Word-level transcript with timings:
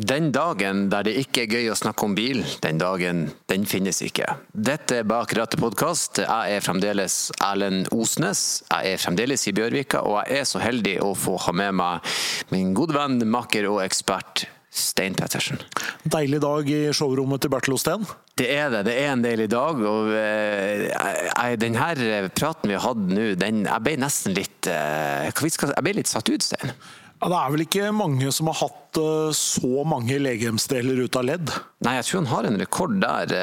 Den 0.00 0.30
dagen 0.32 0.86
der 0.88 1.04
det 1.04 1.12
ikke 1.20 1.42
er 1.42 1.54
gøy 1.58 1.66
å 1.72 1.76
snakke 1.76 2.06
om 2.06 2.14
bil, 2.16 2.38
den 2.64 2.78
dagen, 2.80 3.26
den 3.50 3.66
finnes 3.68 3.98
ikke. 4.00 4.24
Dette 4.54 5.02
er 5.02 5.08
Bak 5.08 5.34
rattet 5.36 5.60
podkast. 5.60 6.22
Jeg 6.22 6.54
er 6.56 6.64
fremdeles 6.64 7.16
Erlend 7.44 7.90
Osnes. 7.92 8.62
Jeg 8.70 8.94
er 8.94 9.02
fremdeles 9.02 9.44
i 9.50 9.52
Bjørvika, 9.56 10.00
og 10.06 10.22
jeg 10.22 10.40
er 10.40 10.48
så 10.48 10.62
heldig 10.62 10.94
å 11.04 11.10
få 11.18 11.34
ha 11.44 11.52
med 11.52 11.76
meg 11.82 12.14
min 12.54 12.72
gode 12.76 12.96
venn, 12.96 13.18
makker 13.28 13.68
og 13.68 13.82
ekspert 13.84 14.46
Stein 14.70 15.18
Pettersen. 15.18 15.60
Deilig 16.08 16.40
dag 16.46 16.72
i 16.72 16.80
showrommet 16.96 17.44
til 17.44 17.52
Bertil 17.52 17.76
Osten. 17.76 18.06
Det 18.40 18.48
er 18.54 18.72
det. 18.72 18.86
Det 18.88 18.96
er 19.02 19.12
en 19.12 19.26
deilig 19.26 19.50
dag. 19.52 19.84
og 19.84 20.14
uh, 20.14 21.56
Denne 21.60 22.22
praten 22.32 22.72
vi 22.72 22.78
har 22.78 22.86
hatt 22.86 23.04
nå, 23.04 23.34
den, 23.36 23.66
jeg 23.68 23.84
ble 23.84 23.98
nesten 24.00 24.38
litt 24.38 24.70
uh, 24.70 25.28
Jeg 25.28 25.84
ble 25.84 25.98
litt 26.00 26.08
satt 26.08 26.32
ut, 26.32 26.46
Stein. 26.46 26.72
Ja, 27.20 27.28
det 27.28 27.36
er 27.36 27.52
vel 27.52 27.64
ikke 27.66 27.90
mange 27.92 28.30
som 28.32 28.48
har 28.48 28.58
hatt 28.62 29.00
uh, 29.00 29.28
så 29.36 29.84
mange 29.88 30.16
legemsdeler 30.20 31.04
ut 31.04 31.18
av 31.20 31.26
ledd? 31.28 31.52
Nei, 31.84 31.98
jeg 31.98 32.08
tror 32.08 32.22
han 32.22 32.32
har 32.32 32.48
en 32.48 32.60
rekord 32.62 32.96
der. 33.02 33.34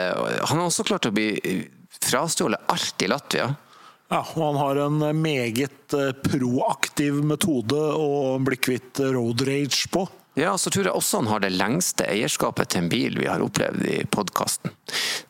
Han 0.50 0.62
har 0.62 0.66
også 0.66 0.86
klart 0.88 1.10
å 1.10 1.14
bli 1.14 1.30
frastjålet 2.02 2.74
alt 2.74 3.06
i 3.06 3.10
Latvia. 3.12 3.52
Ja, 4.08 4.22
og 4.24 4.40
han 4.40 4.58
har 4.62 4.80
en 4.86 5.02
meget 5.20 5.94
proaktiv 6.24 7.20
metode 7.28 7.78
å 7.78 8.38
bli 8.40 8.58
kvitt 8.60 9.02
road 9.04 9.44
rage 9.48 9.90
på. 9.94 10.06
Ja, 10.38 10.52
så 10.58 10.70
tror 10.70 10.86
jeg 10.86 10.94
også 10.94 11.24
han 11.24 11.30
har 11.32 11.42
det 11.42 11.56
lengste 11.56 12.06
eierskapet 12.06 12.70
til 12.70 12.84
en 12.84 12.92
bil 12.92 13.16
vi 13.18 13.26
har 13.26 13.42
opplevd 13.42 13.88
i 13.90 13.96
podkasten. 14.14 14.70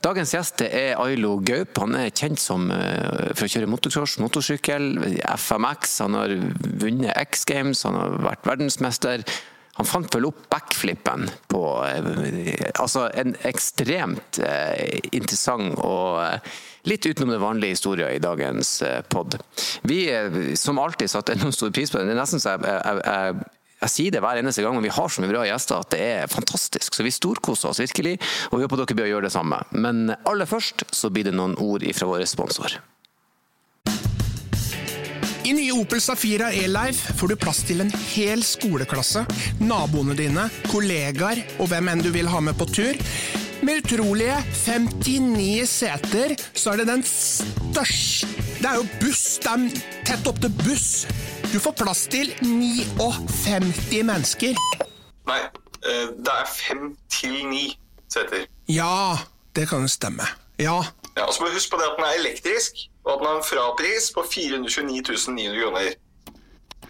Dagens 0.04 0.34
gjest 0.36 0.64
er 0.68 1.00
Ailo 1.00 1.38
Gaup. 1.48 1.80
Han 1.80 1.96
er 1.96 2.12
kjent 2.12 2.42
som, 2.44 2.68
eh, 2.76 3.32
for 3.32 3.48
å 3.48 3.52
kjøre 3.54 3.72
motocross, 3.72 4.18
motorsykkel, 4.20 5.00
FMX. 5.24 6.00
Han 6.04 6.20
har 6.20 6.36
vunnet 6.84 7.16
X 7.24 7.46
Games, 7.48 7.84
han 7.88 7.96
har 7.96 8.20
vært 8.20 8.52
verdensmester. 8.52 9.24
Han 9.78 9.88
fant 9.88 10.12
vel 10.12 10.28
opp 10.28 10.50
backflippen 10.50 11.30
på 11.48 11.64
eh, 11.86 12.72
Altså 12.82 13.08
en 13.14 13.36
ekstremt 13.48 14.42
eh, 14.44 15.00
interessant 15.14 15.78
og 15.78 16.20
litt 16.84 17.06
utenom 17.06 17.32
det 17.32 17.44
vanlige 17.44 17.78
historien 17.78 18.12
i 18.12 18.20
dagens 18.20 18.82
pod. 19.08 19.40
Vi 19.88 20.04
som 20.56 20.80
alltid 20.80 21.10
satte 21.12 21.36
enormt 21.36 21.56
stor 21.56 21.72
pris 21.72 21.92
på 21.92 22.00
den. 22.00 22.12
Det 22.12 22.18
er 22.18 22.26
nesten 22.26 22.44
så 22.44 22.58
jeg, 22.58 22.68
jeg, 22.68 23.06
jeg 23.08 23.57
jeg 23.78 23.94
sier 23.94 24.14
det 24.14 24.22
hver 24.24 24.40
eneste 24.42 24.64
gang, 24.66 24.74
men 24.74 24.86
vi 24.88 24.94
har 24.94 25.10
så 25.12 25.22
mye 25.22 25.30
bra 25.30 25.46
gjester 25.46 25.84
at 25.84 25.92
det 25.94 26.02
er 26.02 26.32
fantastisk. 26.32 26.98
Så 26.98 27.06
vi 27.06 27.14
storkoser 27.14 27.70
oss 27.70 27.82
virkelig, 27.84 28.16
og 28.50 28.58
vi 28.58 28.66
håper 28.66 28.82
dere 28.82 28.98
bør 28.98 29.12
gjøre 29.12 29.28
det 29.28 29.36
samme. 29.36 29.62
Men 29.72 30.16
aller 30.26 30.50
først 30.50 30.88
så 30.90 31.12
blir 31.14 31.30
det 31.30 31.36
noen 31.38 31.54
ord 31.62 31.86
fra 31.94 32.10
vår 32.10 32.26
sponsor. 32.30 32.80
I 35.48 35.54
nye 35.56 35.78
Opel 35.80 36.02
Safira 36.04 36.50
E-Life 36.52 37.14
får 37.16 37.32
du 37.32 37.38
plass 37.40 37.62
til 37.70 37.80
en 37.80 37.92
hel 38.10 38.42
skoleklasse, 38.44 39.22
naboene 39.64 40.18
dine, 40.18 40.50
kollegaer 40.68 41.40
og 41.62 41.70
hvem 41.72 41.94
enn 41.94 42.04
du 42.04 42.10
vil 42.12 42.28
ha 42.28 42.42
med 42.44 42.58
på 42.60 42.68
tur. 42.68 43.00
Med 43.64 43.86
utrolige 43.86 44.36
59 44.66 45.70
seter, 45.70 46.36
så 46.52 46.74
er 46.74 46.82
det 46.82 46.90
den 46.92 47.06
største 47.08 48.28
Det 48.60 48.68
er 48.70 48.82
jo 48.82 48.86
buss! 49.00 49.24
Det 49.42 49.54
er 49.54 49.82
tett 50.12 50.30
opp 50.30 50.44
til 50.44 50.54
buss! 50.66 50.92
Du 51.54 51.60
får 51.64 51.72
plass 51.80 52.08
til 52.12 52.34
59 52.44 54.04
mennesker. 54.04 54.58
Nei, 55.28 55.40
eh, 55.88 56.10
det 56.12 56.34
er 56.34 56.50
fem 56.52 56.90
til 57.12 57.38
ni 57.48 57.70
seter. 58.12 58.48
Ja, 58.68 59.18
det 59.56 59.70
kan 59.70 59.86
jo 59.86 59.92
stemme. 59.92 60.28
Ja. 60.60 60.82
ja 61.16 61.24
og 61.24 61.34
så 61.34 61.44
må 61.44 61.48
du 61.48 61.56
huske 61.56 61.72
på 61.76 61.80
det 61.80 61.88
at 61.88 61.96
den 62.00 62.08
er 62.08 62.20
elektrisk, 62.20 62.84
og 63.06 63.14
at 63.14 63.20
den 63.22 63.30
har 63.32 63.40
en 63.40 63.48
frapris 63.48 64.12
på 64.16 64.26
429 64.34 65.36
900 65.38 65.62
kroner. 65.62 65.96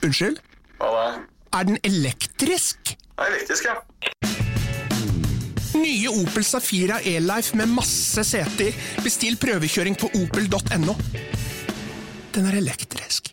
Unnskyld? 0.03 0.41
Hva 0.81 0.91
da? 0.95 1.05
Er 1.59 1.69
den 1.69 1.77
elektrisk? 1.83 2.95
Den 2.97 3.23
er 3.25 3.31
elektrisk, 3.35 3.69
ja. 3.69 3.77
Nye 5.77 6.09
Opel 6.09 6.45
Safira 6.45 6.97
E-Life 7.05 7.57
med 7.57 7.69
masse 7.69 8.23
seter. 8.25 8.73
Bestill 9.05 9.37
prøvekjøring 9.37 9.97
på 9.99 10.09
opel.no. 10.17 10.97
Den 12.33 12.49
er 12.49 12.57
elektrisk. 12.57 13.26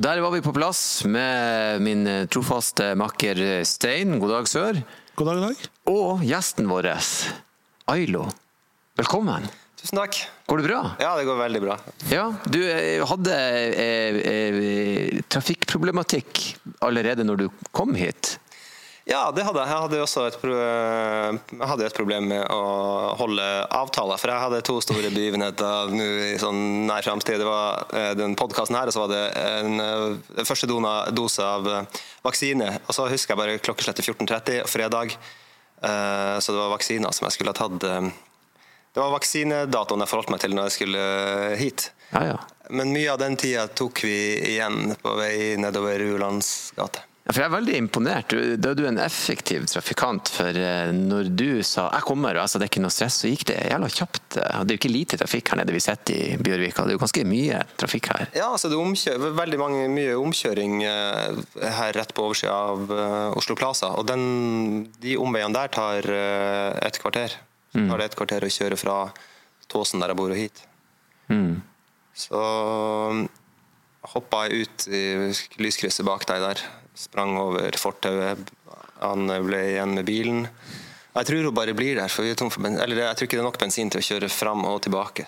Og 0.00 0.04
Der 0.06 0.20
var 0.24 0.32
vi 0.32 0.38
på 0.40 0.52
plass 0.56 1.02
med 1.04 1.82
min 1.84 2.06
trofaste 2.32 2.94
makker 2.96 3.36
Stein. 3.68 4.14
God 4.16 4.30
dag, 4.32 4.46
sør. 4.48 4.78
God 5.12 5.28
dag, 5.28 5.40
dag. 5.42 5.66
Og 5.92 6.22
gjesten 6.24 6.70
vår, 6.70 6.88
Ailo. 7.92 8.22
Velkommen. 8.96 9.44
Tusen 9.76 10.00
takk. 10.00 10.22
Går 10.48 10.62
det 10.62 10.70
bra? 10.70 10.78
Ja, 11.04 11.10
det 11.18 11.26
går 11.28 11.36
veldig 11.42 11.60
bra. 11.66 11.76
Ja, 12.08 12.24
Du 12.48 12.56
eh, 12.64 13.04
hadde 13.12 13.36
eh, 13.76 14.16
eh, 14.32 15.20
trafikkproblematikk 15.28 16.46
allerede 16.80 17.28
når 17.28 17.42
du 17.42 17.46
kom 17.68 17.92
hit? 17.92 18.38
Ja, 19.08 19.30
det 19.34 19.42
hadde 19.46 19.62
jeg. 19.62 19.70
Jeg 19.70 19.82
hadde 19.84 20.00
også 20.04 20.26
et, 20.28 20.36
jeg 20.44 21.68
hadde 21.70 21.86
et 21.88 21.96
problem 21.96 22.28
med 22.30 22.44
å 22.52 22.60
holde 23.18 23.46
avtaler. 23.74 24.20
For 24.20 24.32
jeg 24.32 24.44
hadde 24.44 24.62
to 24.66 24.76
store 24.84 25.10
begivenheter 25.14 25.94
nå 25.94 26.08
i 26.28 26.38
sånn 26.40 26.86
nær 26.90 27.06
framtid. 27.06 27.40
Det 27.40 27.48
var 27.48 27.86
eh, 27.96 28.12
den 28.18 28.36
podkasten 28.38 28.78
her, 28.78 28.90
og 28.90 28.94
så 28.94 29.04
var 29.06 29.14
det 29.14 29.22
en, 29.40 29.80
en 29.80 30.48
første 30.48 30.68
dose 31.16 31.46
av 31.46 31.70
vaksine. 32.26 32.74
Og 32.86 32.96
så 32.96 33.08
husker 33.10 33.34
jeg 33.34 33.42
bare 33.42 33.60
klokkeslettet 33.64 34.06
14.30 34.12 34.66
fredag. 34.70 35.16
Eh, 35.82 36.38
så 36.38 36.52
det 36.52 36.58
var 36.58 36.74
vaksiner 36.76 37.16
som 37.16 37.26
jeg 37.26 37.38
skulle 37.38 37.54
ha 37.54 37.60
tatt. 37.62 37.84
Eh, 37.84 38.10
det 38.90 39.00
var 39.00 39.12
vaksinedatoen 39.14 40.02
jeg 40.02 40.10
forholdt 40.10 40.32
meg 40.34 40.42
til 40.42 40.56
når 40.56 40.68
jeg 40.68 40.76
skulle 40.76 41.04
hit. 41.60 41.90
Ja, 42.10 42.24
ja. 42.32 42.40
Men 42.74 42.92
mye 42.94 43.12
av 43.12 43.20
den 43.22 43.36
tida 43.38 43.66
tok 43.66 44.02
vi 44.06 44.16
igjen 44.52 44.96
på 45.02 45.14
vei 45.18 45.54
nedover 45.62 45.98
Rulands 46.02 46.72
gate. 46.76 47.04
Ja, 47.04 47.09
for 47.30 47.42
Jeg 47.42 47.48
er 47.48 47.52
veldig 47.52 47.74
imponert. 47.78 48.32
Da 48.58 48.72
er 48.72 48.78
du 48.78 48.84
en 48.88 48.98
effektiv 49.02 49.66
trafikant. 49.70 50.30
For 50.34 50.56
eh, 50.56 50.90
når 50.94 51.30
du 51.36 51.62
sa 51.62 51.88
'jeg 51.90 52.06
kommer', 52.08 52.36
altså 52.40 52.58
det 52.58 52.66
er 52.66 52.70
ikke 52.72 52.82
noe 52.82 52.94
stress, 52.94 53.20
så 53.22 53.30
gikk 53.30 53.44
det 53.50 53.56
jævla 53.70 53.88
kjapt. 53.88 54.28
Det 54.34 54.42
er 54.42 54.74
jo 54.74 54.80
ikke 54.80 54.92
lite 54.92 55.18
trafikk 55.20 55.50
her 55.50 55.60
nede 55.60 55.72
vi 55.72 55.80
sitter 55.80 56.14
i 56.14 56.36
Bjørvika. 56.36 56.82
Det 56.82 56.90
er 56.90 56.98
jo 56.98 57.04
ganske 57.04 57.24
mye 57.24 57.62
trafikk 57.76 58.10
her. 58.12 58.28
Ja, 58.34 58.50
altså 58.50 58.68
det 58.68 58.76
er 58.78 59.36
veldig 59.36 59.58
mange, 59.58 59.88
mye 59.88 60.16
omkjøring 60.18 60.82
eh, 60.82 61.36
her 61.78 61.92
rett 61.92 62.14
på 62.14 62.24
oversida 62.24 62.52
av 62.52 62.90
eh, 62.90 63.38
Oslo 63.38 63.54
Plaza. 63.54 63.94
Og 63.94 64.06
den, 64.06 64.90
de 65.00 65.16
omveiene 65.16 65.54
der 65.54 65.68
tar 65.68 66.02
et 66.02 66.98
kvarter. 66.98 67.36
Så 67.70 67.86
tar 67.86 67.98
det 67.98 68.10
et 68.10 68.18
kvarter 68.18 68.42
å 68.42 68.50
kjøre 68.50 68.76
fra 68.76 69.12
Tåsen, 69.70 70.00
der 70.00 70.10
jeg 70.10 70.18
bor, 70.18 70.30
og 70.30 70.36
hit. 70.36 70.64
Mm. 71.30 71.62
Så 72.14 72.40
hoppa 74.14 74.48
jeg 74.48 74.66
ut 74.66 74.86
i 74.88 75.02
lyskrysset 75.62 76.06
bak 76.06 76.26
deg 76.26 76.42
der 76.42 76.62
sprang 77.00 77.36
over 77.40 77.76
fortauet. 77.80 78.54
Han 79.00 79.30
ble 79.46 79.60
igjen 79.72 79.96
med 79.96 80.08
bilen. 80.08 80.46
Jeg 81.10 81.26
tror 81.26 81.46
hun 81.48 81.54
bare 81.56 81.74
blir 81.74 81.98
der, 81.98 82.10
for 82.12 82.26
vi 82.26 82.32
er 82.32 82.38
tom 82.38 82.50
for 82.52 82.62
bensin. 82.62 82.82
Eller 82.84 83.02
jeg 83.02 83.18
tror 83.18 83.28
ikke 83.28 83.38
det 83.38 83.42
er 83.42 83.48
nok 83.48 83.60
bensin 83.60 83.90
til 83.92 84.02
å 84.02 84.06
kjøre 84.06 84.30
fram 84.32 84.66
og 84.68 84.82
tilbake. 84.84 85.26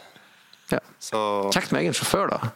Ja. 0.70 0.82
Så... 1.02 1.18
Kjekt 1.54 1.72
med 1.74 1.84
egen 1.84 1.96
sjåfør, 1.96 2.30
da. 2.32 2.52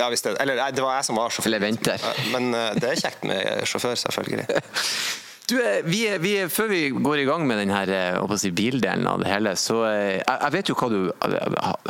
Ja, 0.00 0.08
hvis 0.10 0.24
det, 0.24 0.34
eller 0.42 0.58
det 0.74 0.82
var 0.82 0.96
jeg 0.98 1.06
som 1.06 1.20
var 1.20 1.30
sjåfør. 1.30 1.52
Eller 1.52 1.62
venter. 1.62 2.08
Men 2.32 2.50
eh, 2.56 2.72
det 2.80 2.90
er 2.90 3.04
kjekt 3.04 3.22
med 3.28 3.68
sjåfør, 3.70 3.94
selvfølgelig. 4.06 4.48
Du, 5.46 5.58
eh, 5.60 5.82
vi, 5.84 6.18
vi, 6.18 6.32
Før 6.48 6.70
vi 6.70 6.80
går 6.88 7.20
i 7.20 7.26
gang 7.28 7.44
med 7.44 7.60
denne 7.60 8.38
si, 8.40 8.50
bildelen 8.54 9.04
av 9.08 9.20
det 9.20 9.28
hele, 9.28 9.52
så 9.60 9.82
eh, 9.90 10.16
jeg, 10.16 10.38
jeg, 10.40 10.52
vet 10.54 10.70
jo 10.70 10.76
hva 10.80 10.88
du 10.88 11.00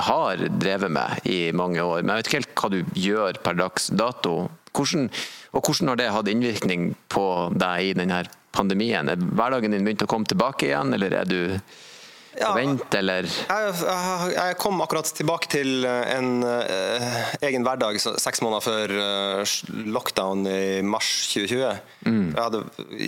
har 0.09 0.43
drevet 0.59 0.91
med 0.91 1.29
i 1.31 1.39
mange 1.55 1.83
år, 1.83 2.03
men 2.03 2.15
jeg 2.15 2.23
vet 2.23 2.31
ikke 2.31 2.41
helt 2.41 2.57
hva 2.59 2.73
du 2.73 2.99
gjør 2.99 3.39
per 3.47 3.59
dags 3.61 3.91
dato. 3.95 4.35
Hvordan, 4.75 5.07
og 5.55 5.63
hvordan 5.63 5.93
har 5.93 6.01
det 6.01 6.11
hatt 6.17 6.31
innvirkning 6.33 6.89
på 7.15 7.27
deg 7.55 7.93
i 7.93 7.95
denne 7.95 8.25
pandemien? 8.55 9.13
Er 9.13 9.23
hverdagen 9.23 9.77
din 9.77 9.87
begynt 9.87 10.03
å 10.03 10.11
komme 10.11 10.27
tilbake 10.27 10.73
igjen, 10.73 10.91
eller 10.97 11.15
er 11.23 11.31
du 11.31 11.41
ja, 12.39 12.51
vent, 12.57 12.97
eller? 12.99 13.29
Jeg, 13.29 13.75
jeg, 14.35 14.57
kom 14.61 14.83
akkurat 14.85 15.09
tilbake 15.17 15.51
til 15.53 15.87
en 15.87 16.45
uh, 16.45 17.35
egen 17.45 17.67
hverdag 17.67 17.99
seks 18.03 18.43
måneder 18.45 18.65
før 18.65 18.95
uh, 18.99 19.55
lockdown 19.95 20.47
i 20.51 20.83
mars 20.87 21.11
2020. 21.33 21.81
Mm. 22.09 22.27
Jeg 22.35 22.41
hadde, 22.41 22.63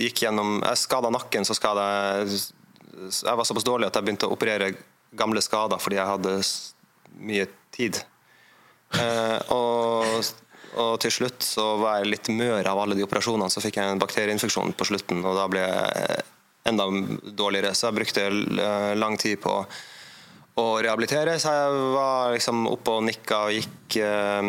gikk 0.05 0.25
gjennom, 0.26 0.58
jeg 0.62 0.82
skada 0.82 1.12
nakken, 1.14 1.49
så 1.49 1.56
skada 1.58 1.88
jeg 2.20 2.40
Jeg 2.96 3.37
var 3.37 3.44
såpass 3.44 3.67
dårlig 3.67 3.90
at 3.90 3.96
jeg 3.99 4.06
begynte 4.06 4.28
å 4.28 4.32
operere 4.32 4.73
gamle 5.17 5.43
skader 5.44 5.81
fordi 5.82 5.99
jeg 5.99 6.08
hadde 6.08 6.38
mye 7.29 7.46
tid. 7.76 8.00
Uh, 8.96 9.38
og 9.52 10.25
og 10.76 10.99
til 11.00 11.12
slutt 11.12 11.44
så 11.44 11.64
var 11.81 12.00
jeg 12.00 12.11
litt 12.11 12.29
mør 12.37 12.67
av 12.69 12.82
alle 12.82 12.96
de 12.99 13.05
operasjonene. 13.06 13.49
Så 13.52 13.62
fikk 13.64 13.79
jeg 13.81 13.94
en 13.94 14.02
bakterieinfeksjon 14.02 14.75
på 14.76 14.88
slutten, 14.88 15.22
og 15.25 15.38
da 15.38 15.46
ble 15.49 15.62
jeg 15.64 16.25
enda 16.68 16.86
dårligere. 17.22 17.74
Så 17.74 17.88
jeg 17.88 17.98
brukte 18.00 18.26
eh, 18.26 18.94
lang 18.98 19.18
tid 19.20 19.40
på 19.42 19.58
å 20.56 20.66
rehabilitere. 20.82 21.36
Så 21.40 21.52
jeg 21.52 21.84
var 21.94 22.32
liksom 22.34 22.64
oppe 22.70 22.96
og 22.96 23.04
nikka 23.08 23.42
og 23.48 23.56
gikk 23.58 23.98
uh, 24.00 24.48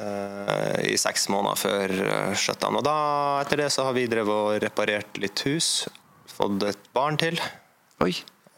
uh, 0.00 0.78
i 0.88 0.96
seks 1.00 1.28
måneder 1.32 1.60
før 1.60 1.94
shutdown. 2.38 2.80
Og 2.80 2.86
da, 2.86 2.96
etter 3.44 3.66
det 3.66 3.70
så 3.74 3.84
har 3.88 3.96
vi 3.96 4.08
drevet 4.10 4.32
og 4.32 4.64
reparert 4.64 5.20
litt 5.20 5.44
hus. 5.48 5.88
fått 6.32 6.64
et 6.68 6.90
barn 6.96 7.20
til, 7.20 7.40
Oi. 8.04 8.14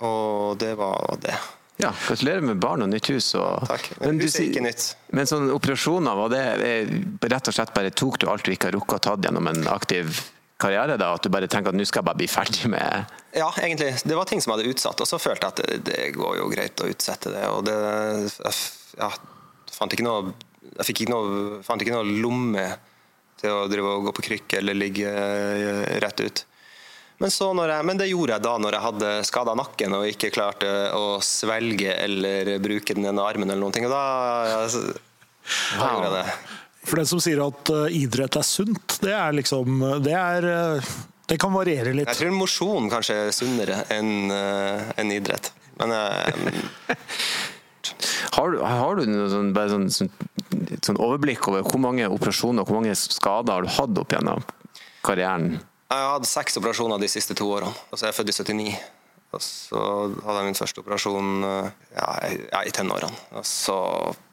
og 0.06 0.58
det 0.62 0.74
var 0.78 1.18
det. 1.22 1.34
Ja, 1.78 1.92
gratulerer 2.08 2.42
med 2.42 2.58
barn 2.58 2.82
og 2.82 2.88
nytt 2.90 3.06
hus. 3.12 3.28
Og... 3.38 3.66
Takk. 3.70 3.92
Men, 4.00 4.16
Men 4.16 4.24
huset 4.24 4.40
er 4.40 4.48
ikke 4.48 4.64
nytt. 4.64 4.86
men 5.14 5.28
sånne 5.30 5.54
operasjoner, 5.54 6.16
var 6.18 6.32
det 6.32 6.42
eh, 6.66 6.90
rett 7.30 7.50
og 7.50 7.54
slett 7.54 7.70
bare 7.74 7.92
tok 7.94 8.18
du 8.18 8.26
alt 8.30 8.46
du 8.46 8.50
ikke 8.50 8.72
har 8.72 8.74
rukket 8.74 8.98
å 8.98 9.04
ta 9.06 9.14
gjennom 9.22 9.46
en 9.46 9.68
aktiv 9.70 10.10
karriere? 10.60 10.96
da, 11.00 11.12
At 11.14 11.24
du 11.24 11.30
bare 11.32 11.48
tenker 11.50 11.72
at 11.72 11.78
nå 11.78 11.86
skal 11.88 12.02
jeg 12.02 12.08
bare 12.10 12.20
bli 12.20 12.28
ferdig 12.30 12.70
med 12.72 13.14
Ja, 13.36 13.48
egentlig. 13.62 13.94
Det 14.04 14.18
var 14.18 14.28
ting 14.28 14.42
som 14.42 14.52
jeg 14.52 14.60
hadde 14.60 14.74
utsatt, 14.74 15.00
og 15.00 15.08
så 15.08 15.20
følte 15.22 15.48
jeg 15.48 15.54
at 15.54 15.62
det, 15.62 15.78
det 15.88 16.10
går 16.16 16.40
jo 16.40 16.50
greit 16.52 16.82
å 16.84 16.90
utsette 16.90 17.32
det. 17.34 17.46
Og 17.54 17.64
det 17.68 17.78
Jeg 17.78 18.54
ja, 18.98 19.10
fant 19.74 19.94
ikke 19.94 20.06
noe 20.06 20.34
Jeg 20.74 20.90
fikk 20.90 21.04
ikke 21.04 21.14
noe, 21.14 21.62
fant 21.66 21.82
ikke 21.82 21.96
noe 21.96 22.20
lomme 22.22 22.68
til 23.38 23.54
å 23.54 23.66
drive 23.70 23.96
og 23.96 24.08
gå 24.08 24.14
på 24.18 24.24
krykke 24.32 24.58
eller 24.58 24.74
ligge 24.74 25.06
eh, 25.08 25.98
rett 26.02 26.20
ut. 26.20 26.44
Men, 27.18 27.30
jeg, 27.30 27.84
men 27.86 27.98
det 27.98 28.06
gjorde 28.10 28.36
jeg 28.36 28.44
da 28.44 28.52
når 28.62 28.76
jeg 28.76 28.84
hadde 28.84 29.10
skada 29.26 29.54
nakken 29.58 29.94
og 29.96 30.06
ikke 30.06 30.30
klarte 30.34 30.68
å 30.94 31.18
svelge 31.24 31.94
eller 31.98 32.52
bruke 32.62 32.94
den 32.94 33.08
ene 33.10 33.24
armen 33.26 33.50
eller 33.50 33.62
noen 33.62 33.74
ting. 33.74 33.86
Og 33.88 33.94
da, 33.94 34.02
da 35.78 35.90
gjorde 35.90 36.10
jeg 36.10 36.14
det. 36.14 36.26
For 36.88 36.96
den 37.02 37.06
som 37.10 37.20
sier 37.20 37.40
at 37.44 37.70
eh, 37.74 37.98
idrett 38.02 38.36
er 38.40 38.46
sunt, 38.48 38.98
det 39.04 39.12
er 39.12 39.36
liksom 39.36 39.78
Det, 40.04 40.14
er, 40.16 40.46
eh, 40.48 40.90
det 41.28 41.38
kan 41.40 41.52
variere 41.52 41.92
litt. 41.94 42.08
Jeg 42.08 42.22
tror 42.22 42.36
mosjon 42.38 42.88
kanskje 42.92 43.18
er 43.28 43.34
sunnere 43.36 43.82
enn 43.92 44.30
en 44.32 45.12
idrett. 45.12 45.52
Men 45.78 45.92
eh, 45.92 46.96
Har 48.36 48.50
du, 48.52 48.58
har 48.62 48.96
du 48.98 49.04
sånn, 49.32 49.52
bare 49.56 49.70
sånn, 49.72 49.86
sånn, 49.92 50.10
sånn 50.84 50.98
overblikk 51.00 51.46
over 51.50 51.64
hvor 51.66 51.80
mange 51.82 52.06
operasjoner 52.12 52.62
og 52.62 52.68
hvor 52.70 52.80
mange 52.80 52.94
skader 52.98 53.54
har 53.56 53.64
du 53.64 53.70
hatt 53.78 54.00
opp 54.02 54.12
gjennom 54.14 54.42
karrieren? 55.06 55.54
Jeg 55.88 55.96
har 56.04 56.12
hatt 56.18 56.28
seks 56.28 56.58
operasjoner 56.60 57.00
de 57.00 57.08
siste 57.08 57.34
to 57.38 57.46
årene. 57.48 57.72
Altså 57.90 58.06
jeg 58.06 58.12
er 58.12 58.18
født 58.18 58.32
i 58.32 58.36
79. 58.36 58.74
Og 59.36 59.42
så 59.44 59.80
hadde 60.24 60.36
jeg 60.38 60.48
min 60.48 60.58
første 60.58 60.82
operasjon 60.84 61.30
eh, 61.48 61.70
ja, 61.96 62.08
i- 62.28 62.42
ja, 62.52 62.62
i 62.68 62.72
tenårene. 62.76 63.18
Og 63.40 63.44
så, 63.48 63.78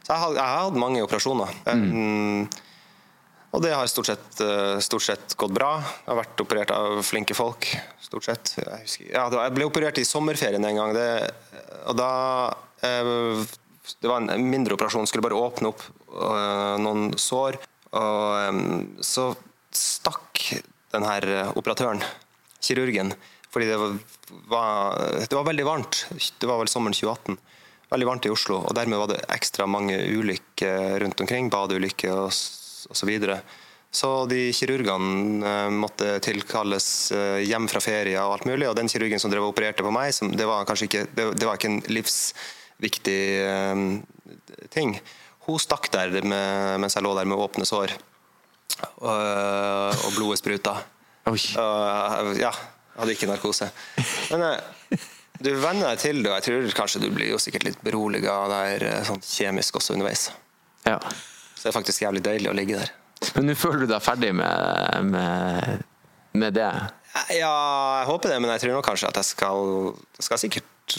så 0.05 0.13
jeg, 0.13 0.21
har, 0.21 0.37
jeg 0.37 0.45
har 0.45 0.63
hatt 0.67 0.77
mange 0.77 1.01
operasjoner. 1.01 1.53
Mm. 1.65 2.45
Og 3.55 3.61
det 3.63 3.71
har 3.71 3.87
stort 3.87 4.09
sett, 4.09 4.41
eh, 4.43 4.77
stort 4.83 5.05
sett 5.05 5.35
gått 5.39 5.53
bra. 5.55 5.77
Jeg 5.79 6.11
har 6.11 6.19
vært 6.19 6.41
operert 6.43 6.73
av 6.75 6.99
flinke 7.07 7.33
folk. 7.37 7.65
Stort 8.03 8.27
sett. 8.27 8.51
Jeg, 8.59 8.81
husker, 8.83 9.07
ja, 9.13 9.23
jeg 9.31 9.53
ble 9.55 9.65
operert 9.69 9.97
i 10.01 10.05
sommerferien 10.05 10.65
en 10.67 10.81
gang. 10.81 10.93
Det, 10.93 11.07
og 11.87 11.95
da 11.97 12.09
eh, 12.83 13.45
Det 14.01 14.09
var 14.09 14.21
en 14.21 14.49
mindre 14.49 14.75
operasjon. 14.75 15.07
Skulle 15.07 15.25
bare 15.25 15.39
åpne 15.39 15.71
opp 15.71 15.81
eh, 15.85 16.75
noen 16.83 17.15
sår. 17.17 17.57
Og 17.95 19.01
så 19.05 19.29
stakk 19.73 20.41
den 20.91 21.05
her 21.07 21.25
operatøren, 21.55 22.01
kirurgen, 22.63 23.13
fordi 23.51 23.69
det 23.69 23.77
var, 23.79 23.95
var, 24.51 25.03
det 25.23 25.37
var 25.37 25.47
veldig 25.47 25.65
varmt. 25.67 26.05
Det 26.11 26.49
var 26.49 26.59
vel 26.59 26.71
sommeren 26.71 26.95
2018. 26.97 27.39
Veldig 27.95 28.07
varmt 28.09 28.25
i 28.27 28.31
Oslo, 28.33 28.57
og 28.67 28.73
dermed 28.75 28.99
var 28.99 29.07
det 29.13 29.21
ekstra 29.31 29.65
mange 29.71 29.95
ulykker 30.19 30.99
rundt 31.03 31.21
omkring. 31.23 31.47
Badeulykker 31.53 32.11
og, 32.25 32.31
s- 32.35 32.85
så 32.91 33.07
videre. 33.07 33.39
Så 33.95 34.09
de 34.27 34.49
kirurgene 34.51 35.47
eh, 35.47 35.69
måtte 35.71 36.17
tilkalles 36.25 36.87
eh, 37.15 37.37
hjem 37.47 37.69
fra 37.71 37.79
ferie 37.79 38.19
og 38.19 38.33
alt 38.35 38.47
mulig. 38.49 38.67
Og 38.67 38.75
den 38.75 38.89
kirurgen 38.91 39.21
som 39.23 39.31
drev 39.31 39.45
og 39.47 39.53
opererte 39.53 39.85
på 39.85 39.93
meg, 39.95 40.11
det 40.35 40.47
var 40.49 40.67
kanskje 40.67 40.89
ikke, 40.89 41.05
det, 41.15 41.45
var 41.47 41.55
ikke 41.55 41.71
en 41.71 41.79
livsviktig 41.95 43.21
eh, 43.47 43.85
ting. 44.75 44.97
Hun 45.47 45.61
stakk 45.63 45.87
der 45.93 46.11
med, 46.25 46.75
mens 46.83 46.97
jeg 46.97 47.05
lå 47.05 47.13
der 47.15 47.29
med 47.31 47.39
åpne 47.39 47.63
sår. 47.69 47.95
Og, 48.99 49.07
og 49.07 50.15
blodet 50.17 50.41
spruta. 50.43 50.75
Og, 51.31 52.33
ja, 52.35 52.51
jeg 52.51 52.99
hadde 52.99 53.15
ikke 53.15 53.29
narkose. 53.31 53.71
Men 54.33 54.43
eh, 54.51 55.05
du 55.43 55.51
venner 55.59 55.91
deg 55.91 56.01
til 56.01 56.21
det, 56.23 56.29
og 56.31 56.37
jeg 56.37 56.45
tror 56.47 56.75
kanskje 56.81 57.01
du 57.03 57.09
blir 57.13 57.33
jo 57.33 57.39
sikkert 57.41 57.65
litt 57.67 57.79
beroliga 57.85 58.35
av 58.45 58.51
det 58.51 58.59
her 58.65 59.07
sånn 59.07 59.23
kjemisk 59.23 59.79
også 59.79 59.95
underveis. 59.95 60.29
Ja. 60.85 60.99
Så 61.55 61.65
det 61.65 61.71
er 61.71 61.77
faktisk 61.79 62.05
jævlig 62.05 62.23
deilig 62.25 62.51
å 62.51 62.55
ligge 62.55 62.79
der. 62.79 62.93
Men 63.35 63.49
nå 63.49 63.55
føler 63.57 63.85
du 63.85 63.89
deg 63.89 64.03
ferdig 64.03 64.31
med, 64.37 65.11
med, 65.11 65.85
med 66.37 66.55
det? 66.55 66.69
Ja, 67.33 67.53
jeg 68.01 68.09
håper 68.09 68.33
det, 68.33 68.39
men 68.43 68.51
jeg 68.53 68.65
tror 68.65 68.75
nok 68.77 68.89
kanskje 68.89 69.09
at 69.09 69.19
jeg 69.21 69.29
skal, 69.31 69.93
skal 70.19 70.41
sikkert 70.41 70.97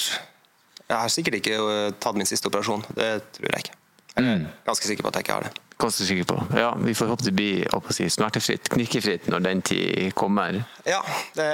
Jeg 0.87 0.97
har 0.97 1.13
sikkert 1.13 1.39
ikke 1.41 1.59
eh, 1.61 1.93
tatt 2.01 2.17
min 2.17 2.29
siste 2.29 2.49
operasjon. 2.51 2.85
Det 2.97 3.11
tror 3.37 3.51
jeg 3.53 3.67
ikke. 3.67 3.79
Jeg 4.17 4.33
er 4.33 4.45
ganske 4.67 4.89
sikker 4.89 5.05
på 5.05 5.13
at 5.13 5.19
jeg 5.19 5.27
ikke 5.27 5.37
har 5.37 5.49
det. 5.49 5.66
Ganske 5.77 6.07
sikker 6.09 6.25
på. 6.25 6.37
Ja, 6.57 6.71
Vi 6.81 6.95
får 6.97 7.11
håpe 7.11 7.25
det 7.27 7.33
blir 7.37 7.67
si, 7.93 8.07
smertefritt, 8.11 8.71
knirkefritt 8.73 9.27
når 9.29 9.43
den 9.45 9.61
tid 9.63 10.15
kommer. 10.17 10.63
Ja, 10.89 11.03
det, 11.37 11.49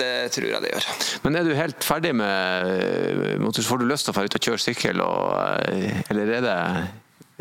det 0.00 0.12
tror 0.32 0.48
jeg 0.48 0.62
det 0.64 0.70
gjør. 0.72 0.86
Men 1.26 1.36
er 1.36 1.44
du 1.44 1.52
helt 1.58 1.84
ferdig 1.84 2.14
med 2.16 2.70
eh, 2.72 3.36
motor? 3.42 3.66
Får 3.68 3.82
du 3.82 3.84
lyst 3.90 4.08
til 4.08 4.14
å 4.14 4.16
dra 4.16 4.24
ut 4.24 4.38
og 4.40 4.48
kjøre 4.48 4.64
sykkel, 4.64 5.04
og, 5.04 5.36
eh, 5.68 6.00
eller 6.08 6.32
er 6.38 6.46
det, 6.46 6.56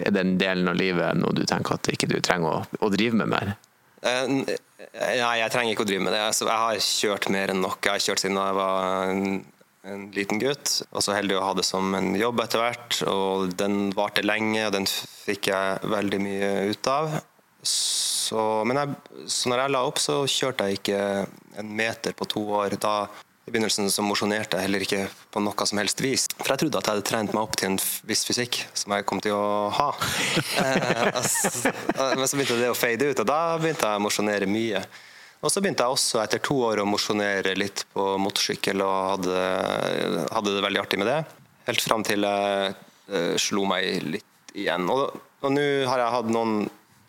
er 0.03 0.17
den 0.19 0.35
delen 0.41 0.67
av 0.67 0.75
livet 0.75 1.15
noe 1.15 1.31
du 1.37 1.45
tenker 1.47 1.79
at 1.79 1.87
ikke 1.95 2.11
du 2.11 2.19
trenger 2.19 2.59
å, 2.59 2.83
å 2.83 2.91
drive 2.91 3.23
med 3.23 3.31
mer? 3.31 3.55
Eh, 4.03 4.57
Nei, 4.97 5.35
jeg 5.39 5.51
trenger 5.53 5.73
ikke 5.73 5.85
å 5.85 5.89
drive 5.89 6.03
med 6.05 6.13
det. 6.13 6.21
Altså, 6.27 6.47
jeg 6.49 6.63
har 6.63 6.83
kjørt 6.83 7.31
mer 7.33 7.51
enn 7.53 7.63
nok. 7.63 7.79
Jeg 7.85 7.93
har 7.93 8.03
kjørt 8.03 8.21
siden 8.23 8.37
jeg 8.39 8.57
var 8.57 9.15
en, 9.87 9.93
en 9.93 10.11
liten 10.11 10.39
gutt. 10.39 10.81
Og 10.91 11.03
så 11.03 11.15
heldig 11.15 11.37
å 11.37 11.45
ha 11.45 11.53
det 11.57 11.65
som 11.67 11.95
en 11.97 12.13
jobb 12.17 12.43
etter 12.43 12.63
hvert. 12.63 13.01
Og 13.09 13.53
den 13.57 13.91
varte 13.97 14.25
lenge, 14.25 14.67
og 14.67 14.75
den 14.75 14.87
fikk 14.89 15.51
jeg 15.51 15.91
veldig 15.95 16.21
mye 16.23 16.51
ut 16.71 16.91
av. 16.91 17.19
Så, 17.67 18.39
men 18.67 18.79
jeg, 18.79 18.97
så 19.31 19.51
når 19.51 19.63
jeg 19.63 19.75
la 19.75 19.85
opp, 19.87 20.01
så 20.01 20.19
kjørte 20.29 20.67
jeg 20.67 20.81
ikke 20.81 20.99
en 21.59 21.71
meter 21.79 22.15
på 22.15 22.27
to 22.29 22.43
år. 22.59 22.77
Da, 22.79 23.07
I 23.47 23.51
begynnelsen 23.51 23.89
så 23.91 24.05
mosjonerte 24.05 24.59
jeg 24.59 24.67
heller 24.67 24.85
ikke 24.85 25.01
på 25.33 25.41
noe 25.43 25.67
som 25.67 25.81
helst 25.81 26.03
vis. 26.03 26.27
For 26.37 26.53
jeg 26.53 26.63
trodde 26.63 26.79
at 26.79 26.87
jeg 26.87 26.97
hadde 26.97 27.07
trent 27.09 27.33
meg 27.33 27.43
opp 27.43 27.57
til 27.59 27.73
en 27.73 27.79
viss 28.07 28.23
fysikk, 28.27 28.61
som 28.77 28.95
jeg 28.95 29.07
kom 29.09 29.23
til 29.23 29.35
å 29.35 29.67
ha. 29.75 29.91
Eh, 30.57 31.09
altså, 31.13 31.71
men 32.17 32.25
så 32.27 32.37
begynte 32.37 32.57
det 32.59 32.71
å 32.71 32.77
fade 32.77 33.11
ut, 33.11 33.19
og 33.21 33.27
da 33.29 33.41
begynte 33.61 33.89
jeg 33.89 33.99
å 33.99 34.03
mosjonere 34.03 34.47
mye. 34.49 34.81
Og 35.45 35.51
så 35.53 35.61
begynte 35.61 35.85
jeg 35.85 35.93
også 35.93 36.21
etter 36.23 36.41
to 36.43 36.55
år 36.65 36.81
å 36.81 36.87
mosjonere 36.89 37.53
litt 37.57 37.83
på 37.93 38.05
motorsykkel, 38.21 38.81
og 38.81 38.95
hadde, 39.13 39.41
hadde 40.33 40.55
det 40.55 40.63
veldig 40.65 40.81
artig 40.81 40.99
med 41.01 41.09
det. 41.11 41.19
Helt 41.67 41.83
fram 41.83 42.05
til 42.07 42.25
jeg 42.25 42.73
uh, 42.73 43.35
slo 43.41 43.67
meg 43.69 44.01
litt 44.17 44.55
igjen. 44.57 44.87
Og, 44.89 45.13
og 45.45 45.53
nå 45.53 45.65
har 45.89 46.01
jeg 46.01 46.15
hatt 46.15 46.33
noen 46.33 46.65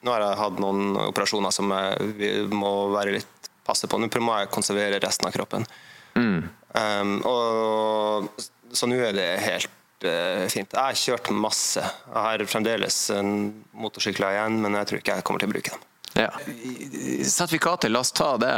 jeg 0.09 0.37
hatt 0.39 0.61
noen 0.63 0.95
operasjoner 1.09 1.51
som 1.53 1.73
jeg 1.75 2.13
vi- 2.21 2.35
må 2.55 2.71
være 2.95 3.17
litt 3.17 3.49
passe 3.67 3.89
på. 3.91 3.99
Nå 3.99 4.09
må 4.23 4.37
jeg 4.39 4.53
konservere 4.55 5.01
resten 5.03 5.27
av 5.29 5.35
kroppen. 5.35 5.67
Um, 6.15 7.17
og, 7.27 8.29
så 8.73 8.87
nå 8.89 8.99
er 9.03 9.17
det 9.17 9.27
helt 9.43 10.07
uh, 10.07 10.47
fint. 10.53 10.71
Jeg 10.71 10.79
har 10.79 11.01
kjørt 11.01 11.33
masse. 11.35 11.83
Jeg 11.83 12.25
har 12.29 12.45
fremdeles 12.47 13.01
en 13.17 13.33
motorsykler 13.73 14.37
igjen, 14.37 14.61
men 14.63 14.79
jeg 14.79 14.91
tror 14.91 15.03
ikke 15.03 15.19
jeg 15.19 15.27
kommer 15.27 15.43
til 15.43 15.51
å 15.51 15.57
bruke 15.57 15.75
dem. 15.75 15.87
Ja. 16.19 16.33
Sertifikatet, 17.25 17.93
la 17.95 18.01
oss 18.03 18.13
ta 18.13 18.33
det. 18.43 18.55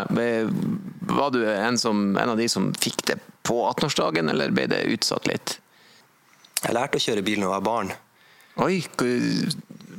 Var 1.00 1.30
du 1.34 1.42
en, 1.52 1.78
som, 1.78 2.16
en 2.16 2.32
av 2.32 2.38
de 2.40 2.48
som 2.48 2.70
fikk 2.74 3.02
det 3.10 3.18
på 3.44 3.58
18-årsdagen, 3.68 4.30
eller 4.32 4.54
ble 4.54 4.64
det 4.70 4.80
utsatt 4.94 5.28
litt? 5.28 5.58
Jeg 6.60 6.76
lærte 6.76 7.00
å 7.00 7.04
kjøre 7.04 7.24
bil 7.26 7.40
da 7.42 7.48
jeg 7.48 7.54
var 7.58 7.66
barn. 7.66 7.92
Oi, 8.60 8.80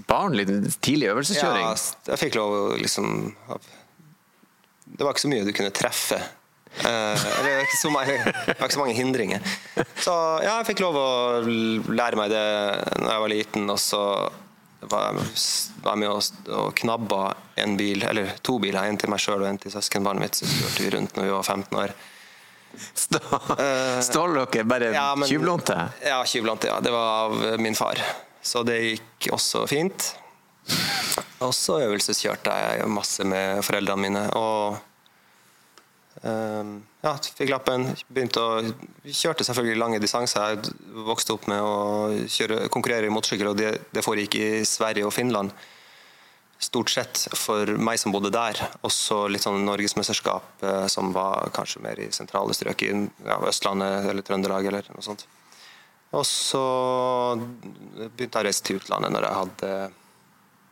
barn, 0.09 0.35
litt 0.37 0.51
tidlig 0.81 1.09
øvelseskjøring? 1.13 1.65
Ja, 1.65 1.77
jeg 2.11 2.21
fikk 2.25 2.37
lov 2.37 2.53
å 2.53 2.61
liksom 2.77 3.31
Det 4.91 5.05
var 5.05 5.13
ikke 5.13 5.23
så 5.23 5.31
mye 5.31 5.47
du 5.47 5.53
kunne 5.55 5.73
treffe. 5.73 6.19
Eh, 6.81 7.23
det 7.43 7.51
var 7.51 7.65
ikke 7.65 7.79
så 7.79 7.91
mange, 7.91 8.17
ikke 8.53 8.73
så 8.75 8.81
mange 8.81 8.95
hindringer. 8.95 9.49
Så 9.99 10.13
ja, 10.43 10.57
jeg 10.59 10.69
fikk 10.71 10.83
lov 10.85 10.97
å 10.99 11.09
lære 11.45 12.19
meg 12.19 12.31
det 12.31 12.45
da 12.95 13.09
jeg 13.15 13.23
var 13.25 13.33
liten, 13.33 13.69
og 13.73 13.81
så 13.81 14.03
var 14.89 15.95
med 15.95 16.09
og, 16.09 16.71
knabba 16.77 17.33
en 17.61 17.75
bil, 17.77 18.03
eller 18.07 18.33
to 18.41 18.57
biler, 18.59 18.87
en 18.87 18.97
til 18.97 19.11
meg 19.11 19.21
sjøl 19.21 19.43
og 19.43 19.49
en 19.49 19.59
til 19.61 19.73
søskenbarnet 19.73 20.25
mitt, 20.25 20.39
så 20.39 20.49
kjørte 20.49 20.85
vi 20.85 20.93
rundt 20.95 21.17
når 21.17 21.27
vi 21.27 21.35
var 21.35 21.43
15 21.43 21.77
år. 21.83 21.93
Stjal 24.01 24.37
dere 24.37 24.63
bare 24.63 24.91
Ja, 24.95 25.07
tjuvlånte? 25.27 25.77
Ja, 26.07 26.21
tjuvlånte, 26.25 26.71
ja. 26.71 26.79
Det 26.81 26.93
var 26.93 27.07
av 27.25 27.59
min 27.59 27.75
far. 27.75 27.99
Så 28.41 28.63
det 28.65 28.79
gikk 28.79 29.31
også 29.35 29.65
fint. 29.69 30.13
Og 31.41 31.53
så 31.57 31.81
øvelseskjørte 31.83 32.53
jeg 32.53 32.87
masse 32.89 33.25
med 33.27 33.61
foreldrene 33.65 34.07
mine. 34.07 34.23
Og 34.37 34.79
ja, 36.21 37.11
fikk 37.17 37.49
lappen. 37.49 37.87
Begynte 38.13 38.41
å 38.41 38.61
Kjørte 39.09 39.45
selvfølgelig 39.47 39.81
lange 39.81 39.99
distanser. 40.01 40.53
Jeg 40.53 41.03
vokste 41.07 41.33
opp 41.33 41.47
med 41.49 41.61
å 41.65 41.75
kjøre, 42.29 42.67
konkurrere 42.73 43.09
i 43.09 43.13
motorsykkel, 43.13 43.49
og 43.49 43.57
det, 43.57 43.71
det 43.89 44.03
foregikk 44.05 44.37
i 44.37 44.49
Sverige 44.67 45.07
og 45.07 45.15
Finland. 45.15 45.53
Stort 46.61 46.91
sett 46.93 47.23
for 47.33 47.65
meg 47.81 47.97
som 47.97 48.13
bodde 48.13 48.29
der. 48.33 48.59
Også 48.85 49.23
litt 49.33 49.41
sånn 49.41 49.63
norgesmesterskap 49.65 50.61
eh, 50.61 50.85
som 50.93 51.09
var 51.15 51.49
kanskje 51.55 51.81
mer 51.81 52.03
i 52.03 52.11
sentrale 52.13 52.53
strøk, 52.53 52.85
i 52.85 52.91
ja, 53.25 53.39
Østlandet 53.49 54.11
eller 54.11 54.25
Trøndelag 54.25 54.69
eller 54.69 54.91
noe 54.93 55.05
sånt. 55.05 55.25
Og 56.11 56.25
så 56.27 56.61
begynte 57.39 58.27
jeg 58.27 58.43
å 58.43 58.45
reise 58.45 58.65
til 58.67 58.77
utlandet 58.81 59.13
når 59.15 59.25
jeg 59.25 59.39
hadde 59.39 59.71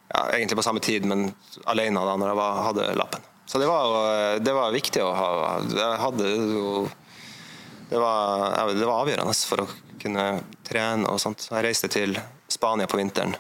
ja, 0.10 0.22
Egentlig 0.36 0.58
på 0.58 0.66
samme 0.66 0.82
tid, 0.84 1.06
men 1.10 1.30
alene 1.70 2.02
da 2.06 2.16
når 2.18 2.32
jeg 2.32 2.40
var, 2.42 2.62
hadde 2.68 2.88
lappen. 2.98 3.26
Så 3.50 3.58
det 3.58 3.66
var, 3.66 4.38
det 4.46 4.54
var 4.54 4.74
viktig 4.76 5.02
å 5.02 5.10
ha 5.18 5.30
Jeg 5.74 6.00
hadde 6.04 6.28
jo 6.30 6.84
det 7.90 7.98
var, 7.98 8.70
det 8.78 8.86
var 8.86 9.02
avgjørende 9.02 9.34
for 9.50 9.64
å 9.64 9.68
kunne 10.00 10.26
trene 10.68 11.10
og 11.10 11.18
sånt. 11.20 11.48
Jeg 11.50 11.64
reiste 11.66 11.90
til 11.90 12.14
Spania 12.50 12.86
på 12.88 13.00
vinteren. 13.00 13.34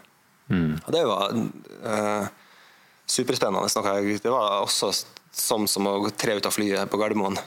Og 0.81 0.89
det 0.95 1.03
var 1.05 1.35
eh, 1.37 2.25
superspennende. 3.05 3.69
Jeg, 3.69 4.17
det 4.25 4.33
var 4.33 4.63
også 4.63 4.89
som, 5.29 5.67
som 5.69 5.85
å 5.85 5.93
tre 6.17 6.39
ut 6.39 6.49
av 6.49 6.55
flyet 6.57 6.89
på 6.89 6.97
Gardermoen. 6.97 7.37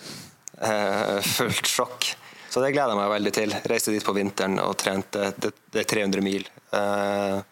Eh, 0.62 1.19
fullt 1.26 1.66
sjokk. 1.66 2.12
Så 2.52 2.62
det 2.62 2.71
gleder 2.76 2.95
jeg 2.95 3.00
meg 3.00 3.11
veldig 3.16 3.33
til. 3.35 3.57
Reiste 3.73 3.90
dit 3.95 4.07
på 4.07 4.14
vinteren 4.14 4.59
og 4.62 4.76
trente. 4.78 5.33
Det, 5.42 5.50
det 5.75 5.83
er 5.83 5.90
300 5.97 6.23
mil. 6.23 6.47
eh, 6.78 7.42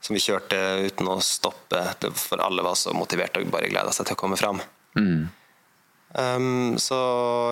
som 0.00 0.16
vi 0.16 0.20
kjørte 0.24 0.56
uten 0.88 1.08
å 1.12 1.18
stoppe, 1.24 1.82
for 2.16 2.40
alle 2.40 2.62
var 2.64 2.74
så 2.80 2.94
motiverte 2.96 3.42
og 3.42 3.50
bare 3.52 3.68
gleda 3.68 3.92
seg 3.92 4.06
til 4.08 4.16
å 4.16 4.20
komme 4.22 4.38
fram. 4.40 4.62
Um, 4.96 6.76
så 6.82 6.96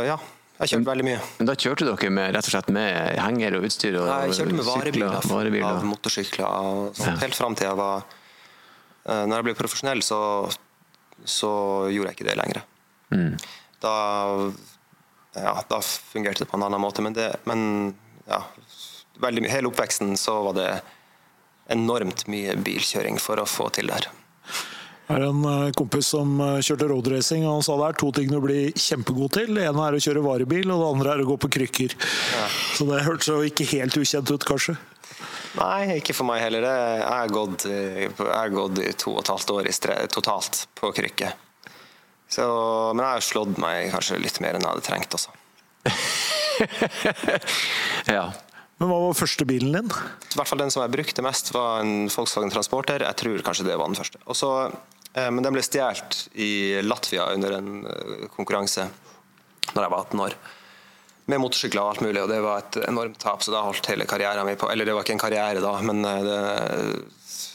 ja, 0.08 0.16
jeg 0.18 0.62
har 0.64 0.70
kjørt 0.72 0.88
veldig 0.88 1.04
mye. 1.06 1.18
Men 1.38 1.50
da 1.50 1.54
kjørte 1.54 1.86
dere 1.86 2.08
med, 2.10 2.32
rett 2.34 2.48
og 2.48 2.54
slett 2.54 2.70
med 2.74 3.18
henger 3.22 3.58
og 3.60 3.66
utstyr? 3.68 3.98
Og 4.00 4.08
Jeg 4.08 4.38
kjørte 4.40 4.56
med 4.58 4.66
varebiler, 4.66 5.12
sykler, 5.20 5.34
varebiler. 5.36 5.68
av 5.68 5.84
motorsykler 5.86 6.48
og 6.48 6.96
sånt, 6.98 7.12
Ja. 7.12 7.18
helt 7.22 7.36
fram 7.38 7.54
til 7.54 7.68
jeg 7.68 7.78
var 7.78 8.02
uh, 8.02 9.22
Når 9.28 9.36
jeg 9.36 9.46
ble 9.46 9.54
profesjonell, 9.60 10.02
så, 10.02 10.18
så 11.24 11.52
gjorde 11.94 12.10
jeg 12.10 12.18
ikke 12.18 12.28
det 12.32 12.38
lenger. 12.40 12.64
Mm. 13.14 13.36
Da, 13.80 13.94
ja, 15.38 15.54
da 15.70 15.78
fungerte 15.86 16.42
det 16.42 16.50
på 16.50 16.58
en 16.58 16.66
annen 16.66 16.82
måte, 16.82 17.04
men, 17.06 17.14
det, 17.14 17.28
men 17.46 17.94
ja, 18.26 18.42
veldig, 19.22 19.44
mye- 19.46 19.54
hele 19.54 19.70
oppveksten 19.70 20.16
så 20.18 20.40
var 20.48 20.58
det 20.58 20.70
enormt 21.72 22.26
mye 22.30 22.56
bilkjøring 22.64 23.20
for 23.22 23.40
å 23.40 23.46
få 23.48 23.68
til 23.76 23.90
det 23.90 24.00
her. 24.00 24.10
Jeg 25.08 25.16
har 25.16 25.24
en 25.24 25.44
eh, 25.48 25.70
kompis 25.76 26.10
som 26.12 26.34
eh, 26.44 26.58
kjørte 26.64 26.90
roadracing, 26.90 27.46
og 27.46 27.58
han 27.58 27.64
sa 27.64 27.78
det 27.80 27.86
er 27.86 27.98
to 28.02 28.10
ting 28.12 28.28
du 28.28 28.38
blir 28.44 28.76
kjempegod 28.76 29.32
til. 29.38 29.54
Det 29.56 29.64
ene 29.64 29.86
er 29.86 29.96
å 29.96 30.02
kjøre 30.04 30.24
varebil, 30.24 30.68
og 30.74 30.82
det 30.82 30.90
andre 30.92 31.14
er 31.14 31.22
å 31.24 31.28
gå 31.30 31.36
på 31.40 31.50
krykker. 31.56 31.96
Så 32.76 32.84
det 32.90 33.04
hørtes 33.06 33.30
jo 33.32 33.40
ikke 33.46 33.68
helt 33.72 33.96
ukjent 33.96 34.34
ut, 34.34 34.44
kanskje. 34.48 34.76
Nei, 35.56 35.96
ikke 35.96 36.12
for 36.14 36.28
meg 36.28 36.42
heller. 36.44 36.66
Jeg 36.68 37.06
har 37.08 37.32
gått, 37.32 37.64
har 38.20 38.52
gått 38.52 38.82
i 38.84 38.92
to 39.00 39.14
og 39.14 39.22
et 39.22 39.32
halvt 39.32 39.54
år 39.56 39.70
i 39.70 39.74
stre, 39.74 39.96
totalt 40.12 40.66
på 40.76 40.92
krykke. 40.94 41.32
Så, 42.28 42.44
men 42.92 43.00
jeg 43.00 43.14
har 43.16 43.24
slått 43.24 43.56
meg 43.62 43.88
kanskje 43.94 44.20
litt 44.20 44.42
mer 44.44 44.58
enn 44.58 44.66
jeg 44.66 44.74
hadde 44.74 44.88
trengt 44.90 45.16
også. 45.16 45.32
Ja. 48.08 48.30
Men 48.78 48.90
hva 48.90 48.98
var 49.02 49.18
første 49.18 49.46
bilen 49.48 49.74
din? 49.74 49.88
I 49.90 50.38
hvert 50.38 50.50
fall 50.50 50.60
den 50.60 50.70
som 50.70 50.84
jeg 50.84 50.94
brukte 50.94 51.24
mest, 51.26 51.50
var 51.54 51.82
en 51.82 52.06
Volkswagen 52.12 52.52
Transporter. 52.54 53.02
Jeg 53.06 53.18
tror 53.18 53.42
kanskje 53.46 53.66
det 53.66 53.78
var 53.78 53.90
den 53.90 53.98
første. 53.98 54.20
Også, 54.30 54.52
eh, 55.14 55.30
men 55.34 55.42
den 55.42 55.56
ble 55.56 55.64
stjålet 55.66 56.28
i 56.38 56.78
Latvia 56.86 57.26
under 57.34 57.58
en 57.58 57.82
eh, 57.90 58.28
konkurranse 58.36 58.86
da 59.72 59.82
jeg 59.82 59.92
var 59.92 60.06
18 60.06 60.24
år. 60.28 60.38
Med 61.28 61.42
motorsykler 61.42 61.82
og 61.82 61.90
alt 61.92 62.04
mulig, 62.06 62.22
og 62.22 62.30
det 62.30 62.38
var 62.40 62.62
et 62.62 62.78
enormt 62.86 63.18
tap, 63.20 63.42
så 63.44 63.52
da 63.52 63.66
holdt 63.66 63.90
hele 63.90 64.06
karrieren 64.08 64.46
min 64.48 64.56
på 64.56 64.70
Eller 64.72 64.88
det 64.88 64.94
var 64.96 65.04
ikke 65.04 65.18
en 65.18 65.26
karriere 65.26 65.60
da, 65.64 65.74
men 65.84 66.04
eh, 66.06 66.22
det, 66.24 66.38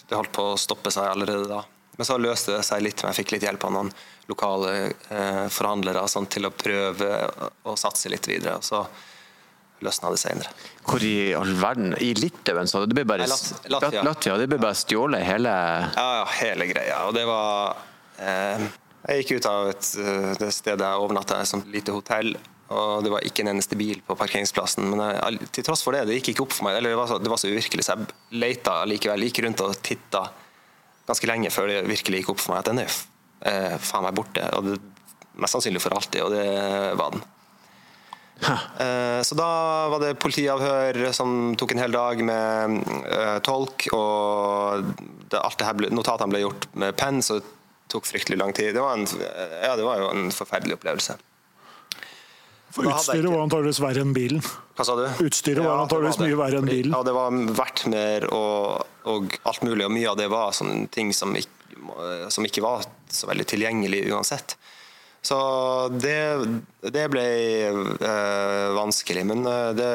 det 0.09 0.19
holdt 0.19 0.35
på 0.35 0.51
å 0.51 0.59
stoppe 0.59 0.91
seg 0.93 1.07
allerede 1.09 1.47
da. 1.49 1.63
Men 1.95 2.09
så 2.09 2.17
løste 2.17 2.57
det 2.57 2.65
seg 2.65 2.83
litt, 2.83 3.01
men 3.01 3.13
jeg 3.13 3.21
fikk 3.21 3.35
litt 3.35 3.47
hjelp 3.47 3.65
av 3.67 3.73
noen 3.75 3.89
lokale 4.29 4.75
eh, 4.89 5.47
forhandlere 5.51 6.05
sånn, 6.09 6.29
til 6.31 6.47
å 6.47 6.53
prøve 6.55 7.09
å, 7.63 7.75
satse 7.77 8.09
litt 8.11 8.27
videre. 8.29 8.57
Og 8.57 8.65
så 8.65 8.81
løsna 9.85 10.11
det 10.13 10.19
senere. 10.21 10.51
Hvor 10.87 11.03
i 11.05 11.33
all 11.37 11.51
verden 11.59 11.93
I 12.01 12.13
Litauen, 12.17 12.67
du? 12.69 12.85
Det 12.89 12.97
ble 12.97 13.05
bare, 13.09 13.25
Nei, 13.27 13.31
Lat- 13.33 13.67
Latvia. 13.75 14.03
Latvia. 14.07 14.37
Det 14.41 14.47
ble 14.51 14.59
bare 14.63 14.77
stjålet 14.79 15.25
hele 15.27 15.51
Ja, 15.51 16.07
ja, 16.21 16.25
hele 16.39 16.67
greia. 16.69 17.01
Og 17.07 17.13
det 17.17 17.25
var 17.29 17.77
eh, 18.19 18.65
Jeg 19.09 19.23
gikk 19.23 19.35
ut 19.37 19.49
av 19.51 19.69
et, 19.73 19.91
eh, 19.99 20.31
det 20.39 20.49
stedet 20.55 20.87
jeg 20.87 21.03
overnatta, 21.05 21.41
et 21.43 21.51
sånt 21.51 21.67
lite 21.73 21.91
hotell, 21.95 22.33
og 22.73 23.03
det 23.05 23.11
var 23.13 23.25
ikke 23.27 23.43
en 23.43 23.51
eneste 23.51 23.75
bil 23.77 23.99
på 24.07 24.15
parkeringsplassen. 24.17 24.87
Men 24.89 25.03
jeg, 25.11 25.49
til 25.59 25.65
tross 25.67 25.83
for 25.85 25.93
det, 25.93 26.05
det 26.07 26.15
gikk 26.21 26.31
ikke 26.33 26.45
opp 26.47 26.55
for 26.55 26.65
meg. 26.69 26.77
Eller 26.79 26.95
det 26.95 26.97
var 26.97 27.11
så, 27.11 27.19
det 27.21 27.29
var 27.29 27.41
så 27.41 27.51
uvirkelig, 27.51 27.83
så 27.85 27.97
jeg 27.99 28.39
leita 28.41 28.79
likevel. 28.89 29.27
Gikk 29.27 29.43
rundt 29.45 29.61
og 29.65 29.75
titta 29.85 30.23
ganske 31.05 31.27
lenge 31.27 31.51
før 31.51 31.67
det 31.69 31.81
virkelig 31.89 32.21
gikk 32.23 32.31
opp 32.33 32.39
for 32.41 32.55
meg 32.55 32.63
at 32.63 32.71
den 32.71 32.79
er 32.85 32.95
eh, 33.51 33.75
faen 33.83 34.07
meg 34.07 34.15
borte. 34.17 34.47
Og 34.57 34.71
det, 34.71 34.79
mest 35.35 35.55
sannsynlig 35.57 35.81
for 35.83 35.95
alltid, 35.97 36.21
og 36.23 36.31
det 36.33 36.97
var 36.99 37.13
den. 37.15 37.23
Eh, 38.43 39.21
Så 39.23 39.35
da 39.39 39.49
var 39.93 39.99
det 40.03 40.13
politiavhør 40.19 40.99
som 41.15 41.53
tok 41.59 41.71
en 41.75 41.83
hel 41.83 41.91
dag 41.95 42.23
med 42.25 42.79
eh, 43.07 43.37
tolk, 43.45 43.87
og 43.95 44.87
det, 45.29 45.39
alt 45.39 45.57
det 45.59 45.67
her 45.67 45.77
ble, 45.79 45.89
notatene 45.95 46.33
ble 46.33 46.43
gjort 46.45 46.67
med 46.75 46.95
penn, 46.99 47.21
så 47.23 47.39
det 47.39 47.45
tok 47.93 48.07
fryktelig 48.09 48.39
lang 48.41 48.53
tid. 48.57 48.73
Det 48.75 48.81
var, 48.83 48.97
en, 48.97 49.07
ja, 49.63 49.75
det 49.79 49.85
var 49.85 50.01
jo 50.01 50.09
en 50.13 50.29
forferdelig 50.33 50.79
opplevelse. 50.79 51.15
For 52.73 52.87
utstyret 52.89 53.21
ikke- 53.21 53.31
var 53.35 53.43
antageligvis 53.45 53.79
verre 53.83 54.01
enn 54.01 54.13
bilen. 54.15 54.41
Hva 54.73 54.85
sa 54.87 54.95
du? 54.97 55.03
Utstyret 55.27 55.61
var 55.61 55.75
det 55.77 55.83
antageligvis 55.85 56.19
mye 56.23 56.37
verre 56.39 56.57
enn 56.57 56.65
bilen. 56.71 56.91
Ja, 56.95 57.03
det 57.05 57.13
var 57.13 57.29
verdt 57.61 57.83
mer 57.93 58.25
og, 58.33 58.87
og 59.05 59.35
alt 59.45 59.61
mulig, 59.61 59.85
og 59.85 59.91
mye 59.93 60.09
av 60.09 60.17
det 60.17 60.29
var 60.33 60.55
sånne 60.57 60.87
ting 60.89 61.13
som 61.13 61.35
ikke, 61.37 61.51
som 62.33 62.45
ikke 62.47 62.63
var 62.65 62.81
så 63.13 63.29
veldig 63.29 63.45
tilgjengelig 63.45 64.07
uansett. 64.09 64.55
Så 65.23 65.37
det, 66.03 66.19
det 66.91 67.05
ble 67.13 67.23
eh, 67.23 68.69
vanskelig, 68.75 69.23
men 69.29 69.45
eh, 69.47 69.69
det, 69.77 69.89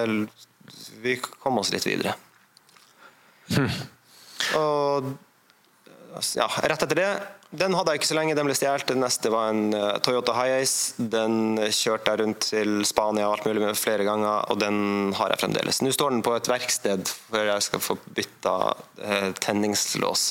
vi 1.05 1.19
kom 1.21 1.61
oss 1.61 1.73
litt 1.75 1.85
videre. 1.89 2.15
Og 4.57 5.13
ja, 6.35 6.49
rett 6.65 6.83
etter 6.83 6.99
det 6.99 7.11
Den 7.61 7.75
hadde 7.77 7.93
jeg 7.93 8.01
ikke 8.01 8.09
så 8.11 8.17
lenge, 8.19 8.35
den 8.37 8.49
ble 8.49 8.55
stjålet. 8.57 8.89
Den 8.91 9.01
neste 9.05 9.31
var 9.33 9.53
en 9.53 9.75
eh, 9.77 9.99
Toyota 10.05 10.35
Highace. 10.37 10.97
Den 11.13 11.57
kjørte 11.73 12.13
jeg 12.13 12.21
rundt 12.23 12.49
til 12.51 12.85
Spania 12.89 13.29
og 13.29 13.39
alt 13.39 13.49
mulig 13.49 13.65
med 13.65 13.79
flere 13.79 14.05
ganger, 14.09 14.49
og 14.53 14.61
den 14.61 15.15
har 15.17 15.33
jeg 15.33 15.43
fremdeles. 15.45 15.81
Nå 15.85 15.93
står 15.97 16.17
den 16.17 16.25
på 16.27 16.35
et 16.37 16.51
verksted 16.51 17.09
før 17.09 17.53
jeg 17.53 17.67
skal 17.69 17.85
få 17.85 17.97
bytta 18.17 18.57
eh, 19.01 19.31
tenningslås 19.41 20.31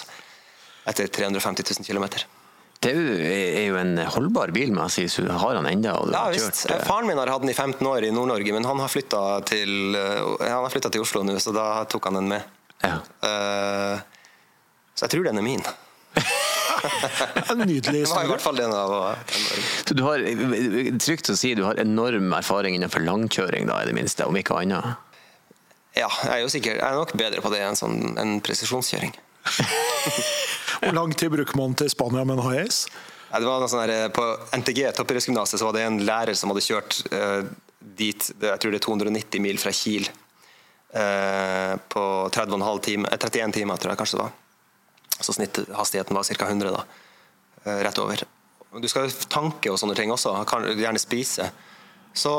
etter 0.88 1.10
350 1.10 1.82
000 1.82 1.89
km. 1.89 2.37
Det 2.84 2.92
er 2.94 3.64
jo, 3.66 3.78
en 3.80 3.96
holdbar 4.14 4.52
bil, 4.54 4.70
må 4.76 4.86
jeg 4.86 4.94
si. 4.94 5.06
Så 5.10 5.26
har 5.26 5.58
han 5.58 5.66
enda 5.70 5.96
og 5.98 6.12
Ja 6.14 6.28
har 6.28 6.36
visst. 6.36 6.68
kjørt 6.68 6.76
eh, 6.76 6.86
Faren 6.86 7.10
min 7.10 7.18
har 7.18 7.32
hatt 7.34 7.42
den 7.42 7.54
i 7.54 7.58
15 7.58 7.82
år 7.90 8.06
i 8.06 8.12
Nord-Norge, 8.14 8.54
men 8.54 8.68
han 8.70 8.84
har 8.84 8.92
flytta 8.92 9.24
til, 9.50 9.96
eh, 9.98 10.46
han 10.46 10.62
har 10.62 10.74
flyttet 10.74 10.94
til 10.94 11.06
Oslo 11.06 11.24
nå, 11.26 11.40
så 11.42 11.56
da 11.56 11.68
tok 11.90 12.10
han 12.12 12.22
den 12.22 12.30
med. 12.36 12.54
Ja. 12.86 13.00
Uh, 13.26 13.98
så 14.94 15.08
jeg 15.08 15.16
tror 15.16 15.26
den 15.26 15.42
er 15.42 15.46
min. 15.46 15.66
En 17.50 17.64
nydelig 17.66 18.04
historie. 18.04 18.28
hvert 18.30 18.44
fall 18.44 18.60
den. 18.60 18.70
Så 18.70 19.96
du 19.98 20.04
har, 20.06 20.22
trygt 21.02 21.32
å 21.34 21.36
si, 21.38 21.56
du 21.58 21.64
har 21.66 21.80
enorm 21.82 22.30
erfaring 22.38 22.78
innenfor 22.78 23.02
langkjøring, 23.02 23.66
da, 23.70 23.80
i 23.82 23.90
det 23.90 23.96
minste, 23.98 24.28
om 24.30 24.38
ikke 24.38 24.60
annet? 24.62 24.94
Ja, 25.98 26.06
jeg 26.06 26.36
er 26.36 26.44
jo 26.44 26.52
sikker, 26.54 26.78
jeg 26.78 26.86
er 26.86 27.00
nok 27.00 27.16
bedre 27.18 27.42
på 27.42 27.50
det 27.54 27.64
enn 27.66 27.80
sånn, 27.80 28.14
en 28.22 28.38
presisjonskjøring. 28.46 29.16
Hvor 30.82 30.96
lang 30.96 31.14
tid 31.18 31.32
bruker 31.34 31.58
man 31.60 31.76
til 31.78 31.90
Spania 31.92 32.26
med 32.28 32.38
en 32.38 32.46
HS? 32.46 32.88
Ja, 33.32 33.42
det 33.42 33.48
var 33.50 33.60
noe 33.62 33.70
sånn 33.72 33.84
her, 33.84 34.10
på 34.16 34.24
NTG, 34.56 34.86
så 34.94 35.66
var 35.66 35.76
det 35.76 35.84
en 35.84 36.00
lærer 36.08 36.38
som 36.38 36.54
hadde 36.54 36.64
kjørt 36.64 37.02
uh, 37.12 37.44
dit 37.98 38.30
Jeg 38.42 38.60
tror 38.62 38.72
det 38.72 38.80
er 38.80 38.86
290 38.86 39.44
mil 39.44 39.60
fra 39.60 39.74
Kiel 39.76 40.08
uh, 40.08 41.76
på 41.92 42.04
30,5 42.34 42.82
time, 42.88 43.12
eh, 43.12 43.20
31 43.20 43.58
timer, 43.60 43.82
tror 43.82 43.94
jeg 43.94 44.02
kanskje 44.02 44.20
det 44.20 44.24
var. 44.24 44.36
Så 45.18 45.36
snitthastigheten 45.36 46.16
var 46.16 46.28
ca. 46.30 46.48
100, 46.48 46.72
da. 46.72 46.86
uh, 47.68 47.80
rett 47.84 48.04
over. 48.04 48.24
Du 48.78 48.88
skal 48.92 49.12
tanke 49.32 49.72
og 49.72 49.80
sånne 49.82 49.96
ting 49.98 50.12
også. 50.14 50.36
Kan 50.48 50.68
gjerne 50.78 51.02
spise. 51.02 51.50
Så, 52.18 52.34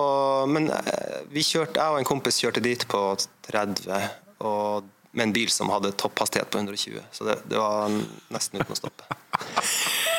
men 0.50 0.70
eh, 0.74 1.18
vi 1.30 1.44
kjørte, 1.46 1.78
jeg 1.78 1.94
og 1.94 2.00
en 2.00 2.08
kompis 2.08 2.40
kjørte 2.42 2.62
dit 2.64 2.82
på 2.90 3.00
30, 3.46 4.08
og 4.46 4.88
med 5.10 5.28
en 5.28 5.32
bil 5.32 5.50
som 5.50 5.70
hadde 5.72 5.92
topphastighet 5.92 6.50
på 6.50 6.58
120. 6.58 7.00
Så 7.12 7.24
det, 7.24 7.38
det 7.48 7.58
var 7.58 7.88
nesten 8.34 8.60
uten 8.60 8.74
å 8.74 8.78
stoppe. 8.78 9.06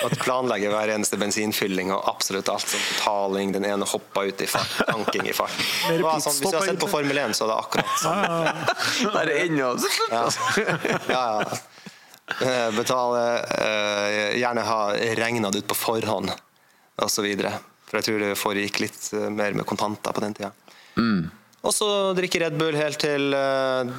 At 0.05 0.15
planlegge 0.22 0.72
hver 0.72 0.93
eneste 0.96 1.19
bensinfylling 1.19 1.91
og 1.93 2.05
absolutt 2.10 2.50
alt. 2.50 2.67
Som 2.72 2.79
betaling, 2.79 3.51
den 3.55 3.67
ene 3.67 3.88
hoppa 3.89 4.24
ut 4.25 4.41
i 4.41 4.48
fart, 4.50 4.77
tanking 4.88 5.27
i 5.29 5.34
fart. 5.36 5.55
Det 5.89 6.00
var 6.03 6.22
sånn, 6.24 6.38
hvis 6.39 6.53
du 6.53 6.58
har 6.58 6.67
sett 6.72 6.79
på. 6.81 6.89
Formel 6.91 7.22
1, 7.25 7.36
så 7.38 7.46
er 7.46 7.51
det 7.51 7.58
akkurat 7.60 7.98
sånn. 8.03 9.12
Bare 9.13 9.36
er 9.36 9.50
ennå 9.50 9.74
Ja, 10.12 10.24
ja. 10.63 11.00
ja. 11.13 11.25
Eh, 12.46 12.67
Betale 12.75 13.24
eh, 13.39 14.38
Gjerne 14.38 14.62
ha 14.67 14.79
regna 15.17 15.50
det 15.51 15.63
ut 15.63 15.67
på 15.72 15.77
forhånd, 15.77 16.31
osv. 17.01 17.27
For 17.89 18.00
jeg 18.00 18.05
tror 18.05 18.22
det 18.22 18.36
foregikk 18.38 18.84
litt 18.86 19.01
eh, 19.17 19.29
mer 19.34 19.58
med 19.58 19.65
kontanter 19.69 20.13
på 20.15 20.24
den 20.24 20.38
tida. 20.38 20.51
Og 21.60 21.74
så 21.75 21.88
drikke 22.16 22.39
Red 22.39 22.56
Bull 22.60 22.78
helt 22.80 23.01
til, 23.04 23.34
eh, 23.36 23.89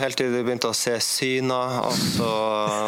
helt 0.00 0.16
til 0.16 0.30
vi 0.32 0.44
begynte 0.46 0.70
å 0.70 0.76
se 0.76 0.94
syner. 1.04 1.82
Og 1.84 1.92
så, 2.16 2.30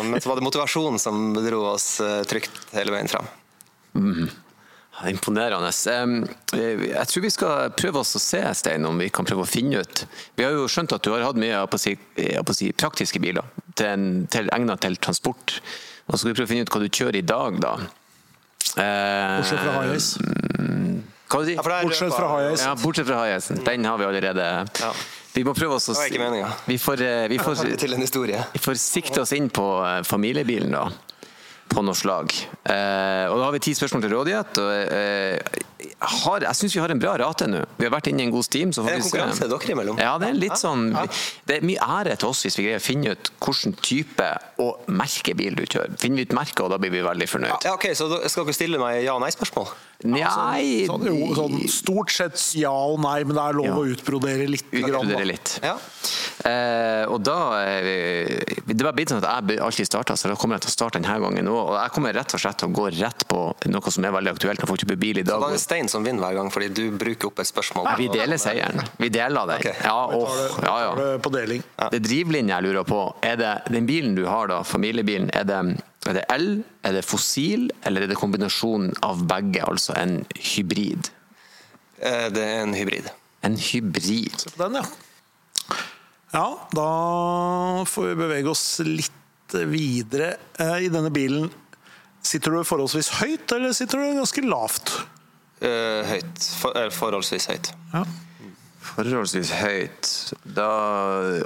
men 0.09 0.23
så 0.25 0.31
var 0.31 0.41
det 0.41 0.47
motivasjonen 0.47 1.03
som 1.03 1.35
dro 1.37 1.67
oss 1.75 1.99
eh, 2.01 2.23
trygt 2.29 2.73
hele 2.73 2.95
veien 2.95 3.13
fram. 3.13 3.29
Mm. 3.93 4.31
Imponerende. 5.11 5.69
Eh, 6.57 6.89
Jeg 6.89 7.07
tror 7.11 7.25
vi 7.27 7.33
skal 7.35 7.71
prøve 7.77 8.01
oss 8.01 8.17
å 8.17 8.23
se, 8.23 8.41
Stein, 8.57 8.89
om 8.89 8.99
vi 9.01 9.11
kan 9.13 9.29
prøve 9.29 9.45
å 9.45 9.49
finne 9.49 9.81
ut 9.83 10.05
Vi 10.39 10.45
har 10.47 10.53
jo 10.55 10.69
skjønt 10.71 10.93
at 10.95 11.05
du 11.05 11.11
har 11.13 11.25
hatt 11.27 11.41
mye 11.41 11.53
jeg 11.53 11.71
på 11.73 11.81
å 11.81 11.83
si, 11.85 11.97
jeg 12.17 12.45
på 12.47 12.55
å 12.55 12.57
si, 12.57 12.73
praktiske 12.73 13.21
biler 13.21 13.49
til, 13.77 14.25
til, 14.33 14.49
egnet 14.55 14.81
til 14.85 14.97
transport. 14.97 15.59
Og 16.09 16.15
så 16.15 16.23
skal 16.23 16.33
vi 16.33 16.39
prøve 16.39 16.49
å 16.49 16.53
finne 16.55 16.65
ut 16.69 16.73
hva 16.73 16.83
du 16.83 16.89
kjører 16.89 17.21
i 17.21 17.27
dag, 17.27 17.61
da. 17.61 17.75
Eh, 18.81 19.41
Bortsett 19.43 19.61
fra 19.61 19.81
Hayes. 19.83 20.15
Hva 21.33 21.41
du 21.41 21.49
sier 21.49 21.57
Ja, 21.57 21.63
for 21.65 21.73
det 21.73 21.79
er 21.81 21.89
Bortsett 21.89 22.15
fra 22.17 22.29
haiheisen. 22.35 22.67
Ja, 22.69 22.75
bortsett 22.83 23.09
fra 23.09 23.21
haiheisen. 23.23 23.63
Den 23.65 23.85
har 23.89 23.99
vi 24.03 24.05
allerede. 24.11 24.49
Ja. 24.83 24.93
Vi 25.33 25.45
må 25.49 25.55
prøve 25.57 25.79
oss 25.79 25.89
å 25.89 25.95
Det 25.97 26.19
var 26.21 26.37
ikke. 26.37 26.51
Vi 26.69 26.77
får, 26.79 27.01
eh, 27.07 27.29
vi 27.33 27.39
får, 27.47 27.65
en 27.65 28.45
vi 28.53 28.61
får 28.61 28.77
sikte 28.83 29.23
oss 29.25 29.33
inn 29.33 29.49
på 29.49 29.65
eh, 29.87 30.03
familiebilen, 30.05 30.71
da. 30.77 30.91
På 31.73 31.81
noe 31.81 31.97
slag. 31.97 32.29
Eh, 32.69 33.25
og 33.33 33.39
da 33.41 33.47
har 33.47 33.53
vi 33.55 33.61
ti 33.65 33.73
spørsmål 33.73 34.03
til 34.05 34.11
rådighet. 34.13 34.59
Og, 34.61 34.73
eh, 34.93 35.63
har, 36.05 36.45
jeg 36.45 36.59
syns 36.59 36.75
vi 36.77 36.81
har 36.83 36.93
en 36.93 37.01
bra 37.01 37.15
rate 37.23 37.47
nå. 37.49 37.63
Vi 37.79 37.87
har 37.87 37.95
vært 37.95 38.11
inne 38.11 38.21
i 38.21 38.27
en 38.27 38.35
god 38.35 38.45
steam. 38.45 38.75
Så 38.77 38.83
får 38.85 38.91
Er 38.91 38.99
det 38.99 38.99
vi 39.01 39.09
se. 39.09 39.15
konkurranse 39.17 39.49
dere 39.49 39.73
imellom? 39.73 40.03
Ja, 40.03 40.11
det 40.21 40.29
er 40.29 40.37
litt 40.37 40.59
sånn 40.61 40.91
Det 41.49 41.57
er 41.57 41.65
mye 41.65 41.81
ære 41.81 42.19
til 42.21 42.29
oss 42.29 42.43
hvis 42.45 42.59
vi 42.61 42.67
greier 42.67 42.83
å 42.83 42.85
finne 42.85 43.15
ut 43.17 43.31
hvilken 43.41 43.73
type 43.81 44.29
og 44.61 44.85
merke 44.93 45.33
bil 45.39 45.57
du 45.57 45.65
kjører. 45.65 45.97
Finner 46.03 46.21
vi 46.21 46.27
ut 46.29 46.37
merket, 46.37 46.61
og 46.67 46.75
da 46.75 46.79
blir 46.83 46.93
vi 46.93 47.01
veldig 47.09 47.31
fornøyd. 47.31 47.65
Ja, 47.65 47.73
ok, 47.79 47.89
Så 47.97 48.11
skal 48.29 48.45
dere 48.51 48.59
stille 48.59 48.83
meg 48.83 49.01
ja- 49.07 49.15
og 49.17 49.25
nei-spørsmål? 49.25 49.73
Nei 50.05 50.85
Sånn, 50.89 51.05
jo, 51.07 51.29
sånn, 51.37 51.59
stort 51.71 52.11
sett 52.11 52.39
ja 52.59 52.73
og 52.73 52.99
nei, 53.05 53.23
men 53.25 53.37
det 53.37 53.43
er 53.45 53.59
lov 53.59 53.67
Ja. 53.67 53.75
å 53.79 53.85
utbrodere 53.93 54.49
litt. 54.51 54.65
Utbrodere 54.73 55.25
litt. 55.29 55.59
Ja. 55.63 55.77
Eh, 56.49 57.05
og 57.07 57.21
da 57.23 57.37
eh, 57.63 58.41
Det 58.67 58.83
var 58.83 58.95
blitt 58.97 59.13
sånn 59.13 59.23
at 59.23 59.47
jeg 59.47 59.61
alltid 59.63 59.87
starta, 59.87 60.17
så 60.19 60.33
da 60.33 60.35
kommer 60.39 60.57
jeg 60.59 60.65
til 60.67 60.73
å 60.73 60.75
starte 60.75 60.99
denne 60.99 61.19
gangen 61.23 61.51
òg. 61.53 61.61
Og 61.71 61.77
jeg 61.79 61.93
kommer 61.95 62.17
rett 62.17 62.35
og 62.35 62.43
slett 62.43 62.59
til 62.59 62.69
å 62.71 62.75
gå 62.75 62.89
rett 62.99 63.27
på 63.31 63.41
noe 63.71 63.93
som 63.95 64.05
er 64.09 64.15
veldig 64.17 64.33
aktuelt 64.35 64.63
når 64.63 64.73
folk 64.73 64.83
kjøper 64.83 64.99
bil 65.05 65.23
i 65.23 65.27
dag. 65.27 65.37
Så 65.39 65.45
da 65.47 65.53
er 65.53 65.59
det 65.59 65.63
Stein 65.63 65.89
som 65.93 66.03
vinner 66.07 66.25
hver 66.27 66.41
gang, 66.41 66.51
fordi 66.51 66.69
du 66.75 66.83
bruker 66.99 67.31
opp 67.31 67.39
et 67.45 67.51
spørsmål. 67.51 67.93
Vi 68.01 68.09
deler 68.13 68.41
seieren. 68.43 68.83
Vi 68.99 69.09
deler 69.13 69.47
den. 69.53 69.63
Okay. 69.63 69.77
Ja, 69.85 70.07
åh, 70.11 70.35
ja, 70.65 70.75
ja. 70.87 70.91
Tar 70.97 71.03
det 71.05 71.23
På 71.23 71.31
deling. 71.31 71.63
Det 71.93 72.03
drivlinja 72.03 72.59
jeg 72.61 72.69
lurer 72.71 72.85
på, 72.89 73.01
er 73.23 73.37
det 73.37 73.53
den 73.71 73.87
bilen 73.87 74.15
du 74.19 74.25
har 74.27 74.51
da, 74.51 74.63
familiebilen, 74.67 75.31
er 75.37 75.45
det, 75.49 75.61
er 76.11 76.17
det 76.19 76.25
el, 76.35 76.47
er 76.83 76.93
det 76.97 77.05
fossil, 77.07 77.69
eller 77.87 78.03
er 78.03 78.11
det 78.11 78.17
kombinasjonen 78.19 78.95
av 79.07 79.21
begge, 79.31 79.63
altså 79.63 79.95
en 80.01 80.25
hybrid? 80.35 81.11
Eh, 82.03 82.29
Det 82.35 82.43
er 82.43 82.63
en 82.65 82.75
hybrid. 82.75 83.07
En 83.47 83.57
hybrid. 83.57 84.35
Se 84.41 84.51
på 84.51 84.65
den, 84.65 84.81
ja. 84.83 85.77
Ja, 86.33 86.47
da 86.73 87.85
får 87.87 88.07
vi 88.09 88.15
bevege 88.23 88.49
oss 88.51 88.81
litt 88.87 89.57
videre. 89.69 90.37
Eh, 90.59 90.87
I 90.87 90.89
denne 90.89 91.11
bilen, 91.13 91.51
sitter 92.25 92.51
du 92.57 92.63
forholdsvis 92.65 93.11
høyt, 93.21 93.53
eller 93.53 93.73
sitter 93.77 93.99
du 94.01 94.17
ganske 94.19 94.43
lavt? 94.47 94.95
Eh, 95.63 96.03
Høyt. 96.09 96.47
For, 96.59 96.75
forholdsvis 96.91 97.47
høyt. 97.53 97.69
Ja. 97.93 98.05
Forholdsvis 98.93 99.51
høyt, 99.57 100.09
da, 100.45 100.69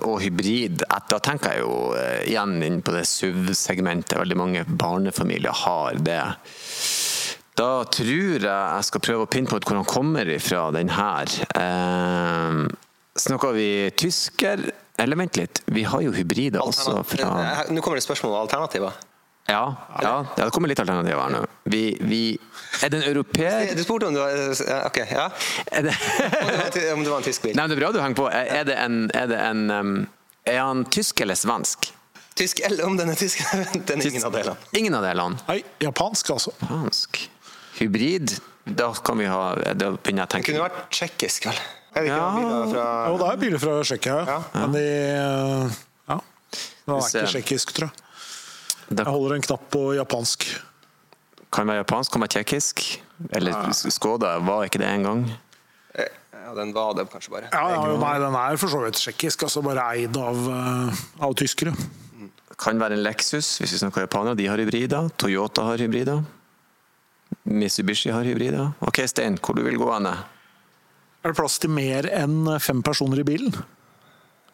og 0.02 0.18
hybrid. 0.24 0.82
Da 1.10 1.18
tenker 1.22 1.54
jeg 1.54 1.62
jo 1.62 1.76
eh, 1.94 2.24
igjen 2.32 2.56
inn 2.66 2.80
på 2.84 2.94
det 2.96 3.04
SUV-segmentet. 3.06 4.16
Veldig 4.18 4.38
mange 4.40 4.64
barnefamilier 4.66 5.54
har 5.64 6.00
det. 6.02 6.22
Da 7.56 7.70
tror 7.88 8.34
jeg 8.36 8.42
jeg 8.44 8.88
skal 8.90 9.04
prøve 9.06 9.24
å 9.24 9.30
pinpointe 9.32 9.68
hvor 9.70 9.78
han 9.78 9.88
kommer 9.88 10.28
ifra, 10.34 10.66
den 10.74 10.90
her. 10.92 11.30
Eh, 11.56 12.66
snakker 13.22 13.54
vi 13.56 13.68
tysker? 13.96 14.66
Eller 15.00 15.20
vent 15.20 15.38
litt, 15.38 15.62
vi 15.72 15.84
har 15.84 16.02
jo 16.04 16.12
hybrider 16.16 16.64
også 16.64 16.98
fra 17.04 17.30
Eh, 17.44 17.70
Nå 17.72 17.82
kommer 17.84 18.00
det 18.00 18.04
spørsmål 18.08 18.32
om 18.34 18.42
alternativer. 18.46 18.96
Ja, 19.46 19.76
ja, 20.02 20.12
det 20.34 20.48
kommer 20.50 20.66
litt 20.70 20.80
alternativer 20.82 21.20
her 21.22 21.30
nå. 21.36 21.40
Vi, 21.70 21.82
vi 22.02 22.20
Er 22.82 22.90
det 22.90 22.98
en 22.98 23.04
europeer? 23.12 23.68
Du 23.78 23.82
spurte 23.84 24.08
om 24.08 24.14
du 24.16 24.18
var 24.18 24.32
Ok, 24.88 24.98
ja. 25.06 25.28
Er 25.70 25.86
det 25.86 25.94
Om 26.92 27.04
det 27.04 27.10
var 27.12 27.20
en 27.20 27.26
tysk 27.28 27.44
bil. 27.46 27.54
Nei, 27.54 27.62
men 27.62 27.70
det 27.70 27.76
er 27.76 27.82
bra 27.84 27.92
du 27.94 28.00
henger 28.02 28.18
på. 28.18 28.26
Er 28.26 28.50
er 28.60 28.66
det 28.66 28.76
en, 28.82 28.96
er 29.14 29.30
det 29.30 29.38
en 29.44 29.62
Er 30.46 30.58
han 30.64 30.82
tysk 30.90 31.22
eller 31.22 31.38
svensk? 31.38 31.92
Tysk, 32.36 32.60
eller 32.66 32.84
om 32.84 32.98
den 32.98 33.08
er 33.14 33.16
tysk. 33.16 33.40
Den 33.88 34.02
er 34.02 34.10
ingen 34.10 34.26
av 34.26 34.34
delene. 34.34 34.56
Ingen 34.76 34.94
av 34.98 35.06
delene. 35.06 35.38
Nei, 35.48 35.62
japansk, 35.80 36.34
altså. 36.34 36.52
Japansk. 36.60 37.22
Hybrid. 37.78 38.34
Da 38.66 38.90
kan 39.06 39.18
vi 39.22 39.28
ha 39.30 39.54
Da 39.78 39.92
begynner 39.94 40.26
jeg 40.26 40.28
å 40.28 40.32
Det 40.34 40.46
kunne 40.50 40.64
vært 40.66 40.82
tsjekkisk, 40.90 41.46
vel? 41.52 41.60
Er 41.96 42.02
det 42.04 42.10
ikke 42.10 42.18
Ja. 42.18 42.30
biler 42.34 42.66
fra 42.74 42.86
Jo, 43.08 43.16
det 43.22 43.28
er 43.30 43.38
biler 43.40 43.62
fra 43.62 43.76
Tsjekkia, 43.86 44.16
ja. 44.26 44.40
men 44.58 44.72
de 44.74 44.82
Ja. 46.10 46.18
Det 46.86 46.98
er 46.98 47.06
ikke 47.06 47.30
tsjekkisk, 47.30 47.72
tror 47.78 47.88
jeg. 47.88 48.05
Jeg 48.90 49.06
holder 49.06 49.34
en 49.36 49.42
knapp 49.42 49.66
på 49.70 49.82
japansk. 49.96 50.46
kan 51.52 51.66
være 51.66 51.82
japansk, 51.82 52.12
kan 52.12 52.20
være 52.20 52.34
tsjekkisk. 52.36 52.84
Eller 53.32 53.72
Skoda 53.72 54.38
var 54.44 54.64
ikke 54.64 54.78
det 54.78 54.88
engang. 54.92 55.24
gang? 55.26 55.40
Ja, 56.46 56.54
den 56.54 56.72
var 56.74 56.94
det 56.94 57.08
kanskje 57.10 57.32
bare. 57.32 57.48
Ja, 57.50 57.70
ja, 57.74 57.96
nei, 57.98 58.18
den 58.22 58.34
er 58.38 58.58
for 58.60 58.70
så 58.70 58.78
vidt 58.84 59.00
tsjekkisk, 59.00 59.42
altså 59.48 59.62
bare 59.66 59.82
eid 59.96 60.16
av, 60.16 60.36
eh, 60.46 61.00
av 61.26 61.34
tyskere. 61.34 61.72
Kan 62.56 62.78
være 62.78 62.94
en 62.96 63.02
Lexus, 63.02 63.58
hvis 63.60 63.74
vi 63.74 63.80
snakker 63.82 64.06
japaner. 64.06 64.36
De 64.38 64.46
har 64.46 64.56
hybrider. 64.62 65.10
Toyota 65.18 65.64
har 65.66 65.82
hybrider. 65.82 66.22
Mitsubishi 67.44 68.12
har 68.14 68.24
hybrider. 68.24 68.70
Ok, 68.80 69.02
Stein, 69.10 69.36
hvor 69.42 69.58
du 69.58 69.64
vil 69.66 69.76
gå 69.76 69.90
hen? 69.90 70.06
Er 70.06 71.32
det 71.32 71.36
plass 71.36 71.58
til 71.58 71.70
mer 71.74 72.06
enn 72.14 72.46
fem 72.62 72.80
personer 72.86 73.20
i 73.20 73.26
bilen? 73.26 73.52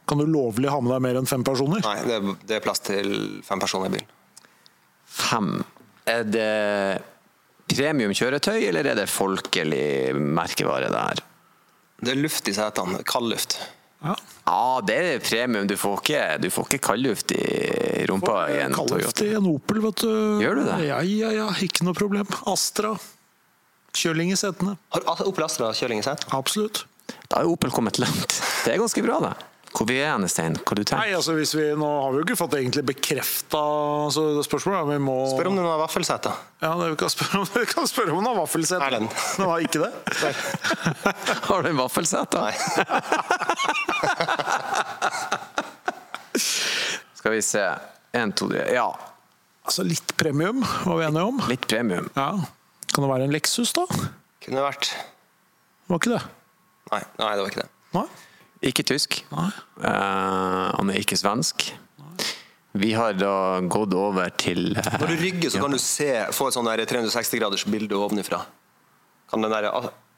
Kan 0.09 0.19
du 0.19 0.27
lovlig 0.27 0.73
ha 0.73 0.81
med 0.81 0.97
deg 0.97 1.05
mer 1.05 1.21
enn 1.21 1.29
fem 1.29 1.45
personer? 1.45 1.85
Nei, 1.85 1.99
det 2.09 2.17
er, 2.17 2.35
det 2.49 2.57
er 2.57 2.65
plass 2.65 2.81
til 2.83 3.13
fem 3.47 3.61
personer 3.61 3.93
i 3.93 3.99
bilen. 3.99 4.09
Fem. 5.13 5.61
Er 6.09 6.25
det 6.27 7.03
premium 7.73 8.13
kjøretøy, 8.17 8.59
eller 8.69 8.89
er 8.93 8.99
det 9.03 9.09
folkelig 9.11 10.15
merkevare 10.17 10.91
der? 10.93 11.23
Det 12.03 12.17
er 12.17 12.19
luft 12.19 12.49
i 12.51 12.55
setene. 12.57 13.03
Kaldluft. 13.07 13.59
Ja. 14.03 14.17
Ja, 14.43 14.81
det 14.83 14.97
er 14.99 15.21
premium. 15.23 15.69
Du 15.71 15.77
får 15.79 16.01
ikke, 16.03 16.23
du 16.43 16.49
får 16.51 16.67
ikke 16.73 16.83
kaldluft 16.89 17.31
i 17.37 17.43
rumpa 18.11 18.49
i 18.51 18.59
en 18.65 18.75
Kaldluft 18.75 19.15
Toyota. 19.15 19.29
i 19.29 19.37
en 19.39 19.47
Opel, 19.53 19.79
vet 19.85 20.03
du. 20.03 20.11
Gjør 20.43 20.59
du 20.59 20.65
det? 20.67 20.79
Ja, 20.89 20.99
ja, 21.07 21.31
ja. 21.37 21.47
Ikke 21.63 21.87
noe 21.87 21.95
problem. 21.95 22.27
Astra. 22.51 22.97
Kjøling 23.95 24.33
i 24.35 24.39
setene. 24.41 24.75
Har 24.97 25.07
har 25.07 25.23
Opel 25.29 25.47
Astra 25.47 25.71
kjøling 25.77 26.03
i 26.03 26.07
setene? 26.07 26.35
Absolutt. 26.35 26.83
Da 27.29 27.43
har 27.43 27.51
Opel 27.53 27.71
kommet 27.71 28.01
langt. 28.03 28.41
Det 28.65 28.75
er 28.75 28.83
ganske 28.83 29.05
bra, 29.05 29.21
det. 29.29 29.33
Hvor 29.73 29.87
vi 29.89 29.97
er 30.03 30.11
hen, 30.13 30.29
Stein? 30.29 30.57
Hva 30.61 30.77
du 30.77 30.83
Nei, 30.93 31.15
altså 31.17 31.33
hvis 31.37 31.55
vi, 31.57 31.65
Nå 31.79 31.87
har 31.89 32.11
vi 32.13 32.19
jo 32.21 32.25
ikke 32.27 32.37
fått 32.37 32.55
egentlig 32.59 32.83
bekrefta 32.91 33.61
altså, 34.07 34.43
Spørsmålet 34.45 34.91
vi 34.91 34.99
må 35.01 35.15
Spør 35.33 35.49
om 35.49 35.57
den 35.57 35.65
har 35.65 35.71
noen 35.73 35.85
vaffelseter. 35.87 36.35
Ja, 36.61 36.73
det, 36.77 36.91
vi, 36.93 36.97
kan 37.01 37.11
spørre 37.15 37.41
om, 37.41 37.47
vi 37.63 37.67
kan 37.71 37.89
spørre 37.89 38.11
om 38.13 38.19
den 38.21 38.29
har 38.29 38.37
vaffelsett. 38.43 38.83
Er 38.85 38.91
Den 39.01 39.09
har 39.49 39.59
ikke 39.65 39.81
det? 39.87 39.93
Har 41.49 41.59
du 41.65 41.69
en 41.73 41.81
vaffelsete? 41.81 42.37
Nei. 42.43 42.55
Skal 47.23 47.31
vi 47.39 47.41
se. 47.47 47.65
En, 48.13 48.33
to, 48.37 48.49
tre. 48.53 48.67
Ja, 48.77 48.91
Altså 49.63 49.85
Litt 49.87 50.17
premium, 50.19 50.65
var 50.85 50.99
vi 50.99 51.05
enige 51.07 51.23
om? 51.23 51.37
litt 51.49 51.67
premium. 51.71 52.09
Ja. 52.17 52.33
Kan 52.93 53.05
det 53.05 53.11
være 53.13 53.29
en 53.29 53.35
Lexus, 53.35 53.71
da? 53.77 53.87
Kunne 54.43 54.65
vært 54.65 54.91
Var 55.87 56.01
ikke 56.01 56.17
det? 56.17 56.23
Nei, 56.91 57.03
nei, 57.21 57.31
det 57.37 57.45
var 57.45 57.53
ikke 57.53 57.63
det. 57.63 57.71
Nei? 57.95 58.07
Ikke 58.63 58.85
tysk. 58.87 59.25
Nei. 59.35 59.49
Eh, 59.83 60.67
han 60.79 60.93
er 60.93 61.01
ikke 61.03 61.19
svensk. 61.19 61.73
Vi 62.73 62.93
har 62.97 63.17
da 63.19 63.61
gått 63.69 63.93
over 63.93 64.31
til 64.41 64.73
uh, 64.73 64.95
Når 65.03 65.11
du 65.11 65.17
rygger, 65.21 65.51
så 65.53 65.59
ja. 65.59 65.63
kan 65.67 65.75
du 65.75 65.81
se, 65.83 66.09
få 66.33 66.47
et 66.49 66.57
sånn 66.57 66.71
360 66.71 67.41
graders 67.43 67.67
bilde 67.69 67.99
ovenifra. 67.99 68.41
Kan 69.29 69.45
den 69.45 69.53
der, 69.53 69.69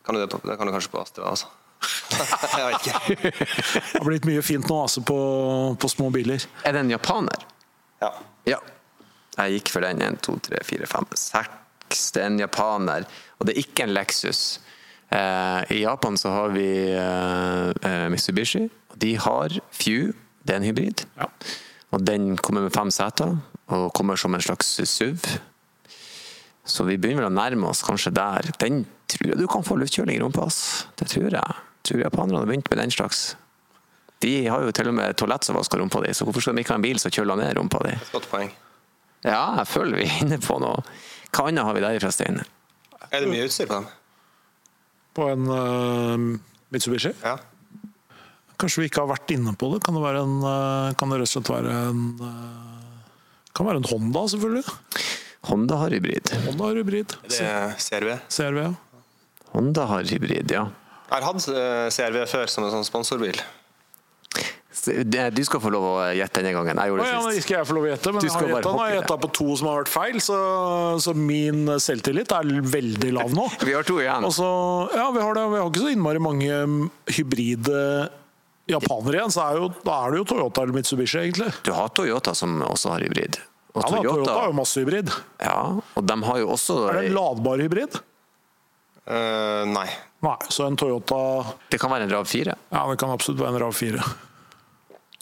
kan 0.07 0.15
du 0.15 0.21
det, 0.23 0.29
på, 0.31 0.39
det 0.47 0.55
kan 0.61 0.71
du 0.71 0.75
kanskje 0.75 0.93
på 0.93 1.01
Astra, 1.03 1.33
altså. 1.33 1.51
Jeg 2.59 2.69
vet 2.69 2.87
ikke. 2.87 3.33
Det 3.33 3.99
har 3.99 4.07
blitt 4.07 4.29
mye 4.29 4.45
fint 4.47 4.69
nå 4.71 4.77
altså 4.85 5.03
på, 5.05 5.19
på 5.81 5.91
små 5.91 6.13
biler. 6.15 6.47
Er 6.63 6.77
det 6.77 6.85
en 6.85 6.95
japaner? 6.95 7.43
Ja. 8.05 8.13
Ja. 8.49 8.61
Jeg 9.35 9.59
gikk 9.59 9.73
for 9.75 9.85
den. 9.85 10.03
1, 10.05 10.21
2, 10.23 10.37
3, 10.47 10.63
4, 10.69 10.89
5, 10.95 11.09
6. 11.25 12.07
Det 12.15 12.23
er 12.23 12.31
en 12.31 12.39
japaner. 12.41 13.09
Og 13.39 13.49
det 13.49 13.57
er 13.57 13.65
ikke 13.65 13.89
en 13.89 13.95
Lexus. 13.97 14.45
Eh, 15.11 15.73
I 15.77 15.83
Japan 15.83 16.19
så 16.19 16.33
har 16.35 16.55
vi 16.55 16.69
eh, 16.93 17.90
eh, 17.90 18.09
Mitsubishi. 18.11 18.69
De 18.95 19.14
har 19.17 19.59
Few. 19.71 20.12
Det 20.43 20.55
er 20.55 20.61
en 20.61 20.69
hybrid. 20.69 21.05
Ja. 21.19 21.29
Og 21.95 22.03
den 22.05 22.37
kommer 22.37 22.64
med 22.64 22.75
fem 22.75 22.90
seter, 22.90 23.37
og 23.73 23.93
kommer 23.95 24.17
som 24.21 24.35
en 24.35 24.43
slags 24.43 24.75
SUV. 24.85 25.25
Så 26.64 26.85
vi 26.88 26.97
begynner 26.99 27.23
vel 27.23 27.31
å 27.31 27.37
nærme 27.37 27.69
oss 27.71 27.85
kanskje 27.85 28.12
der. 28.17 28.51
Den 28.61 28.85
tror 29.11 29.31
jeg 29.31 29.38
du 29.40 29.47
kan 29.51 29.64
få 29.64 29.77
luftkjøling 29.79 30.19
i 30.19 30.23
rumpa. 30.23 30.49
Det 30.99 31.09
tror 31.12 31.37
jeg. 31.37 31.57
Tror 31.85 32.05
japanerne 32.05 32.40
har 32.40 32.49
begynt 32.49 32.71
med 32.73 32.81
den 32.81 32.93
slags. 32.93 33.35
De 34.25 34.47
har 34.49 34.64
jo 34.64 34.73
til 34.73 34.88
og 34.88 34.97
med 34.97 35.17
toalett 35.21 35.45
som 35.45 35.57
vasker 35.59 35.81
rumpa 35.83 36.01
di, 36.05 36.12
så 36.17 36.25
hvorfor 36.25 36.45
skal 36.45 36.57
de 36.57 36.64
ikke 36.64 36.73
ha 36.73 36.81
en 36.81 36.87
bil 36.87 37.01
som 37.03 37.12
kjøler 37.12 37.37
ned 37.40 37.59
rumpa 37.59 37.83
di? 37.85 37.93
Godt 38.12 38.29
poeng. 38.31 38.53
Ja, 39.25 39.43
jeg 39.61 39.69
føler 39.69 40.01
vi 40.01 40.07
er 40.09 40.23
inne 40.25 40.38
på 40.40 40.57
noe. 40.62 40.81
Hva 41.35 41.49
annet 41.51 41.67
har 41.67 41.77
vi 41.77 41.83
derifra, 41.85 42.12
Stein? 42.14 42.40
Er 43.11 43.21
det 43.25 43.29
mye 43.29 43.45
utstyr 43.45 43.69
på 43.69 43.81
dem? 43.81 43.88
På 45.14 45.29
en 45.31 45.48
uh, 45.50 46.38
Mitsubishi. 46.74 47.12
Ja. 47.22 47.37
Kanskje 48.61 48.85
vi 48.85 48.90
ikke 48.90 49.03
har 49.03 49.11
vært 49.12 49.35
inne 49.35 49.55
på 49.59 49.70
det. 49.72 49.83
Kan 49.87 49.98
det, 49.98 50.05
være 50.05 50.22
en, 50.27 50.38
uh, 50.42 50.94
kan 50.98 51.12
det 51.12 51.20
rett 51.22 51.31
og 51.31 51.35
slett 51.37 51.53
være 51.53 51.74
en 51.88 52.05
uh, 52.22 53.03
Kan 53.55 53.68
være 53.68 53.83
en 53.83 53.90
Honda, 53.90 54.24
selvfølgelig. 54.35 54.79
Honda 55.50 55.79
har 55.83 55.94
hybrid. 55.94 56.33
Honda 56.48 56.70
har 56.70 56.81
hybrid. 56.81 57.18
Det 57.29 57.42
er 57.44 57.77
CRV. 57.79 58.16
CRV. 58.33 58.62
ja. 58.64 59.03
Honda 59.53 59.85
har 59.87 60.09
hybrid, 60.09 60.50
ja. 60.50 60.64
Jeg 61.05 61.22
har 61.22 61.27
hatt 61.29 61.44
CRV 61.94 62.24
før 62.27 62.50
som 62.50 62.66
en 62.66 62.72
sånn 62.74 62.88
sponsorbil. 62.88 63.38
Du 64.85 65.40
skal 65.47 65.62
få 65.62 65.70
lov 65.73 65.85
å 65.88 65.94
gjette 66.16 66.42
denne 66.42 66.53
gangen. 66.57 66.81
Jeg 66.81 66.92
gjorde 66.92 67.05
det 67.05 67.12
men 67.14 67.37
ja, 67.37 67.44
skal 67.44 67.57
jeg 67.57 67.68
få 67.68 67.77
lov 67.77 67.87
å 67.87 67.90
gjette? 67.90 68.12
Men 68.14 68.25
Du 68.25 68.27
jeg 68.27 68.35
skal 68.35 68.77
har 68.79 68.90
jeg 68.90 68.99
gjetta 69.01 69.16
på 69.23 69.31
to 69.38 69.47
som 69.61 69.70
har 69.70 69.81
vært 69.83 69.92
feil, 69.92 70.18
så, 70.25 70.38
så 71.05 71.14
min 71.16 71.73
selvtillit 71.81 72.35
er 72.37 72.53
veldig 72.75 73.12
lav 73.16 73.35
nå. 73.37 73.47
Vi 73.68 73.75
har 73.77 73.87
to 73.88 73.99
igjen. 74.03 74.29
Også, 74.29 74.51
ja, 74.97 75.09
vi 75.14 75.25
har 75.25 75.38
det. 75.38 75.47
Vi 75.55 75.61
har 75.62 75.73
ikke 75.73 75.85
så 75.87 75.92
innmari 75.94 76.23
mange 76.23 76.61
mm, 76.68 76.79
hybride 77.16 77.81
japanere 78.70 79.20
igjen, 79.20 79.35
så 79.35 79.44
er 79.49 79.61
jo, 79.61 79.68
da 79.85 79.99
er 80.05 80.14
det 80.14 80.23
jo 80.23 80.29
Toyota 80.35 80.64
eller 80.64 80.79
Mitsubishi, 80.79 81.20
egentlig. 81.20 81.51
Du 81.66 81.73
har 81.77 81.92
Toyota 81.97 82.33
som 82.37 82.57
også 82.64 82.94
har 82.94 83.05
hybrid. 83.05 83.40
Og 83.75 83.83
Ja, 83.83 83.90
Toyota, 83.90 84.09
Toyota 84.09 84.35
har 84.38 84.51
jo 84.53 84.57
masse 84.57 84.81
hybrid. 84.81 85.12
ja, 85.42 85.59
og 85.83 86.07
de 86.07 86.16
har 86.29 86.40
jo 86.40 86.51
også 86.55 86.77
Er 86.88 87.01
det 87.01 87.07
en 87.11 87.16
ladbar 87.18 87.62
hybrid? 87.64 87.97
Uh, 89.05 89.64
nei. 89.68 89.88
Nei, 90.25 90.37
så 90.49 90.64
en 90.64 90.77
Toyota 90.81 91.18
Det 91.68 91.81
kan 91.83 91.92
være 91.92 92.07
en 92.07 92.14
Rav 92.14 92.25
4. 92.31 92.55
Ja, 92.73 92.85
det 92.88 92.97
kan 93.03 93.12
absolutt 93.12 93.42
være 93.42 93.59
en 93.59 93.61
RAV4. 93.66 94.01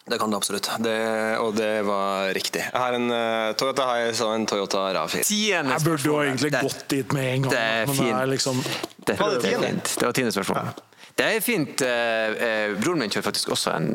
Det 0.05 0.19
kan 0.19 0.31
du 0.33 0.37
absolutt. 0.37 0.67
Det, 0.83 0.97
og 1.38 1.53
det 1.55 1.83
var 1.87 2.33
riktig. 2.35 2.62
Jeg 2.73 2.81
har 2.83 2.97
en 2.97 3.05
uh, 3.12 3.53
Toyota 3.55 3.85
Hiace 3.87 4.25
og 4.27 4.33
en 4.35 4.47
Toyota 4.51 4.81
RAV4. 4.97 5.23
Tiende 5.29 5.77
Jeg 5.77 5.85
burde 5.87 6.09
jo 6.09 6.17
egentlig 6.25 6.51
Det- 6.53 6.62
gått 6.67 6.88
dit 6.91 7.12
med 7.15 7.29
en 7.35 7.43
gang. 7.43 7.53
det 7.53 7.61
er 7.61 7.87
fint. 7.87 8.17
det 8.19 8.29
liksom 8.33 8.62
Det, 9.07 9.19
Var 9.21 9.31
det 9.31 9.43
tiende? 9.45 9.71
var 10.03 10.12
tiende 10.12 10.33
spørsmål. 10.35 10.73
Det 11.17 11.27
er 11.37 11.41
fint. 11.45 11.83
Eh, 11.83 12.35
eh, 12.49 12.75
broren 12.81 12.99
min 12.99 13.11
kjører 13.11 13.27
faktisk 13.29 13.49
også 13.55 13.75
en, 13.77 13.88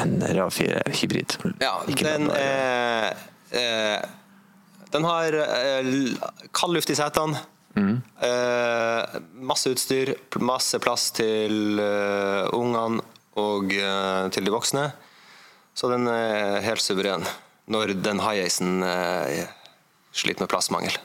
en 0.00 0.14
Rav 0.38 0.50
4 0.50 0.82
hybrid. 1.00 1.36
Ja, 1.60 1.74
Ikke 1.86 2.04
den 2.08 2.30
er 2.30 3.14
eh, 3.52 4.00
Den 4.90 5.04
har 5.04 5.34
eh, 5.34 5.90
kald 6.52 6.74
luft 6.74 6.90
i 6.90 6.94
setene. 6.98 7.38
Eh, 7.76 9.18
masse 9.42 9.70
utstyr, 9.74 10.14
masse 10.40 10.78
plass 10.82 11.10
til 11.14 11.78
ungene 12.54 13.02
og 13.36 13.70
til 14.34 14.44
de 14.46 14.50
voksne. 14.54 14.92
Så 15.74 15.90
den 15.90 16.06
er 16.10 16.62
helt 16.64 16.82
suveren 16.82 17.26
når 17.70 17.96
den 18.04 18.20
high-acen 18.20 18.84
eh, 18.86 19.48
sliter 20.14 20.44
med 20.44 20.52
plassmangel. 20.52 20.96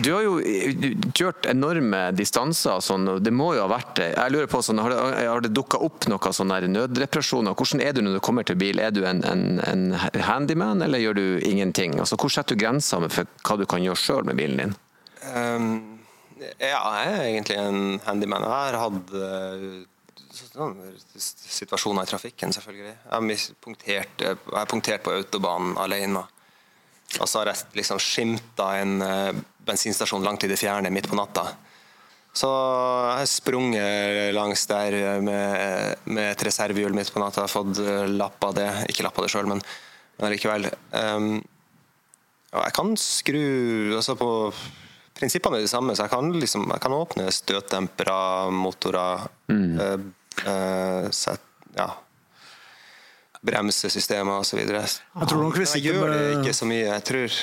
Du 0.00 0.08
har 0.14 0.22
jo 0.24 0.38
eh, 0.40 0.72
kjørt 1.12 1.44
enorme 1.50 2.00
distanser. 2.16 2.80
Sånn, 2.80 3.04
det 3.20 3.32
må 3.34 3.50
jo 3.56 3.66
ha 3.66 3.68
vært 3.68 3.92
det. 3.98 4.08
Jeg 4.14 4.32
lurer 4.32 4.48
på, 4.48 4.62
sånn, 4.64 4.80
Har 4.80 4.94
det, 4.94 5.00
har 5.28 5.44
det 5.44 5.52
dukka 5.52 5.82
opp 5.84 6.06
noen 6.08 6.36
sånne 6.38 6.60
her 6.60 6.68
nødreparasjoner? 6.70 7.56
Hvordan 7.58 7.84
er 7.84 7.92
du 7.92 8.00
når 8.06 8.16
du 8.16 8.22
kommer 8.24 8.46
til 8.48 8.56
bil? 8.60 8.80
Er 8.80 8.94
du 8.94 9.02
en, 9.04 9.20
en, 9.28 9.60
en 9.68 9.84
handyman, 10.30 10.80
eller 10.86 11.02
gjør 11.02 11.18
du 11.18 11.26
ingenting? 11.44 11.98
Altså, 12.00 12.16
Hvor 12.16 12.32
setter 12.32 12.56
du 12.56 12.64
grenser 12.64 13.04
for 13.12 13.28
hva 13.44 13.58
du 13.60 13.66
kan 13.68 13.84
gjøre 13.84 14.00
sjøl 14.00 14.24
med 14.30 14.40
bilen 14.40 14.62
din? 14.62 14.76
Um, 15.28 15.72
ja, 16.40 16.80
jeg 16.80 17.12
er 17.12 17.26
egentlig 17.26 17.60
en 17.60 18.00
handyman. 18.06 18.48
Jeg 18.48 18.54
har 18.56 18.80
hatt 18.86 19.12
eh, 20.42 20.52
sånne 20.52 20.92
situasjoner 21.56 22.06
i 22.06 22.10
trafikken, 22.10 22.52
selvfølgelig. 22.54 22.94
Jeg 22.94 23.10
har, 23.12 23.56
punktert, 23.64 24.24
jeg 24.24 24.38
har 24.52 24.70
punktert 24.70 25.04
på 25.04 25.14
autobanen 25.16 25.76
alene. 25.80 26.24
Og 27.20 27.28
så 27.28 27.42
har 27.42 27.52
jeg 27.52 27.82
liksom 27.82 28.00
skimta 28.00 28.70
en 28.80 29.02
eh, 29.04 29.42
bensinstasjon 29.66 30.24
langt 30.24 30.44
i 30.44 30.50
det 30.50 30.60
fjerne 30.60 30.92
midt 30.92 31.10
på 31.10 31.18
natta. 31.18 31.50
Så 32.32 32.48
jeg 32.48 33.16
har 33.20 33.28
sprunget 33.28 34.32
langs 34.32 34.64
der 34.70 35.20
med, 35.20 35.96
med 36.08 36.30
et 36.30 36.44
reservehjul 36.48 36.94
midt 36.96 37.12
på 37.12 37.20
natta. 37.20 37.44
Fått 37.50 37.82
eh, 37.82 38.06
lappa 38.08 38.52
det. 38.56 38.70
Ikke 38.88 39.04
lappa 39.04 39.24
det 39.24 39.32
sjøl, 39.34 39.50
men, 39.50 39.60
men 40.20 40.32
likevel. 40.32 40.70
Um, 40.96 41.34
og 42.52 42.64
jeg 42.66 42.76
kan 42.76 42.96
skru 43.00 43.44
altså 43.96 44.16
på 44.20 44.30
Prinsippene 45.22 45.60
er 45.60 45.66
de 45.66 45.70
samme, 45.70 45.94
så 45.94 46.06
jeg 46.06 46.10
kan, 46.10 46.32
liksom, 46.40 46.64
jeg 46.72 46.82
kan 46.82 46.94
åpne 46.96 47.28
støtdempere, 47.30 48.50
motorer 48.56 49.26
eh, 49.52 50.06
eh, 50.46 51.10
set, 51.14 51.42
ja, 51.76 51.90
Bremsesystemer 53.42 54.38
osv. 54.38 54.60
Jeg 54.62 55.28
tror 55.28 55.40
nok 55.42 55.56
vi 55.58 55.66
Jeg 55.66 55.82
gjør 55.88 56.12
det 56.12 56.26
ikke 56.38 56.54
så 56.54 56.66
mye. 56.68 56.86
Jeg 56.86 57.04
tror 57.08 57.38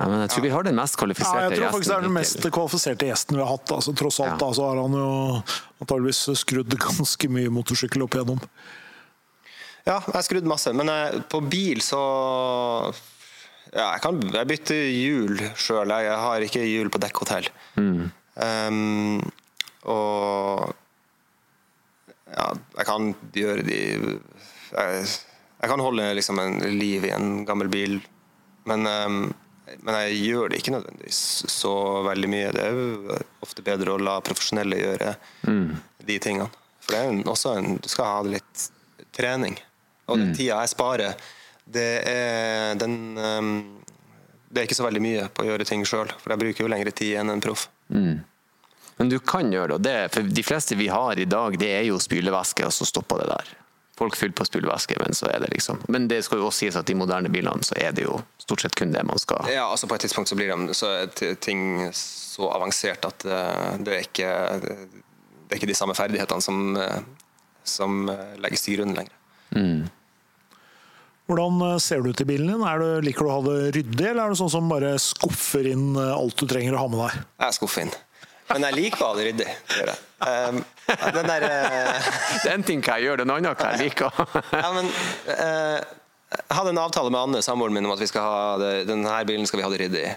Ja, 0.00 0.06
men 0.08 0.20
jeg 0.22 0.30
tror 0.32 0.44
vi 0.46 0.52
har 0.54 0.62
den 0.64 0.76
mest 0.78 0.94
ja, 0.94 1.00
kvalifiserte 1.02 1.40
jeg 1.42 1.58
tror 1.58 1.72
faktisk 1.74 1.90
det 1.90 1.96
er 1.96 2.04
den 2.06 2.14
mest 2.14 2.46
kvalifiserte 2.54 3.08
gjesten 3.10 3.36
vi 3.36 3.42
har 3.42 3.50
hatt. 3.50 3.72
Altså, 3.76 3.92
tross 3.98 4.20
alt 4.22 4.30
Ja. 4.30 4.36
da, 4.40 4.52
så 4.56 4.68
har 4.68 4.78
han 4.80 4.94
jo 4.96 5.08
antageligvis 5.82 6.22
skrudd 6.40 6.76
ganske 6.86 7.28
mye 7.28 7.50
motorsykkel 7.52 8.06
opp 8.06 8.14
igjennom. 8.16 8.40
Ja, 9.88 9.98
jeg 9.98 10.14
har 10.14 10.22
skrudd 10.22 10.46
masse, 10.48 10.72
men 10.76 10.86
jeg, 10.86 11.24
på 11.28 11.40
bil 11.50 11.82
så 11.82 12.00
ja, 13.74 13.92
jeg, 13.94 14.00
kan, 14.02 14.22
jeg 14.34 14.48
bytter 14.50 14.80
hjul 14.88 15.42
sjøl. 15.58 15.92
Jeg 15.94 16.16
har 16.24 16.46
ikke 16.46 16.62
hjul 16.64 16.90
på 16.90 17.00
dekkhotell. 17.02 17.50
Um, 17.76 19.20
og 19.90 20.72
ja, 22.36 22.46
jeg 22.78 22.86
kan 22.88 23.10
gjøre 23.34 23.64
de 23.66 23.78
Jeg, 24.70 25.06
jeg 25.60 25.70
kan 25.72 25.82
holde 25.82 26.08
liksom 26.14 26.38
en 26.38 26.58
liv 26.78 27.04
i 27.04 27.12
en 27.14 27.44
gammel 27.44 27.68
bil, 27.72 27.96
men, 28.70 28.86
um, 28.86 29.16
men 29.82 29.96
jeg 30.04 30.20
gjør 30.28 30.48
det 30.52 30.60
ikke 30.60 30.72
nødvendigvis 30.76 31.18
så 31.50 31.72
veldig 32.06 32.30
mye. 32.30 32.52
Det 32.54 32.62
er 32.68 33.24
ofte 33.42 33.64
bedre 33.66 33.96
å 33.96 34.00
la 34.00 34.20
profesjonelle 34.24 34.78
gjøre 34.78 35.16
de 36.06 36.18
tingene. 36.22 36.48
For 36.80 36.94
det 36.94 37.00
er 37.00 37.10
jo 37.10 37.26
også 37.34 37.56
en, 37.58 37.76
du 37.82 37.88
skal 37.90 38.08
ha 38.08 38.22
litt 38.24 38.70
trening. 39.12 39.58
Og 40.06 40.16
den 40.18 40.32
tida 40.38 40.62
jeg 40.62 40.72
sparer, 40.72 41.14
det 41.66 41.88
er 42.08 42.74
den 42.80 42.96
um, 43.18 43.52
Det 44.50 44.62
er 44.62 44.66
ikke 44.66 44.74
så 44.80 44.86
veldig 44.86 45.02
mye 45.04 45.28
på 45.30 45.42
å 45.44 45.46
gjøre 45.50 45.64
ting 45.68 45.84
sjøl, 45.86 46.08
for 46.18 46.32
jeg 46.32 46.40
bruker 46.40 46.64
jo 46.64 46.70
lengre 46.72 46.90
tid 46.90 47.18
enn 47.20 47.30
en 47.30 47.40
proff. 47.44 47.68
Men 49.00 49.10
du 49.10 49.16
kan 49.18 49.48
gjøre 49.48 49.72
det. 49.72 49.78
og 49.78 49.82
det. 49.86 49.96
For 50.14 50.30
de 50.38 50.44
fleste 50.44 50.76
vi 50.78 50.90
har 50.92 51.18
i 51.18 51.26
dag, 51.28 51.56
det 51.58 51.72
er 51.72 51.88
jo 51.88 51.98
spylevæske, 52.00 52.68
og 52.68 52.74
så 52.76 52.86
stopper 52.88 53.24
det 53.24 53.30
der. 53.32 53.52
Folk 54.00 54.16
fyller 54.16 54.36
på 54.36 54.46
spylevæske, 54.48 54.96
men 55.00 55.16
så 55.16 55.28
er 55.28 55.42
det 55.42 55.50
liksom 55.52 55.82
Men 55.92 56.06
det 56.08 56.22
skal 56.24 56.40
jo 56.40 56.46
også 56.48 56.64
sies 56.64 56.76
at 56.76 56.88
i 56.88 56.96
moderne 56.96 57.28
bilene 57.28 57.64
så 57.66 57.74
er 57.76 57.92
det 57.92 58.06
jo 58.06 58.14
stort 58.40 58.62
sett 58.64 58.76
kun 58.78 58.94
det 58.94 59.02
man 59.04 59.20
skal 59.20 59.44
Ja, 59.52 59.66
altså 59.68 59.90
På 59.90 59.98
et 59.98 60.06
tidspunkt 60.06 60.30
så 60.30 60.38
blir 60.38 60.48
de, 60.54 60.72
så 60.72 60.94
ting 61.44 61.90
så 61.92 62.48
avansert 62.48 63.04
at 63.04 63.26
eh, 63.28 63.76
det 63.84 63.96
er 63.98 64.06
ikke 64.06 64.30
det 65.50 65.56
er 65.56 65.58
ikke 65.64 65.72
de 65.72 65.74
samme 65.74 65.96
ferdighetene 65.98 66.44
som, 66.44 66.76
eh, 66.78 67.00
som 67.66 68.04
eh, 68.08 68.36
legges 68.38 68.62
til 68.62 68.76
grunn 68.78 68.94
lenger. 68.94 69.16
Hvordan 71.26 71.64
eh, 71.66 71.78
ser 71.82 72.04
du 72.06 72.12
til 72.14 72.28
bilen 72.30 72.52
din? 72.52 72.62
Er 72.62 72.78
det, 72.78 72.90
liker 73.08 73.26
du 73.26 73.30
å 73.32 73.38
ha 73.40 73.42
det 73.48 73.72
ryddig, 73.74 74.04
eller 74.12 74.22
er 74.22 74.30
det 74.30 74.38
sånn 74.38 74.52
som 74.52 74.70
bare 74.70 74.92
skuffer 75.02 75.66
inn 75.72 75.98
alt 75.98 76.38
du 76.38 76.46
trenger 76.46 76.78
å 76.78 76.84
ha 76.84 76.92
med 76.92 77.02
deg? 77.02 77.26
Jeg 77.42 77.58
skuffer 77.58 77.82
inn. 77.82 77.92
Men 78.50 78.66
jeg 78.66 78.76
liker 78.76 79.04
å 79.04 79.10
ha 79.10 79.18
det 79.18 79.26
ryddig. 79.28 79.46
det. 79.86 79.96
Um, 80.20 80.58
den 81.16 81.30
der 81.30 81.46
uh... 81.46 82.10
Det 82.42 82.50
er 82.50 82.56
en 82.56 82.66
ting 82.66 82.82
hva 82.84 82.98
jeg 82.98 83.08
gjør, 83.08 83.22
den 83.22 83.32
andre 83.34 83.54
hva 83.54 83.70
jeg 83.74 83.86
liker. 83.86 84.20
Ja, 84.52 84.72
men 84.74 84.90
uh, 84.90 85.78
Jeg 86.30 86.56
hadde 86.58 86.74
en 86.74 86.82
avtale 86.82 87.12
med 87.12 87.20
Anne, 87.20 87.44
samboeren 87.46 87.76
min, 87.76 87.86
om 87.88 87.94
at 87.94 88.02
vi 88.02 88.10
skal 88.10 88.26
ha 88.26 88.42
det, 88.60 88.74
denne 88.90 89.14
bilen 89.28 89.48
skal 89.48 89.62
vi 89.62 89.66
ha 89.66 89.72
det 89.72 89.80
ryddig 89.84 90.04
i. 90.08 90.12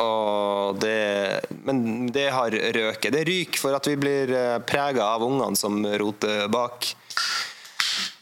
Og 0.00 0.78
det, 0.80 1.40
men 1.68 2.08
det 2.12 2.30
har 2.32 2.54
røket. 2.54 3.12
Det 3.12 3.24
ryker 3.28 3.60
for 3.60 3.76
at 3.76 3.88
vi 3.88 3.98
blir 4.00 4.32
prega 4.68 5.10
av 5.12 5.24
ungene 5.26 5.58
som 5.60 5.82
roter 5.84 6.46
bak. 6.52 6.88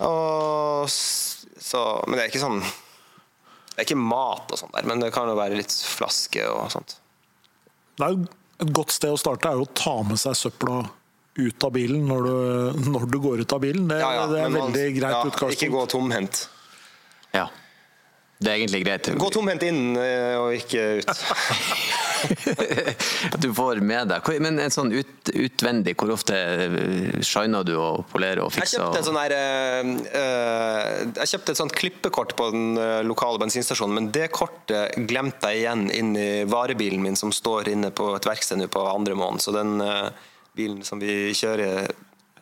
Og 0.02 0.90
så, 0.90 1.82
men 2.06 2.16
det 2.16 2.24
er 2.24 2.30
ikke 2.30 2.42
sånn 2.42 2.60
Det 2.62 3.80
er 3.80 3.86
ikke 3.86 3.98
mat 3.98 4.52
og 4.54 4.60
sånt 4.60 4.74
der, 4.74 4.86
men 4.88 5.02
det 5.02 5.12
kan 5.14 5.30
jo 5.30 5.38
være 5.38 5.58
litt 5.58 5.74
flaske 5.74 6.46
og 6.50 6.70
sånt. 6.74 6.96
Det 7.98 8.06
er 8.06 8.14
jo 8.14 8.26
et 8.60 8.72
godt 8.74 8.90
sted 8.94 9.10
å 9.14 9.18
starte 9.20 9.48
er 9.50 9.58
jo 9.60 9.66
å 9.66 9.74
ta 9.74 9.96
med 10.02 10.18
seg 10.18 10.34
søpla 10.38 10.80
ut 11.38 11.64
av 11.64 11.70
bilen 11.76 12.06
når 12.08 12.24
du, 12.26 12.90
når 12.90 13.04
du 13.12 13.18
går 13.22 13.40
ut 13.44 13.52
av 13.54 13.60
bilen. 13.62 13.86
Det, 13.88 14.00
Ja, 14.02 14.12
ja, 14.16 14.26
det 14.26 14.40
er 14.42 14.48
man- 14.50 14.72
veldig 14.72 14.86
greit 14.98 15.14
ja, 15.14 15.22
utgangspunkt. 15.24 15.54
Ikke 15.62 15.70
gå 15.70 15.84
tomhendt. 15.86 16.48
Ja. 17.32 17.46
Det 18.38 18.52
er 18.52 18.60
egentlig 18.60 18.84
greit. 18.86 19.08
Gå 19.18 19.28
tomhendt 19.34 19.64
inn 19.66 19.96
eh, 19.98 20.36
og 20.38 20.52
ikke 20.54 20.82
ut. 21.00 21.08
At 23.34 23.38
du 23.42 23.48
får 23.54 23.80
med 23.82 24.10
deg 24.10 24.28
Men 24.42 24.60
en 24.62 24.74
sånn 24.74 24.92
ut, 24.94 25.30
utvendig, 25.32 25.96
hvor 25.98 26.12
ofte 26.14 26.38
eh, 26.38 27.18
shiner 27.26 27.66
du 27.66 27.74
og 27.74 28.06
polerer 28.12 28.44
og 28.44 28.52
fikser? 28.54 28.78
Jeg 28.78 28.84
kjøpte, 28.84 29.00
en 29.02 29.08
sånn 29.08 29.18
her, 29.18 29.34
eh, 29.34 31.02
jeg 31.18 31.32
kjøpte 31.32 31.56
et 31.56 31.62
sånt 31.64 31.74
klippekort 31.74 32.36
på 32.38 32.50
den 32.54 32.78
lokale 33.08 33.42
bensinstasjonen, 33.42 33.98
men 33.98 34.10
det 34.14 34.30
kortet 34.34 34.94
glemte 35.10 35.50
jeg 35.50 35.64
igjen 35.64 35.88
inn 35.90 36.14
i 36.14 36.30
varebilen 36.46 37.02
min 37.02 37.18
som 37.18 37.34
står 37.34 37.72
inne 37.74 37.90
på 37.90 38.12
et 38.14 38.30
verksted 38.30 38.62
nå 38.62 38.70
på 38.70 38.86
andre 38.86 39.18
måned. 39.18 39.42
Så 39.42 39.50
den 39.56 39.82
bilen 40.54 40.86
som 40.86 41.02
vi 41.02 41.34
kjører 41.34 41.90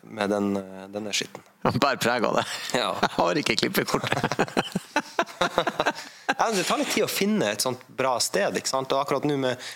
med, 0.07 0.29
den, 0.29 0.53
den 0.93 1.09
er 1.09 1.17
skitten. 1.17 1.41
Bærer 1.81 1.99
preg 2.01 2.25
av 2.27 2.37
det. 2.39 2.45
Ja. 2.77 2.93
Jeg 3.01 3.13
har 3.17 3.41
ikke 3.41 3.57
klippekort. 3.63 4.05
Det 6.55 6.63
tar 6.67 6.79
litt 6.81 6.93
tid 6.93 7.05
å 7.05 7.11
finne 7.11 7.51
et 7.53 7.63
sånt 7.63 7.83
bra 7.97 8.15
sted. 8.23 8.55
ikke 8.57 8.71
sant? 8.71 8.91
Og 8.93 9.01
akkurat 9.01 9.25
nå 9.27 9.37
med, 9.41 9.67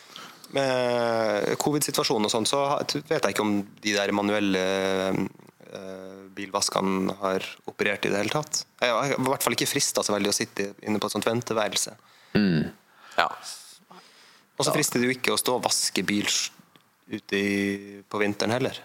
med 0.55 1.51
covid-situasjonen 1.61 2.29
og 2.29 2.33
sånn, 2.33 2.47
så 2.49 2.63
vet 2.93 3.17
jeg 3.17 3.33
ikke 3.33 3.45
om 3.45 3.57
de 3.83 3.95
der 3.95 4.13
manuelle 4.15 4.63
eh, 5.11 6.21
bilvaskene 6.35 7.17
har 7.21 7.45
operert 7.69 8.07
i 8.07 8.13
det 8.13 8.23
hele 8.23 8.35
tatt. 8.35 8.63
Jeg 8.81 8.95
har 8.95 9.15
i 9.15 9.29
hvert 9.29 9.45
fall 9.45 9.57
ikke 9.57 9.69
frista 9.69 10.03
så 10.05 10.15
veldig 10.15 10.31
å 10.31 10.35
sitte 10.35 10.71
inne 10.85 11.01
på 11.01 11.09
et 11.09 11.17
sånt 11.17 11.27
venteværelse. 11.27 11.95
Ja. 13.17 13.27
Og 14.57 14.65
så 14.67 14.73
frister 14.75 15.01
det 15.01 15.09
jo 15.09 15.15
ikke 15.17 15.33
å 15.33 15.39
stå 15.41 15.57
og 15.57 15.65
vaske 15.65 16.03
bil 16.05 16.29
ute 17.11 17.37
i, 17.37 18.01
på 18.07 18.21
vinteren 18.21 18.53
heller. 18.55 18.77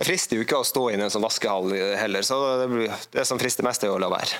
Det 0.00 0.06
frister 0.08 0.38
jo 0.38 0.46
ikke 0.46 0.56
å 0.62 0.64
stå 0.64 0.86
inne 0.90 1.04
i 1.04 1.06
en 1.10 1.12
sånn 1.12 1.24
vaskehall 1.26 1.74
heller, 2.00 2.24
så 2.24 2.38
det, 2.62 2.68
blir, 2.72 3.02
det 3.12 3.26
som 3.28 3.38
frister 3.38 3.66
mest, 3.66 3.84
er 3.84 3.92
å 3.92 4.00
la 4.00 4.08
være. 4.08 4.38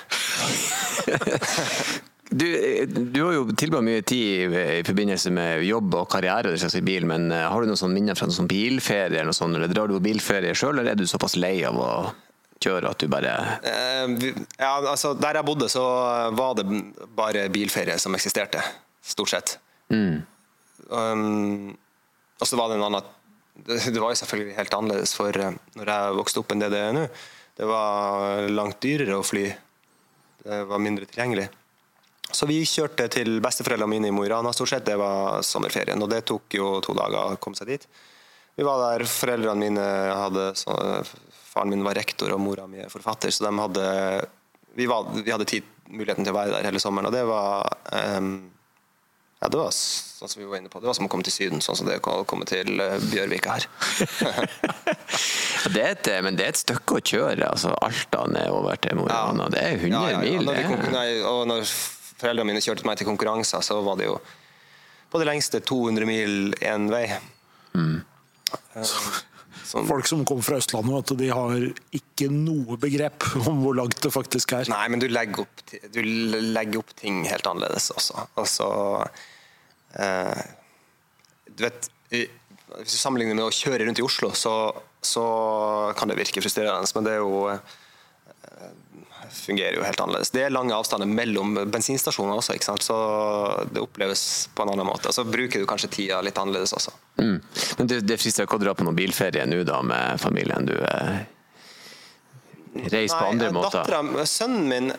Du, 2.31 2.47
du, 2.87 3.17
har 3.25 3.33
jo 3.35 3.43
tilbrakt 3.59 3.83
mye 3.83 4.03
tid 4.07 4.53
i 4.55 4.83
forbindelse 4.87 5.33
med 5.35 5.65
jobb 5.67 5.97
og 5.99 6.07
karriere 6.13 6.53
i 6.55 6.83
bil, 6.87 7.03
men 7.09 7.27
eh, 7.27 7.43
har 7.43 7.59
du 7.59 7.67
noen 7.67 7.79
sånne 7.79 7.97
minner 7.97 8.15
fra 8.15 8.29
noen 8.29 8.37
sånn 8.37 8.47
bilferie 8.47 9.19
eller 9.19 9.35
sånt, 9.35 9.57
eller 9.57 9.67
drar 9.67 9.91
du 9.91 9.97
på 9.97 10.05
bilferie 10.05 10.55
sjøl, 10.55 10.79
eller 10.79 10.93
er 10.93 11.01
du 11.01 11.03
såpass 11.09 11.35
lei 11.35 11.57
av 11.67 11.75
å 11.75 11.91
kjøre 12.63 12.93
at 12.93 13.03
du 13.03 13.09
bare 13.11 13.35
eh, 13.67 14.15
Ja, 14.61 14.77
altså 14.79 15.11
Der 15.19 15.41
jeg 15.41 15.47
bodde, 15.49 15.67
så 15.71 15.83
var 16.37 16.55
det 16.55 16.65
bare 17.19 17.49
bilferie 17.51 17.99
som 17.99 18.15
eksisterte, 18.15 18.63
stort 19.03 19.35
sett. 19.35 19.57
Mm. 19.91 20.21
Um, 20.87 21.73
og 22.39 22.47
så 22.47 22.55
var 22.55 22.71
det 22.71 22.79
en 22.79 22.87
annen 22.87 23.17
det, 23.67 23.99
var 23.99 24.13
jo 24.13 24.19
selvfølgelig 24.23 24.55
helt 24.55 24.73
annerledes 24.73 25.11
for 25.19 25.35
eh, 25.35 25.57
når 25.75 25.91
jeg 25.91 26.19
vokste 26.23 26.41
opp 26.41 26.53
enn 26.53 26.63
det 26.63 26.71
det 26.71 26.85
er 26.87 26.95
nå. 26.95 27.07
Det 27.59 27.67
var 27.67 28.47
langt 28.49 28.79
dyrere 28.81 29.19
å 29.19 29.25
fly. 29.27 29.49
Det 30.41 30.63
var 30.69 30.81
mindre 30.81 31.05
tilgjengelig. 31.11 31.51
Så 32.35 32.47
vi 32.49 32.61
kjørte 32.67 33.07
til 33.11 33.39
besteforeldrene 33.43 33.91
mine 33.91 34.11
i 34.11 34.15
Mo 34.15 34.23
i 34.25 34.31
Rana 34.31 34.53
stort 34.55 34.71
sett. 34.73 34.85
Det 34.87 34.97
var 34.99 35.43
sommerferien, 35.45 36.01
og 36.01 36.09
det 36.11 36.23
tok 36.29 36.57
jo 36.57 36.77
to 36.83 36.95
dager 36.97 37.35
å 37.35 37.41
komme 37.41 37.59
seg 37.59 37.73
dit. 37.73 37.87
Vi 38.55 38.67
var 38.67 38.81
der, 38.83 39.07
Foreldrene 39.07 39.59
mine 39.59 39.89
hadde 40.11 40.51
så, 40.59 40.75
Faren 41.51 41.71
min 41.71 41.83
var 41.83 41.97
rektor 41.99 42.31
og 42.31 42.39
mora 42.39 42.67
mi 42.67 42.79
er 42.79 42.91
forfatter, 42.91 43.31
så 43.33 43.43
de 43.43 43.51
hadde 43.59 43.85
vi, 44.77 44.85
var, 44.87 45.09
vi 45.17 45.31
hadde 45.33 45.47
tid, 45.49 45.67
muligheten 45.91 46.23
til 46.23 46.31
å 46.31 46.37
være 46.37 46.53
der 46.53 46.67
hele 46.69 46.79
sommeren, 46.79 47.09
og 47.09 47.15
det 47.15 47.25
var 47.27 47.67
um, 47.91 48.35
ja, 49.41 49.49
det 49.49 49.57
var 49.59 49.73
sånn 49.73 50.29
som 50.29 50.39
vi 50.39 50.47
var 50.47 50.61
inne 50.61 50.69
på. 50.71 50.79
Det 50.79 50.87
var 50.87 50.95
som 50.95 51.07
å 51.07 51.11
komme 51.11 51.25
til 51.25 51.33
Syden, 51.33 51.63
sånn 51.65 51.79
som 51.79 51.87
det 51.89 51.97
å 51.97 52.21
komme 52.29 52.45
til 52.47 52.77
uh, 52.77 53.01
Bjørvika 53.09 53.55
her. 53.57 53.65
det 55.75 55.85
et, 55.87 56.09
men 56.21 56.37
det 56.37 56.45
er 56.45 56.53
et 56.53 56.61
stykke 56.61 56.99
å 56.99 57.01
kjøre. 57.01 57.49
altså 57.49 57.73
Alta 57.81 58.27
nedover 58.29 58.77
til 58.85 58.99
Mo 58.99 59.07
i 59.07 59.11
Rana. 59.11 59.49
Det 59.51 59.63
er 59.65 59.81
100 59.81 59.89
ja, 59.89 60.03
ja, 60.13 60.21
mil. 60.21 60.45
Når 60.45 60.61
vi, 60.61 60.93
nei, 60.93 61.07
og 61.25 61.41
når 61.49 61.65
foreldrene 62.21 62.53
mine 62.53 62.63
kjørte 62.63 62.87
meg 62.87 62.99
til 62.99 63.09
konkurranser, 63.09 63.65
så 63.65 63.81
var 63.85 63.99
det 63.99 64.07
jo 64.09 64.15
på 65.11 65.19
det 65.19 65.27
lengste 65.27 65.59
200 65.67 66.07
mil 66.07 66.55
én 66.63 66.87
vei. 66.91 67.03
Mm. 67.75 67.99
Sånn. 69.71 69.87
Folk 69.87 70.07
som 70.09 70.23
kommer 70.27 70.43
fra 70.43 70.57
Østlandet, 70.59 71.13
de 71.19 71.27
har 71.31 71.65
ikke 71.95 72.27
noe 72.31 72.77
begrep 72.81 73.27
om 73.43 73.61
hvor 73.63 73.75
langt 73.77 74.01
det 74.03 74.11
faktisk 74.11 74.55
er. 74.57 74.71
Nei, 74.71 74.85
men 74.91 75.03
du 75.03 75.07
legger 75.11 75.45
opp, 75.45 75.63
du 75.93 76.01
legger 76.01 76.81
opp 76.81 76.91
ting 76.99 77.21
helt 77.29 77.47
annerledes 77.47 77.91
også. 77.93 78.25
Altså, 78.41 78.67
eh, 79.99 80.43
du 81.51 81.67
vet, 81.67 81.91
Hvis 82.11 82.95
du 82.95 82.99
sammenligner 82.99 83.35
med 83.35 83.45
å 83.45 83.51
kjøre 83.51 83.83
rundt 83.83 83.99
i 83.99 84.03
Oslo, 84.03 84.29
så, 84.35 84.51
så 85.03 85.23
kan 85.99 86.07
det 86.07 86.15
virke 86.19 86.43
frustrerende, 86.43 86.87
men 86.95 87.07
det 87.07 87.17
er 87.17 87.19
jo 87.19 87.49
fungerer 89.31 89.75
jo 89.77 89.83
helt 89.83 89.99
annerledes. 89.99 90.31
Det 90.33 90.43
er 90.45 90.53
lange 90.53 90.75
avstander 90.75 91.07
mellom 91.07 91.55
bensinstasjoner 91.71 92.35
også, 92.35 92.55
ikke 92.57 92.67
sant? 92.67 92.83
så 92.85 92.97
det 93.71 93.81
oppleves 93.83 94.23
på 94.55 94.65
en 94.65 94.73
annen 94.73 94.87
måte. 94.87 95.13
Så 95.13 95.25
bruker 95.27 95.61
du 95.61 95.67
kanskje 95.69 95.91
tida 95.95 96.21
litt 96.25 96.37
annerledes 96.41 96.73
også. 96.77 96.93
Mm. 97.21 97.37
Men 97.79 97.91
det, 97.91 98.01
det 98.07 98.19
frister 98.21 98.47
ikke 98.47 98.59
å 98.59 98.63
dra 98.65 98.75
på 98.77 98.87
noen 98.87 98.97
bilferie 98.97 99.45
nå 99.47 99.63
da 99.67 99.81
med 99.85 100.21
familien? 100.21 100.67
Du 100.67 100.75
eh, 100.77 101.23
reiser 102.91 103.17
på 103.17 103.33
andre 103.33 103.51
måter? 103.55 103.81
Datteren, 103.81 104.15
sønnen 104.27 104.71
min, 104.71 104.95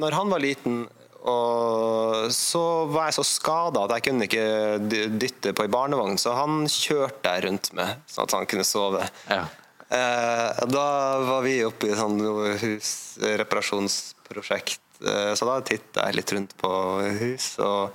når 0.00 0.18
han 0.20 0.34
var 0.34 0.44
liten 0.44 0.82
og 1.20 2.30
så 2.32 2.62
var 2.88 3.10
jeg 3.10 3.18
så 3.18 3.24
skada 3.28 3.82
at 3.84 3.92
jeg 3.98 4.04
kunne 4.06 4.24
ikke 4.24 5.08
dytte 5.20 5.52
på 5.52 5.66
ei 5.66 5.72
barnevogn, 5.72 6.16
så 6.16 6.32
han 6.32 6.62
kjørte 6.64 7.34
jeg 7.34 7.44
rundt 7.44 7.68
med, 7.76 8.00
sånn 8.08 8.24
at 8.24 8.36
han 8.38 8.48
kunne 8.48 8.64
sove. 8.64 9.04
Ja. 9.28 9.42
Eh, 9.90 10.50
da 10.70 11.18
var 11.26 11.42
vi 11.42 11.66
oppe 11.66 11.90
i 11.90 11.96
sånn 11.98 12.14
husreparasjonsprosjekt, 12.62 15.02
eh, 15.02 15.34
så 15.34 15.42
da 15.48 15.58
titta 15.66 16.06
jeg 16.06 16.14
litt 16.20 16.32
rundt 16.36 16.52
på 16.60 16.70
hus 17.18 17.46
og 17.64 17.90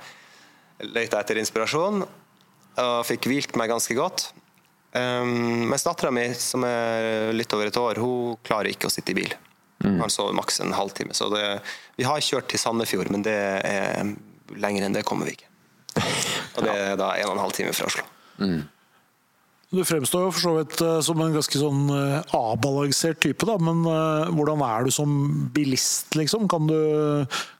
leita 0.84 1.22
etter 1.22 1.40
inspirasjon. 1.40 2.04
Og 2.76 3.06
fikk 3.08 3.22
hvilt 3.30 3.56
meg 3.56 3.72
ganske 3.72 3.94
godt. 3.96 4.28
Mens 4.96 5.84
dattera 5.84 6.10
mi, 6.12 6.28
som 6.36 6.64
er 6.64 7.32
litt 7.36 7.52
over 7.52 7.68
et 7.68 7.78
år, 7.80 7.98
hun 8.00 8.36
klarer 8.44 8.72
ikke 8.72 8.88
å 8.88 8.92
sitte 8.92 9.12
i 9.12 9.18
bil. 9.18 9.32
Mm. 9.84 9.98
Han 10.00 10.12
sover 10.12 10.36
maks 10.36 10.60
en 10.60 10.72
halvtime. 10.76 11.16
Så 11.16 11.28
det, 11.32 11.42
vi 11.96 12.04
har 12.04 12.24
kjørt 12.24 12.48
til 12.52 12.60
Sandefjord, 12.60 13.10
men 13.12 13.24
det 13.24 13.36
er 13.36 14.14
lenger 14.56 14.86
enn 14.86 14.96
det 14.96 15.04
kommer 15.08 15.28
vi 15.28 15.36
ikke. 15.36 15.50
Og 16.56 16.64
det 16.64 16.72
er 16.72 16.96
da 17.00 17.12
en 17.16 17.30
og 17.30 17.36
en 17.36 17.44
halv 17.44 17.56
time 17.56 17.72
fra 17.76 17.88
Oslo. 17.90 18.04
Mm. 18.40 18.62
Du 19.74 19.80
fremstår 19.82 20.28
jo 20.28 20.30
for 20.30 20.42
så 20.44 20.52
vidt 20.60 20.80
eh, 20.84 20.98
som 21.02 21.20
en 21.22 21.34
ganske 21.34 21.58
sånn 21.58 21.88
eh, 21.90 22.34
avbalansert 22.38 23.18
type, 23.24 23.42
da. 23.48 23.56
Men 23.58 23.82
uh, 23.82 24.28
hvordan 24.30 24.62
er 24.62 24.86
du 24.86 24.92
som 24.94 25.16
bilist, 25.54 26.14
liksom? 26.14 26.46
Kan 26.50 26.68
du, 26.70 26.76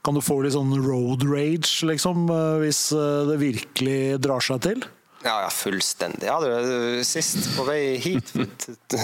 kan 0.07 0.15
du 0.15 0.23
få 0.23 0.39
litt 0.45 0.55
sånn 0.55 0.71
road 0.85 1.27
rage, 1.27 1.83
liksom? 1.89 2.31
Hvis 2.63 2.89
det 2.95 3.41
virkelig 3.43 3.99
drar 4.23 4.45
seg 4.45 4.63
til? 4.69 4.87
Ja, 5.27 5.41
ja, 5.43 5.51
fullstendig. 5.51 6.29
Ja, 6.29 6.39
du 6.39 6.47
er 6.47 7.03
sist 7.07 7.51
på 7.57 7.67
vei 7.67 7.97
hit 7.99 8.31
for 8.31 8.47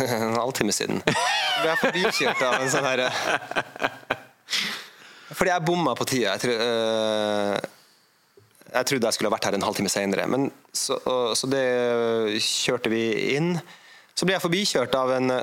en 0.07 0.39
halvtime 0.39 0.75
siden. 0.77 1.03
Ble 1.03 1.73
jeg 1.73 1.81
forbikjørt 1.83 2.47
av 2.47 2.59
en 2.61 2.71
sånn 2.71 2.87
herre 2.87 3.11
Fordi 5.37 5.51
jeg 5.51 5.65
bomma 5.67 5.97
på 5.99 6.07
tida. 6.07 6.37
Jeg 6.37 6.45
tror, 6.45 6.63
uh, 6.63 7.82
jeg 8.73 8.89
trodde 8.89 9.09
jeg 9.09 9.17
skulle 9.17 9.31
ha 9.31 9.37
vært 9.37 9.47
her 9.49 9.59
en 9.59 9.67
halvtime 9.67 9.93
senere. 9.93 10.27
så, 10.73 10.99
så, 11.37 11.51
det 11.51 12.41
kjørte 12.41 12.93
vi 12.93 13.05
inn. 13.37 13.55
Så 14.15 14.29
ble 14.29 14.37
jeg 14.37 14.45
forbikjørt 14.45 14.95
av 14.97 15.13
en, 15.17 15.37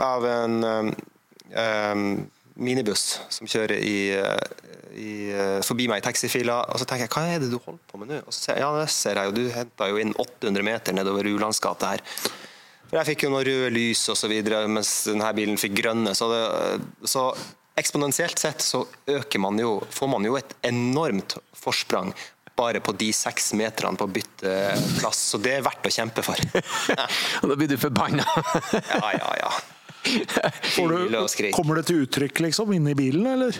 av 0.00 0.26
en 0.28 0.56
um, 0.64 2.04
minibuss 2.54 3.18
som 3.32 3.48
kjører 3.50 3.80
i, 3.80 3.98
i, 5.00 5.10
forbi 5.66 5.88
meg 5.90 6.02
i 6.02 6.06
taxifila. 6.06 6.60
Og 6.70 6.80
så 6.80 6.88
tenker 6.88 7.08
jeg 7.08 7.14
hva 7.16 7.24
er 7.34 7.42
det 7.42 7.50
du 7.52 7.58
holder 7.58 7.82
på 7.90 8.00
med 8.00 8.12
nå? 8.12 8.22
Og 8.24 8.32
så 8.32 8.48
ser 8.48 8.62
ja, 8.62 8.70
det 8.76 8.88
ser 8.94 9.20
jeg 9.20 9.30
jo, 9.30 9.36
du 9.36 9.52
henta 9.54 9.90
jo 9.90 10.00
inn 10.00 10.14
800 10.14 10.66
meter 10.66 10.96
nedover 10.96 11.28
Ulands 11.32 11.62
gate 11.64 11.94
her. 11.94 12.04
For 12.84 13.00
jeg 13.00 13.14
fikk 13.14 13.26
jo 13.26 13.32
noen 13.32 13.46
røde 13.48 13.74
lys 13.74 14.06
videre, 14.30 14.64
mens 14.70 14.92
denne 15.08 15.32
bilen 15.36 15.60
fikk 15.60 15.80
grønne. 15.80 16.14
Så, 16.16 16.28
det, 16.30 17.08
så 17.10 17.30
eksponentielt 17.80 18.38
sett 18.38 18.62
så 18.62 18.84
øker 19.10 19.42
man 19.42 19.58
jo, 19.58 19.80
får 19.90 20.12
man 20.12 20.28
jo 20.28 20.36
et 20.38 20.54
enormt 20.68 21.38
forsprang 21.58 22.12
bare 22.56 22.80
på 22.84 22.94
de 22.98 23.10
seks 23.14 23.52
meterne 23.58 23.98
på 23.98 24.06
bytteplass. 24.16 25.22
Så 25.32 25.40
det 25.42 25.56
er 25.56 25.64
verdt 25.66 25.86
å 25.86 25.92
kjempe 25.92 26.24
for. 26.26 26.38
Og 27.42 27.48
da 27.50 27.56
blir 27.58 27.70
du 27.70 27.76
forbanna? 27.80 28.26
ja, 28.72 29.14
ja, 29.18 29.32
ja. 29.42 29.54
Du, 30.04 31.50
kommer 31.56 31.80
det 31.80 31.86
til 31.88 32.02
uttrykk 32.04 32.42
liksom 32.44 32.74
inne 32.76 32.92
i 32.92 32.98
bilen, 32.98 33.24
eller? 33.24 33.56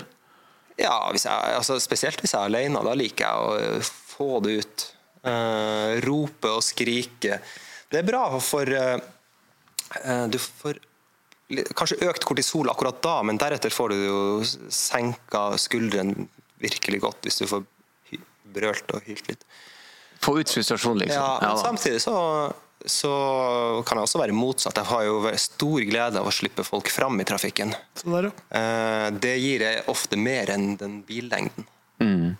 Ja, 0.76 0.96
hvis 1.14 1.24
jeg, 1.24 1.54
altså, 1.56 1.78
spesielt 1.80 2.20
hvis 2.20 2.34
jeg 2.34 2.40
er 2.40 2.50
alene. 2.50 2.82
Da 2.84 2.94
liker 2.98 3.24
jeg 3.24 3.78
å 3.80 3.84
få 3.84 4.40
det 4.44 4.58
ut. 4.60 4.88
Uh, 5.24 5.96
rope 6.04 6.50
og 6.52 6.60
skrike. 6.64 7.38
Det 7.88 8.02
er 8.02 8.04
bra 8.04 8.26
for 8.44 8.68
uh, 8.68 8.98
Du 10.28 10.36
får 10.36 10.82
kanskje 11.76 12.02
økt 12.10 12.26
kortisol 12.28 12.68
akkurat 12.72 12.98
da, 13.04 13.18
men 13.24 13.38
deretter 13.40 13.72
får 13.72 13.94
du 13.94 14.02
jo 14.02 14.20
senka 14.72 15.46
skulderen 15.60 16.26
virkelig 16.60 17.00
godt 17.04 17.24
hvis 17.24 17.40
du 17.40 17.46
får 17.48 17.64
brølt 18.44 18.94
og 18.94 19.08
hylt 19.08 19.30
litt. 19.30 19.48
Få 20.24 20.38
ut 20.40 20.50
frustrasjon, 20.50 21.00
liksom. 21.02 21.20
Ja, 21.20 21.38
men 21.40 21.50
ja, 21.50 21.56
samtidig 21.60 22.00
så, 22.02 22.14
så, 22.80 23.12
kan 23.86 24.00
jeg 24.00 24.08
også 24.08 24.22
være 24.22 24.36
motsatt. 24.36 24.78
Jeg 24.80 24.88
har 24.88 25.04
jo 25.08 25.18
stor 25.40 25.84
glede 25.88 26.22
av 26.22 26.30
å 26.30 26.32
slippe 26.34 26.64
folk 26.66 26.88
fram 26.92 27.20
i 27.20 27.26
trafikken. 27.28 27.74
Der, 28.04 28.30
ja. 28.30 28.46
Eh, 28.60 29.10
det 29.20 29.34
gir 29.42 29.66
jeg 29.66 29.84
ofte 29.92 30.20
mer 30.20 30.54
enn 30.54 30.74
den 30.80 31.02
billengden. 31.06 31.68
Mm. 32.00 32.32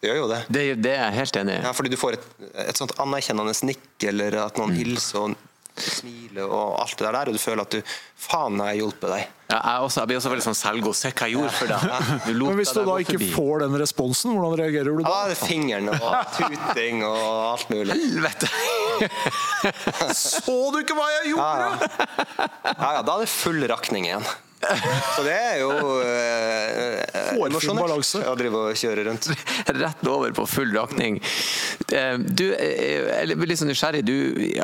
Det 0.00 0.12
gjør 0.12 0.20
jo 0.20 0.30
det. 0.30 0.40
det. 0.52 0.64
Det, 0.84 0.94
er 0.94 1.08
jeg 1.08 1.18
helt 1.18 1.40
enig 1.40 1.56
i. 1.56 1.60
Ja, 1.64 1.74
fordi 1.74 1.90
du 1.92 1.98
får 1.98 2.18
et, 2.18 2.26
et 2.68 2.78
sånt 2.78 2.94
anerkjennende 3.02 3.54
nikk, 3.66 3.86
eller 4.06 4.38
at 4.44 4.60
noen 4.60 4.74
mm. 4.74 4.80
hilser 4.82 5.22
og 5.24 5.36
smiler 5.82 6.46
og 6.46 6.78
alt 6.82 6.98
det 6.98 7.08
der, 7.08 7.30
og 7.30 7.36
du 7.36 7.40
føler 7.42 7.62
at 7.66 7.76
du 7.76 7.96
Faen, 8.16 8.56
jeg 8.56 8.64
har 8.64 8.78
hjulpet 8.78 9.10
deg. 9.12 9.32
Ja, 9.46 9.58
jeg, 9.60 9.82
også, 9.86 10.00
jeg, 10.00 10.08
blir 10.10 10.18
også 10.18 10.30
veldig 10.32 10.44
sånn 10.46 10.56
selvgod. 10.58 10.96
Se 10.96 11.10
hva 11.12 11.26
jeg 11.28 11.36
gjorde 11.36 11.52
for 11.54 11.70
deg. 11.70 12.38
Men 12.48 12.56
hvis 12.58 12.72
du 12.72 12.80
da 12.80 12.94
ikke 13.04 13.14
forbi. 13.18 13.28
får 13.36 13.62
den 13.62 13.76
responsen, 13.82 14.32
hvordan 14.34 14.56
reagerer 14.62 14.88
du 14.88 15.02
da? 15.02 15.10
Da 15.12 15.18
er 15.26 15.34
det 15.34 15.38
fingeren 15.42 15.92
og 15.92 16.32
tuting 16.38 17.04
og 17.06 17.28
alt 17.52 17.70
mulig. 17.74 17.92
Helvete! 17.92 18.50
Så 20.24 20.56
du 20.72 20.80
ikke 20.80 20.96
hva 20.98 21.06
jeg 21.18 21.34
gjorde?! 21.34 21.46
Ja, 21.46 21.68
ja. 21.68 22.50
ja, 22.72 22.90
ja 22.98 23.06
da 23.06 23.18
er 23.18 23.26
det 23.26 23.30
full 23.36 23.68
rakning 23.70 24.08
igjen. 24.08 24.26
Så 25.16 25.22
det 25.26 25.34
er 25.36 25.58
jo 25.60 25.70
eh, 26.02 27.02
emosjonelt 27.46 28.14
å 28.26 28.34
drive 28.38 28.62
og 28.70 28.78
kjøre 28.80 29.04
rundt. 29.08 29.28
Rett 29.82 30.08
over 30.10 30.32
på 30.36 30.46
full 30.48 30.72
rakning. 30.74 31.20
Eh, 31.92 32.16
du 32.18 32.48
er 32.56 33.34
blir 33.36 33.52
litt 33.52 33.60
sånn 33.60 33.70
nysgjerrig. 33.70 34.02
Du, 34.06 34.16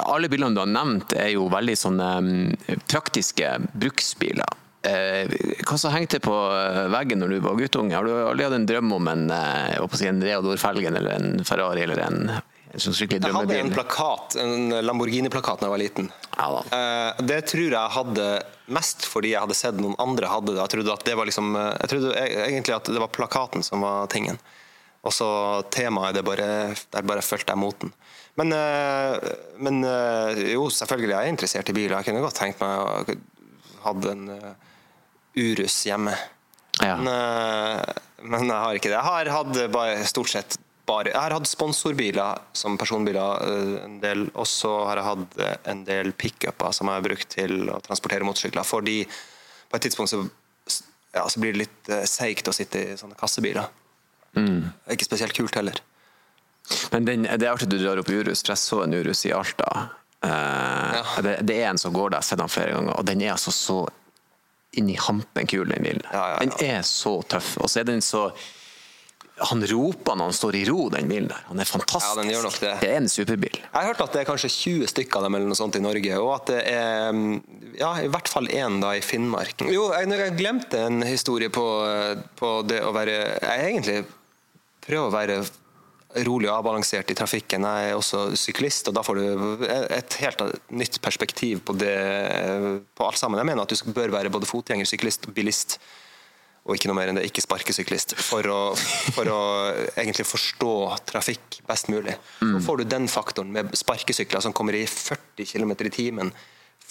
alle 0.03 0.31
bilene 0.33 0.57
du 0.57 0.63
har 0.65 0.71
nevnt 0.71 1.15
er 1.19 1.35
jo 1.35 1.47
veldig 1.53 1.77
sånne 1.79 2.11
mm, 2.25 2.81
praktiske 2.89 3.57
bruksbiler. 3.73 4.59
Eh, 4.83 5.31
hva 5.63 5.77
som 5.79 5.95
hengte 5.95 6.19
på 6.25 6.35
veggen 6.91 7.23
når 7.23 7.37
du 7.37 7.43
var 7.45 7.61
guttunge? 7.61 7.95
Har 7.95 8.09
du 8.09 8.17
aldri 8.17 8.49
hatt 8.49 8.57
en 8.59 8.67
drøm 8.67 8.97
om 8.97 9.13
en, 9.13 9.29
si, 9.95 10.09
en 10.11 10.25
Reodor 10.25 10.59
Felgen 10.63 10.99
eller 10.99 11.21
en 11.21 11.47
Ferrari 11.47 11.85
eller 11.87 12.03
en 12.09 12.25
jeg 12.73 13.21
hadde 13.21 13.57
en 13.61 13.71
plakat, 13.73 14.37
en 14.41 14.73
Lamborghini-plakat 14.87 15.61
da 15.61 15.69
jeg 15.69 15.73
var 15.75 15.81
liten. 15.83 16.07
Ja 16.39 16.47
da. 16.55 16.63
Eh, 16.73 17.25
Det 17.29 17.41
tror 17.51 17.67
jeg 17.67 17.75
jeg 17.75 17.93
hadde 17.99 18.29
mest 18.75 19.07
fordi 19.09 19.33
jeg 19.35 19.43
hadde 19.45 19.57
sett 19.57 19.79
noen 19.81 19.97
andre 20.03 20.31
hadde 20.31 20.55
det. 20.55 20.61
Jeg 20.61 20.75
trodde, 20.77 20.97
at 20.97 21.07
det 21.07 21.17
var 21.19 21.29
liksom, 21.29 21.55
eh, 21.59 21.71
jeg 21.83 21.93
trodde 21.93 22.13
e- 22.19 22.43
egentlig 22.49 22.77
at 22.77 22.91
det 22.91 23.03
var 23.03 23.13
plakaten 23.15 23.65
som 23.67 23.85
var 23.85 24.11
tingen. 24.13 24.41
Og 25.03 25.15
så 25.15 25.29
temaet, 25.75 26.15
det 26.15 26.23
bare, 26.27 26.49
der 26.95 27.07
bare 27.09 27.25
fulgte 27.27 27.55
jeg 27.55 27.59
moten. 27.63 27.95
Men, 28.39 28.53
eh, 28.57 29.33
men 29.63 29.83
eh, 29.85 30.43
jo, 30.55 30.69
selvfølgelig 30.73 31.17
er 31.17 31.27
jeg 31.27 31.37
interessert 31.37 31.73
i 31.73 31.77
biler. 31.77 31.97
Jeg 31.99 32.11
kunne 32.11 32.25
godt 32.25 32.39
tenkt 32.39 32.63
meg 32.63 32.79
å 32.79 33.17
ha 33.87 33.97
en 34.13 34.29
Urus 35.33 35.81
hjemme. 35.89 36.15
Ja. 36.83 36.97
Men, 36.97 37.89
men 38.23 38.47
jeg 38.49 38.63
har 38.65 38.79
ikke 38.79 38.91
det. 38.91 38.99
Jeg 38.99 39.09
har 39.09 39.33
hatt 39.35 39.59
bare, 39.75 40.05
stort 40.09 40.31
sett 40.33 40.57
bare 40.93 41.13
Jeg 41.13 41.19
har 41.19 41.35
hatt 41.37 41.51
sponsorbiler 41.51 42.43
som 42.57 42.79
personbiler 42.81 43.45
eh, 43.47 43.75
en 43.87 43.99
del, 44.03 44.27
og 44.33 44.49
så 44.49 44.73
har 44.89 45.01
jeg 45.01 45.09
hatt 45.09 45.39
eh, 45.41 45.55
en 45.73 45.85
del 45.89 46.13
pickuper 46.13 46.75
som 46.77 46.91
jeg 46.91 47.01
har 47.01 47.07
brukt 47.09 47.29
til 47.33 47.71
å 47.73 47.79
transportere 47.85 48.27
motorsykler. 48.29 48.67
Fordi 48.67 48.99
på 49.07 49.79
et 49.79 49.87
tidspunkt 49.87 50.13
så, 50.13 50.23
ja, 51.15 51.25
så 51.29 51.41
blir 51.43 51.55
det 51.55 51.65
litt 51.65 51.93
eh, 51.93 52.05
seigt 52.09 52.51
å 52.51 52.57
sitte 52.57 52.83
i 52.83 52.99
sånne 53.01 53.19
kassebiler. 53.19 53.71
Mm. 54.37 54.71
Ikke 54.95 55.09
spesielt 55.09 55.37
kult 55.37 55.57
heller. 55.59 55.81
Men 56.93 57.09
den, 57.09 57.27
det 57.27 57.47
er 57.47 57.53
artig 57.53 57.71
du 57.73 57.79
drar 57.81 58.01
opp 58.01 58.11
Urus, 58.13 58.45
for 58.45 58.55
jeg 58.55 58.63
så 58.63 58.85
en 58.85 58.95
Urus 58.95 59.25
i 59.27 59.35
Alta. 59.35 59.89
Eh, 60.25 61.17
det, 61.27 61.39
det 61.49 61.59
er 61.59 61.73
en 61.73 61.81
som 61.81 61.95
går 61.95 62.13
der, 62.13 62.21
jeg 62.21 62.23
har 62.23 62.31
sett 62.31 62.43
den 62.45 62.53
flere 62.53 62.77
ganger, 62.77 62.95
og 62.97 63.09
den 63.09 63.25
er 63.25 63.35
altså 63.35 63.55
så 63.55 63.83
inni 64.79 64.97
hampen 64.97 65.47
kul, 65.51 65.69
den 65.69 65.85
bilen. 65.85 66.05
Ja, 66.13 66.23
ja, 66.31 66.37
ja. 66.39 66.41
Den 66.41 66.53
er 66.65 66.83
så 66.87 67.19
tøff. 67.29 67.57
Og 67.61 67.69
så 67.71 67.83
er 67.83 67.89
den 67.91 68.01
så 68.05 68.31
Han 69.41 69.65
roper 69.67 70.17
når 70.19 70.29
han 70.29 70.37
står 70.37 70.57
i 70.59 70.63
ro, 70.69 70.87
den 70.93 71.09
bilen 71.09 71.31
der. 71.31 71.45
Han 71.49 71.63
er 71.63 71.69
fantastisk. 71.69 72.11
Ja, 72.11 72.21
den 72.21 72.31
gjør 72.31 72.45
nok 72.47 72.59
det. 72.61 72.73
det 72.83 72.91
er 72.93 72.99
en 73.01 73.09
superbil. 73.11 73.57
Jeg 73.63 73.73
har 73.73 73.89
hørt 73.89 74.03
at 74.05 74.13
det 74.13 74.21
er 74.21 74.29
kanskje 74.29 74.51
20 74.53 74.91
stykker 74.93 75.19
av 75.19 75.27
dem 75.27 75.39
eller 75.39 75.49
noe 75.51 75.59
sånt 75.59 75.79
i 75.79 75.83
Norge, 75.83 76.19
og 76.21 76.35
at 76.37 76.53
det 76.53 76.61
er 76.69 77.17
mm, 77.17 77.33
ja, 77.81 77.95
i 78.05 78.11
hvert 78.13 78.29
fall 78.31 78.51
én 78.53 78.79
da 78.83 78.93
i 78.99 79.03
Finnmark. 79.05 79.65
Jo, 79.73 79.89
jeg, 79.97 80.11
jeg 80.21 80.37
glemte 80.39 80.85
en 80.85 81.01
historie 81.07 81.51
på, 81.53 81.65
på 82.39 82.53
det 82.69 82.83
å 82.85 82.93
være 82.95 83.17
Jeg 83.17 83.67
egentlig 83.73 83.99
prøver 84.85 85.09
å 85.09 85.17
være 85.17 85.41
rolig 86.29 86.51
og 86.51 86.59
avbalansert 86.59 87.11
i 87.13 87.17
trafikken. 87.17 87.65
Jeg 87.65 87.91
er 87.91 87.97
også 87.97 88.27
syklist, 88.37 88.91
og 88.91 88.97
da 88.99 89.05
får 89.07 89.19
du 89.19 89.67
et 89.81 90.17
helt 90.21 90.45
nytt 90.69 91.01
perspektiv 91.05 91.63
på 91.65 91.77
det 91.81 91.97
på 92.93 93.07
alt 93.07 93.21
sammen. 93.21 93.41
Jeg 93.41 93.49
mener 93.49 93.65
at 93.65 93.73
du 93.73 93.97
bør 93.97 94.13
være 94.13 94.33
både 94.33 94.49
fotgjenger, 94.51 94.89
syklist 94.89 95.25
og 95.29 95.37
bilist 95.37 95.79
og 96.63 96.77
ikke 96.77 96.87
noe 96.91 96.95
mer 96.95 97.11
enn 97.11 97.19
det, 97.19 97.25
ikke 97.27 97.43
sparkesyklist, 97.43 98.15
for 98.23 98.47
å, 98.47 98.61
for 99.17 99.27
å 99.33 99.43
egentlig 99.97 100.27
forstå 100.29 100.75
trafikk 101.11 101.59
best 101.67 101.91
mulig. 101.91 102.15
Så 102.39 102.61
får 102.69 102.83
du 102.83 102.91
den 102.93 103.09
faktoren 103.11 103.51
med 103.55 103.73
sparkesykler 103.79 104.45
som 104.45 104.55
kommer 104.55 104.79
i 104.79 104.85
40 104.87 105.49
km 105.57 105.75
i 105.75 105.95
timen 105.95 106.31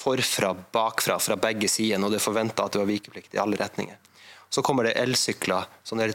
forfra, 0.02 0.56
bakfra, 0.72 1.20
fra 1.20 1.38
begge 1.40 1.70
sider, 1.70 2.02
og 2.02 2.12
det 2.12 2.20
er 2.20 2.26
forventa 2.26 2.66
at 2.66 2.76
du 2.76 2.82
har 2.82 2.90
vikeplikt 2.90 3.36
i 3.36 3.42
alle 3.42 3.60
retninger. 3.60 4.00
Så 4.52 4.64
kommer 4.66 4.88
det 4.88 4.98
elsykler, 5.00 5.70
sånne, 5.88 6.10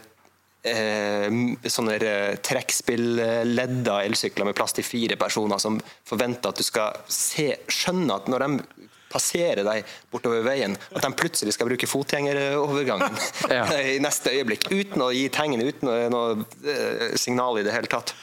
eh, 0.66 1.38
sånne 1.72 1.96
eh, 1.96 2.34
trekkspilledda 2.44 4.00
elsykler 4.04 4.50
med 4.50 4.58
plass 4.58 4.76
til 4.76 4.84
fire 4.84 5.16
personer, 5.20 5.62
som 5.62 5.78
forventer 6.08 6.52
at 6.52 6.60
du 6.60 6.66
skal 6.66 7.00
se, 7.08 7.54
skjønne 7.72 8.20
at 8.20 8.28
når 8.32 8.44
de 8.44 8.90
passerer 9.12 9.62
deg 9.66 9.96
bortover 10.12 10.42
veien, 10.46 10.76
at 10.92 11.04
de 11.04 11.10
plutselig 11.18 11.54
skal 11.56 11.68
bruke 11.70 11.88
fotgjengerovergangen 11.90 13.18
Ja. 13.56 13.66
i 13.94 14.00
neste 14.02 14.34
øyeblikk, 14.34 14.68
uten 14.72 15.04
å 15.06 15.12
gi 15.14 15.28
tegn, 15.32 15.62
uten 15.62 15.92
noe 16.12 16.46
eh, 16.66 17.14
signal 17.20 17.60
i 17.60 17.66
det 17.66 17.74
hele 17.74 17.90
tatt. 17.90 18.14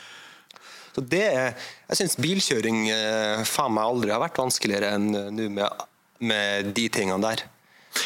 Så 0.93 1.02
det 1.10 1.26
Jeg 1.26 1.98
syns 1.98 2.19
bilkjøring 2.22 2.86
eh, 2.93 3.41
faen 3.50 3.74
meg 3.74 3.88
aldri 3.88 4.13
har 4.13 4.22
vært 4.22 4.38
vanskeligere 4.41 4.93
enn 4.98 5.10
nå 5.34 5.50
med, 5.56 5.84
med 6.22 6.72
de 6.78 6.88
tingene 6.93 7.22
der. 7.24 7.48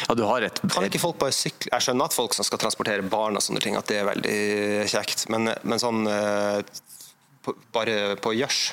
Ja, 0.04 0.14
du 0.16 0.24
har 0.28 0.44
et, 0.44 0.60
Kan 0.72 0.84
ikke 0.84 1.00
folk 1.00 1.16
bare 1.20 1.32
sykle? 1.32 1.70
Jeg 1.72 1.86
skjønner 1.86 2.08
at 2.08 2.16
folk 2.16 2.34
som 2.36 2.44
skal 2.44 2.60
transportere 2.60 3.04
barn 3.08 3.38
og 3.38 3.44
sånne 3.44 3.62
ting, 3.64 3.76
at 3.78 3.88
det 3.88 4.02
er 4.02 4.08
veldig 4.08 4.36
kjekt, 4.92 5.26
men, 5.32 5.48
men 5.64 5.80
sånn 5.80 6.04
eh, 6.12 6.60
bare 7.72 8.18
på 8.20 8.34
gjørs 8.36 8.68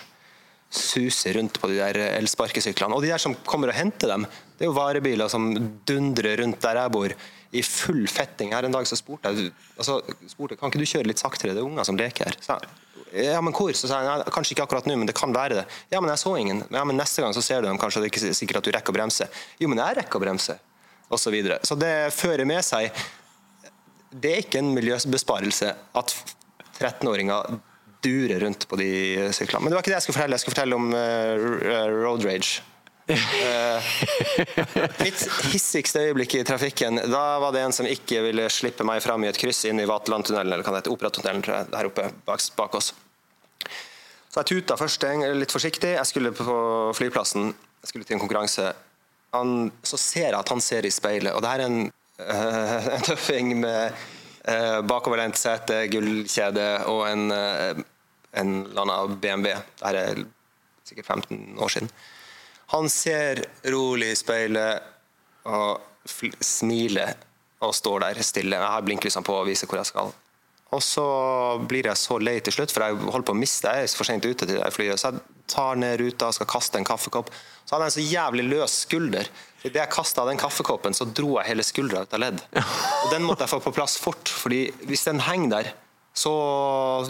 suse 0.78 1.34
rundt 1.36 1.60
på 1.62 1.70
de 1.72 1.80
der 1.80 2.00
elsparkesyklene. 2.16 2.96
Og 2.96 3.04
de 3.04 3.12
der 3.14 3.22
som 3.22 3.36
kommer 3.48 3.72
og 3.72 3.78
henter 3.78 4.12
dem, 4.14 4.28
det 4.56 4.66
er 4.66 4.72
jo 4.72 4.78
varebiler 4.78 5.32
som 5.32 5.50
dundrer 5.88 6.40
rundt 6.42 6.62
der 6.64 6.82
jeg 6.82 6.94
bor, 6.96 7.16
i 7.56 7.62
full 7.64 8.04
fetting. 8.12 8.52
Her 8.56 8.68
en 8.68 8.74
dag 8.76 8.88
så 8.90 8.98
spurte 9.00 9.32
jeg 9.32 9.52
altså, 9.78 10.02
spurte, 10.28 10.58
kan 10.60 10.72
ikke 10.72 10.82
du 10.82 10.90
kjøre 10.90 11.08
litt 11.08 11.22
saktere, 11.22 11.54
det 11.56 11.62
er 11.64 11.68
unger 11.68 11.88
som 11.88 12.00
leker 12.00 12.28
her. 12.28 12.38
Så, 12.44 12.58
jeg, 12.60 13.30
ja, 13.30 13.40
men 13.44 13.56
hvor? 13.56 13.72
Så 13.78 13.88
sa 13.88 14.02
jeg 14.04 14.34
kanskje 14.36 14.58
ikke 14.58 14.66
akkurat 14.66 14.88
nå, 14.90 14.98
men 15.00 15.08
det 15.08 15.16
kan 15.16 15.32
være 15.36 15.62
det. 15.62 15.66
Ja, 15.94 16.02
men 16.04 16.12
jeg 16.12 16.20
så 16.20 16.34
ingen. 16.40 16.66
Ja, 16.68 16.84
men 16.84 17.00
neste 17.00 17.24
gang 17.24 17.36
så 17.38 17.44
ser 17.46 17.64
du 17.64 17.70
dem, 17.70 17.80
kanskje 17.80 18.02
og 18.02 18.06
det 18.06 18.12
er 18.12 18.16
ikke 18.16 18.40
sikkert 18.42 18.60
at 18.60 18.68
du 18.68 18.74
rekker 18.76 18.92
å 18.96 18.98
bremse. 18.98 19.30
Jo, 19.62 19.70
men 19.72 19.80
jeg 19.80 20.02
rekker 20.02 20.20
å 20.20 20.26
bremse. 20.26 20.58
Og 21.06 21.22
så 21.22 21.32
videre. 21.32 21.62
Så 21.64 21.78
det 21.80 21.94
fører 22.18 22.48
med 22.50 22.66
seg 22.66 22.92
det 24.16 24.32
er 24.32 24.44
ikke 24.46 24.62
en 24.62 24.72
miljøbesparelse 24.76 25.72
at 26.00 26.14
13-åringer 26.80 27.58
durer 28.06 28.46
rundt 28.46 28.68
på 28.70 28.80
de 28.80 28.90
syklene. 29.36 29.66
Men 29.66 29.74
det 29.74 29.80
var 29.80 29.84
ikke 29.84 29.94
det 29.94 29.98
jeg 29.98 30.06
skulle 30.06 30.20
fortelle. 30.20 30.38
Jeg 30.38 30.46
skulle 30.46 30.56
fortelle 30.56 30.80
om 30.80 30.88
uh, 30.94 32.00
road 32.06 32.26
rage. 32.28 32.64
uh, 33.06 33.90
mitt 35.06 35.26
hissigste 35.52 36.08
øyeblikk 36.08 36.40
i 36.40 36.46
trafikken, 36.48 36.98
da 37.12 37.24
var 37.44 37.54
det 37.54 37.62
en 37.66 37.76
som 37.76 37.90
ikke 37.90 38.24
ville 38.26 38.48
slippe 38.50 38.88
meg 38.88 39.04
fram 39.06 39.26
i 39.26 39.30
et 39.30 39.38
kryss 39.38 39.66
inn 39.70 39.82
i 39.82 39.90
Vaterlandtunnelen, 39.90 40.56
eller 40.56 40.66
kan 40.66 40.74
det 40.74 40.82
hete 40.84 40.94
Operatunnelen, 40.96 41.46
der 41.74 41.92
oppe 41.92 42.10
bak, 42.26 42.42
bak 42.58 42.80
oss. 42.82 42.94
Så 44.36 44.42
jeg 44.42 44.50
tuta 44.52 44.76
først 44.76 45.06
litt 45.38 45.54
forsiktig. 45.54 45.94
Jeg 45.96 46.10
skulle 46.10 46.34
på 46.36 46.58
flyplassen, 46.98 47.54
jeg 47.86 47.88
skulle 47.88 48.08
til 48.08 48.18
en 48.18 48.24
konkurranse. 48.26 48.74
Han, 49.32 49.70
så 49.86 50.00
ser 50.00 50.30
jeg 50.32 50.40
at 50.40 50.52
han 50.52 50.64
ser 50.64 50.88
i 50.88 50.92
speilet, 50.92 51.32
og 51.32 51.44
det 51.44 51.54
her 51.54 51.64
er 51.64 51.70
en, 51.70 51.86
uh, 52.20 52.90
en 52.98 53.06
tøffing 53.06 53.54
med 53.62 53.96
uh, 54.50 54.82
bakoverlent 54.88 55.40
sete, 55.40 55.86
gullkjede 55.94 56.68
og 56.92 57.06
en, 57.08 57.30
eh, 57.32 57.84
en 58.42 58.56
eller 58.66 58.84
annen 58.86 59.20
BMW. 59.22 59.56
Dette 59.80 60.04
er 60.12 60.24
sikkert 60.86 61.06
15 61.06 61.62
år 61.62 61.74
siden. 61.74 61.90
Han 62.74 62.90
ser 62.90 63.44
rolig 63.72 64.12
i 64.14 64.20
speilet 64.20 64.92
og 65.46 65.82
smiler 66.42 67.16
og 67.66 67.74
står 67.76 68.06
der 68.08 68.22
stille. 68.26 68.58
Jeg 68.58 68.74
har 68.76 68.86
blinklysene 68.86 69.26
på 69.26 69.36
og 69.40 69.50
viser 69.50 69.70
hvor 69.70 69.82
jeg 69.82 69.90
skal. 69.92 70.14
Og 70.74 70.82
så 70.84 71.06
blir 71.70 71.88
jeg 71.88 72.00
så 72.00 72.18
lei 72.20 72.40
til 72.44 72.56
slutt, 72.56 72.74
for 72.74 72.84
jeg 72.84 72.98
holder 72.98 73.28
på 73.30 73.36
å 73.36 73.38
miste 73.38 73.72
Jeg 73.72 73.86
er 73.86 73.96
for 73.96 74.08
sent 74.08 74.26
ute 74.26 74.48
til 74.48 74.58
det 74.58 74.72
flyet. 74.74 75.00
Så 75.00 75.14
jeg 75.14 75.22
tar 75.52 75.78
ned 75.80 76.00
ruta 76.02 76.32
og 76.32 76.36
skal 76.38 76.50
kaste 76.52 76.82
en 76.82 76.88
kaffekopp. 76.88 77.30
Så 77.64 77.76
hadde 77.76 77.88
jeg 77.88 77.94
en 77.94 77.96
så 77.96 78.08
jævlig 78.16 78.48
løs 78.50 78.80
skulder. 78.86 79.30
Idet 79.66 79.82
jeg 79.82 79.94
kasta 79.94 80.26
den 80.28 80.42
kaffekoppen, 80.42 80.94
så 80.94 81.08
dro 81.08 81.38
jeg 81.40 81.48
hele 81.48 81.66
skuldra 81.66 82.04
ut 82.06 82.14
av 82.14 82.22
ledd. 82.22 82.44
Og 82.60 83.08
den 83.14 83.26
måtte 83.26 83.46
jeg 83.46 83.54
få 83.56 83.62
på 83.64 83.74
plass 83.78 83.96
fort, 84.02 84.30
fordi 84.30 84.68
hvis 84.90 85.08
den 85.08 85.24
henger 85.26 85.54
der, 85.56 85.72
så 86.16 86.34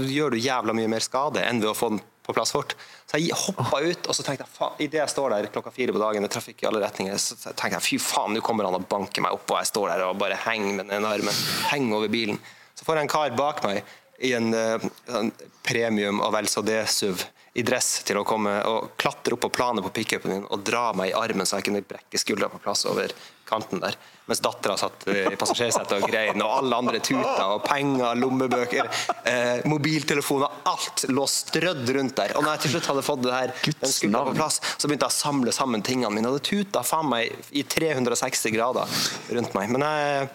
gjør 0.02 0.34
du 0.34 0.42
jævla 0.42 0.74
mye 0.76 0.90
mer 0.90 1.04
skade 1.06 1.44
enn 1.46 1.62
ved 1.62 1.72
å 1.72 1.78
få 1.78 1.92
den 1.94 2.04
på 2.26 2.34
plass 2.34 2.56
fort. 2.56 2.74
Så 3.06 3.20
jeg 3.22 3.38
hoppa 3.38 3.82
ut, 3.86 4.08
og 4.10 4.18
så 4.18 4.24
tenkte 4.26 4.48
jeg 4.48 4.54
faen, 4.56 4.80
idet 4.82 5.02
jeg 5.04 5.14
står 5.14 5.36
der 5.36 5.50
klokka 5.54 5.74
fire 5.76 5.94
på 5.94 6.02
dagen, 6.02 6.26
det 6.26 6.32
trafikk 6.34 6.64
i 6.64 6.70
alle 6.70 6.82
retninger, 6.82 7.20
så 7.22 7.38
tenkte 7.52 7.76
jeg 7.78 7.86
fy 7.86 8.00
faen, 8.02 8.34
nå 8.34 8.42
kommer 8.46 8.66
han 8.66 8.80
og 8.80 8.88
banker 8.90 9.22
meg 9.22 9.36
opp, 9.38 9.46
og 9.46 9.62
jeg 9.62 9.70
står 9.70 9.92
der 9.94 10.08
og 10.08 10.18
bare 10.22 10.40
henger 10.48 10.80
med 10.80 10.90
den 10.90 11.06
armen, 11.06 11.44
henger 11.70 12.00
over 12.00 12.10
bilen. 12.10 12.42
Så 12.74 12.88
får 12.88 13.00
jeg 13.00 13.08
en 13.08 13.14
kar 13.14 13.38
bak 13.38 13.62
meg 13.68 13.84
i 14.26 14.34
en, 14.34 14.54
eh, 14.54 14.90
en 15.20 15.32
premium 15.64 16.22
og 16.24 16.34
vel 16.34 16.50
så 16.50 16.64
det 16.66 16.82
SUV 16.90 17.22
i 17.56 17.64
dress 17.64 18.02
til 18.08 18.20
å 18.20 18.26
komme 18.28 18.58
og 18.68 18.96
klatre 19.00 19.36
opp 19.36 19.46
på 19.46 19.54
planet 19.58 19.86
på 19.86 19.94
pickupen 19.96 20.32
min 20.32 20.46
og 20.50 20.64
dra 20.68 20.90
meg 20.96 21.12
i 21.12 21.16
armen 21.16 21.48
så 21.48 21.60
jeg 21.60 21.70
kunne 21.70 21.84
brekke 21.88 22.20
skuldra 22.20 22.50
på 22.52 22.60
plass 22.64 22.84
over 22.90 23.14
kanten 23.46 23.82
der. 23.84 23.96
Mens 24.26 24.42
dattera 24.42 24.74
satt 24.78 25.06
i 25.12 25.36
passasjersetet 25.38 26.00
og 26.00 26.10
grein, 26.10 26.42
og 26.42 26.54
alle 26.58 26.80
andre 26.82 27.02
tuta, 27.04 27.46
og 27.54 27.62
penger, 27.68 28.18
lommebøker, 28.18 28.90
eh, 29.30 29.62
mobiltelefoner, 29.70 30.64
alt 30.72 31.06
lå 31.12 31.28
strødd 31.30 31.92
rundt 31.98 32.16
der. 32.18 32.34
Og 32.34 32.46
når 32.46 32.56
jeg 32.56 32.64
til 32.64 32.76
slutt 32.76 32.90
hadde 32.90 33.06
fått 33.06 33.24
det 33.28 33.36
her, 33.36 33.54
den 33.62 34.18
på 34.18 34.36
plass, 34.40 34.60
så 34.78 34.90
begynte 34.90 35.06
jeg 35.06 35.14
å 35.14 35.20
samle 35.20 35.54
sammen 35.56 35.86
tingene 35.86 36.14
mine, 36.18 36.32
og 36.32 36.40
det 36.40 36.50
tuta 36.50 36.82
faen 36.86 37.12
meg 37.12 37.54
i 37.54 37.66
360 37.70 38.56
grader 38.56 39.00
rundt 39.38 39.58
meg. 39.58 39.70
Men 39.76 39.86
jeg 39.86 40.30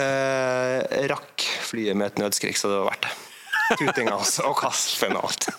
eh, 0.00 1.08
rakk 1.12 1.48
flyet 1.68 1.98
med 1.98 2.14
et 2.14 2.24
nødskrik, 2.24 2.56
så 2.56 2.72
det 2.72 2.80
var 2.80 2.94
verdt 2.94 3.08
det. 3.10 3.16
Tutinga 3.78 4.16
og 4.18 4.56
kaffen 4.58 5.18
og 5.20 5.28
alt. 5.28 5.50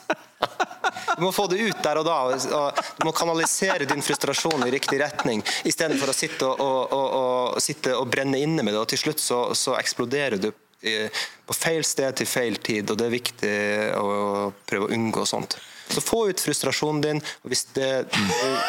Du 1.16 1.24
må 1.24 1.32
få 1.36 1.48
det 1.52 1.60
ut 1.62 1.84
der 1.84 2.02
og 2.02 2.08
da. 2.08 2.18
og 2.32 2.82
Du 2.98 3.06
må 3.08 3.14
kanalisere 3.16 3.88
din 3.90 4.04
frustrasjon 4.06 4.68
i 4.68 4.72
riktig 4.74 5.02
retning, 5.02 5.44
istedenfor 5.68 6.12
å 6.12 6.16
sitte 6.16 6.50
og, 6.50 6.94
og, 6.94 7.08
og, 7.22 7.62
sitte 7.64 7.96
og 7.98 8.10
brenne 8.12 8.42
inne 8.42 8.66
med 8.66 8.74
det. 8.74 8.84
og 8.84 8.90
Til 8.92 9.04
slutt 9.06 9.24
så, 9.24 9.42
så 9.58 9.76
eksploderer 9.80 10.42
du 10.42 10.52
eh, 10.52 11.24
på 11.46 11.58
feil 11.58 11.86
sted 11.88 12.22
til 12.22 12.30
feil 12.30 12.58
tid, 12.64 12.92
og 12.92 13.00
det 13.00 13.08
er 13.08 13.18
viktig 13.18 13.54
å 14.00 14.50
prøve 14.68 14.90
å 14.90 14.96
unngå 14.98 15.28
sånt. 15.30 15.60
Så 15.92 16.02
få 16.04 16.24
ut 16.30 16.40
frustrasjonen 16.44 17.02
din. 17.04 17.20
og 17.44 17.52
Hvis 17.52 17.66
det, 17.76 17.90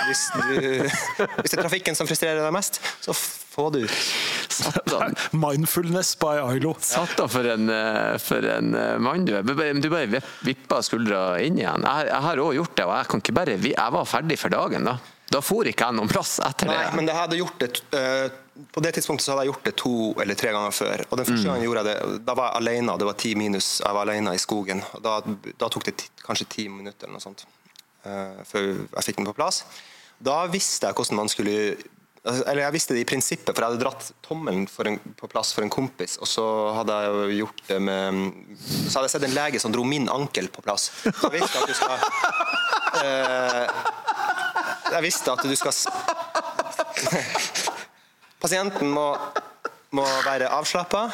hvis, 0.08 0.22
du, 0.34 0.58
hvis 0.82 1.52
det 1.52 1.58
er 1.58 1.62
trafikken 1.62 1.98
som 1.98 2.08
frustrerer 2.10 2.42
deg 2.42 2.54
mest, 2.54 2.80
så 3.04 3.14
få 3.14 3.68
det 3.74 3.84
ut. 3.86 3.96
Satan. 4.52 5.14
Mindfulness 5.36 6.14
by 6.20 6.38
Ailo. 6.42 6.74
Satan 6.80 7.28
for 7.32 7.48
en, 7.54 7.68
eh, 7.72 8.18
for 8.22 8.44
en 8.48 8.74
eh, 8.74 8.98
mann 9.02 9.24
du 9.28 9.34
er. 9.38 9.42
Du 9.46 9.54
bare- 9.56 10.22
vippa 10.44 10.82
skuldra 10.84 11.40
inn 11.44 11.58
igjen. 11.60 11.86
Jeg, 11.86 12.22
har 12.26 12.42
òg 12.42 12.54
gjort 12.58 12.76
det, 12.76 12.86
og 12.88 12.94
jeg 12.98 13.10
kan 13.12 13.22
ikke 13.24 13.36
bare 13.38 13.58
Jeg 13.62 13.92
var 13.96 14.04
ferdig 14.08 14.38
for 14.40 14.52
dagen 14.52 14.84
da. 14.88 14.98
Da 15.32 15.40
for 15.40 15.64
ikke 15.68 15.86
jeg 15.88 15.96
noen 15.96 16.10
plass 16.12 16.36
etter 16.44 16.68
Nei, 16.68 16.76
det. 16.84 16.94
men 16.98 17.06
det 17.08 17.14
hadde 17.16 17.38
gjort 17.38 17.62
det 17.62 17.70
eh, 17.96 18.26
På 18.72 18.82
det 18.84 18.92
tidspunktet 18.92 19.24
så 19.24 19.32
hadde 19.32 19.46
jeg 19.46 19.52
gjort 19.52 19.64
det 19.64 19.72
to 19.80 19.94
eller 20.20 20.36
tre 20.36 20.50
ganger 20.52 20.74
før. 20.76 21.02
Og 21.08 21.16
den 21.16 21.28
første 21.28 21.48
gangen 21.48 21.64
gjorde 21.64 21.84
jeg 21.86 21.88
det, 21.88 22.18
da 22.26 22.34
var 22.36 22.50
jeg 22.50 22.60
alene, 22.60 22.98
det 23.00 23.08
var 23.08 23.16
ti 23.22 23.32
minus, 23.38 23.68
jeg 23.80 23.96
var 23.96 24.04
alene 24.04 24.34
i 24.36 24.42
skogen. 24.42 24.82
Og 24.98 25.00
da, 25.04 25.14
da 25.56 25.70
tok 25.72 25.88
det 25.88 25.94
kanskje 26.20 26.50
ti 26.52 26.66
minutter 26.68 27.08
eller 27.08 27.16
noe 27.16 27.24
sånt 27.24 27.46
uh, 28.04 28.42
før 28.48 28.68
jeg 28.68 29.06
fikk 29.08 29.22
den 29.22 29.30
på 29.30 29.36
plass. 29.38 29.62
Da 30.22 30.44
visste 30.52 30.86
jeg 30.86 30.98
hvordan 30.98 31.18
man 31.22 31.32
skulle 31.32 31.56
Eller 32.22 32.60
jeg 32.62 32.74
visste 32.76 32.94
det 32.94 33.00
i 33.02 33.08
prinsippet, 33.08 33.50
for 33.50 33.58
jeg 33.64 33.72
hadde 33.72 33.82
dratt 33.82 34.12
tommelen 34.22 34.68
en, 34.68 35.00
på 35.18 35.26
plass 35.32 35.50
for 35.56 35.64
en 35.64 35.72
kompis, 35.72 36.18
og 36.22 36.28
så 36.30 36.44
hadde 36.76 36.98
jeg 37.02 37.10
jo 37.10 37.38
gjort 37.40 37.62
det 37.72 37.80
med 37.82 38.20
Så 38.60 38.98
hadde 38.98 39.08
jeg 39.08 39.14
sett 39.16 39.26
en 39.26 39.38
lege 39.40 39.58
som 39.64 39.72
dro 39.74 39.82
min 39.82 40.06
ankel 40.12 40.46
på 40.52 40.62
plass. 40.62 40.90
Så 41.02 41.32
jeg 41.32 41.40
visste 41.40 41.58
at 41.58 41.66
du 41.66 41.74
skal 41.80 41.96
eh, 43.02 43.66
Jeg 44.92 45.02
visste 45.08 45.32
at 45.32 45.42
du 45.48 45.56
skal 45.58 45.72
Pasienten 48.42 48.90
må, 48.90 49.06
må 49.94 50.06
være 50.26 50.50
avslappa. 50.52 51.06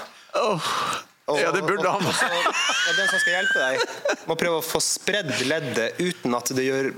Ja, 1.28 1.50
det 1.52 1.60
burde 1.66 1.90
han. 1.92 2.06
Og 2.08 2.96
den 2.96 3.08
som 3.10 3.20
skal 3.20 3.34
hjelpe 3.34 3.60
deg, 3.60 4.22
må 4.30 4.36
prøve 4.40 4.62
å 4.62 4.64
få 4.64 4.80
spredd 4.80 5.34
leddet 5.44 6.00
uten 6.00 6.36
at 6.38 6.52
det 6.56 6.64
gjør 6.64 6.88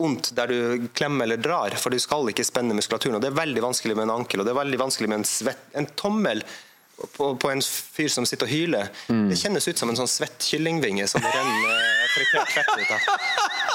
vondt 0.00 0.30
der 0.36 0.52
du 0.52 0.88
klemmer 0.96 1.26
eller 1.26 1.40
drar, 1.40 1.74
for 1.80 1.92
du 1.92 2.00
skal 2.00 2.28
ikke 2.32 2.44
spenne 2.44 2.76
muskulaturen. 2.76 3.16
og 3.18 3.24
Det 3.24 3.30
er 3.32 3.38
veldig 3.40 3.62
vanskelig 3.64 3.96
med 3.96 4.08
en 4.08 4.14
ankel, 4.18 4.40
og 4.40 4.48
det 4.48 4.52
er 4.54 4.60
veldig 4.62 4.80
vanskelig 4.80 5.08
med 5.12 5.22
en, 5.22 5.28
svett, 5.28 5.64
en 5.76 5.88
tommel 5.96 6.40
på, 7.16 7.30
på 7.40 7.50
en 7.52 7.60
fyr 7.64 8.08
som 8.12 8.28
sitter 8.28 8.48
og 8.48 8.52
hyler. 8.52 8.92
Det 9.08 9.36
kjennes 9.40 9.68
ut 9.68 9.80
som 9.80 9.92
en 9.92 10.00
sånn 10.00 10.12
svett 10.12 10.44
kyllingvinge 10.50 11.08
som 11.08 11.24
renner 11.24 11.99
fritert 12.14 12.52
fett 12.52 12.70
ut 12.76 12.92
av. 12.94 13.08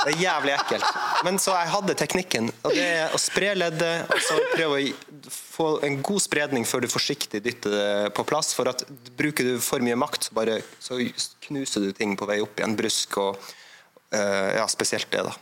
Det 0.06 0.14
er 0.14 0.22
jævlig 0.22 0.54
ekkelt. 0.56 1.02
Men 1.26 1.40
så 1.42 1.56
jeg 1.58 1.72
hadde 1.74 1.98
teknikken, 1.98 2.50
og 2.62 2.76
det 2.76 2.86
er 2.86 3.16
å 3.16 3.20
spre 3.22 3.54
leddet, 3.58 4.12
og 4.12 4.22
så 4.22 4.38
prøve 4.54 4.80
å 4.80 5.34
få 5.34 5.68
en 5.88 6.00
god 6.06 6.24
spredning 6.24 6.68
før 6.68 6.86
du 6.86 6.90
forsiktig 6.92 7.42
dytter 7.46 7.76
det 7.76 8.14
på 8.18 8.26
plass. 8.28 8.54
For 8.58 8.70
at 8.70 8.86
bruker 9.18 9.48
du 9.48 9.60
for 9.64 9.84
mye 9.86 9.98
makt, 10.00 10.30
så, 10.30 10.36
bare, 10.38 10.60
så 10.84 11.00
knuser 11.48 11.88
du 11.88 11.94
ting 11.96 12.18
på 12.20 12.28
vei 12.30 12.42
opp 12.44 12.60
igjen. 12.60 12.78
Brusk 12.78 13.18
og 13.24 13.40
uh, 13.40 14.50
ja, 14.60 14.68
spesielt 14.72 15.10
det, 15.14 15.26
da. 15.30 15.36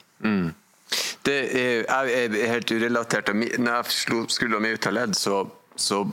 Det 1.25 1.37
er, 1.57 1.85
jeg 1.87 2.29
er 2.29 2.51
helt 2.51 2.71
urelatert. 2.71 3.31
Når 3.33 3.71
jeg 3.71 3.97
slo 3.97 4.23
skuldra 4.31 4.59
mi 4.63 4.73
ut 4.75 4.87
av 4.89 4.97
ledd, 4.99 5.15
så, 5.17 5.43
så 5.75 6.03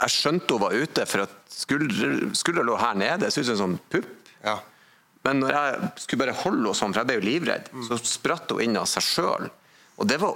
Jeg 0.00 0.12
skjønte 0.14 0.56
hun 0.56 0.62
var 0.62 0.72
ute, 0.72 1.04
for 1.04 1.26
at 1.26 1.32
skuldra 1.52 2.64
lå 2.64 2.76
her 2.80 2.94
nede. 2.96 3.26
Det 3.26 3.32
så 3.34 3.42
ut 3.42 3.50
som 3.50 3.56
en 3.56 3.62
sånn 3.64 3.78
pupp. 3.92 4.12
Ja. 4.44 4.56
Men 5.24 5.40
når 5.42 5.52
jeg 5.52 5.88
skulle 6.00 6.24
bare 6.26 6.36
holde 6.44 6.62
henne 6.64 6.74
sånn, 6.78 6.92
for 6.94 7.02
jeg 7.02 7.08
ble 7.10 7.16
jo 7.20 7.26
livredd, 7.28 7.66
så 7.88 7.98
spratt 8.00 8.50
hun 8.54 8.62
inn 8.64 8.76
av 8.80 8.86
seg 8.88 9.02
sjøl. 9.04 9.50
Og 10.00 10.06
det 10.08 10.16
var 10.16 10.32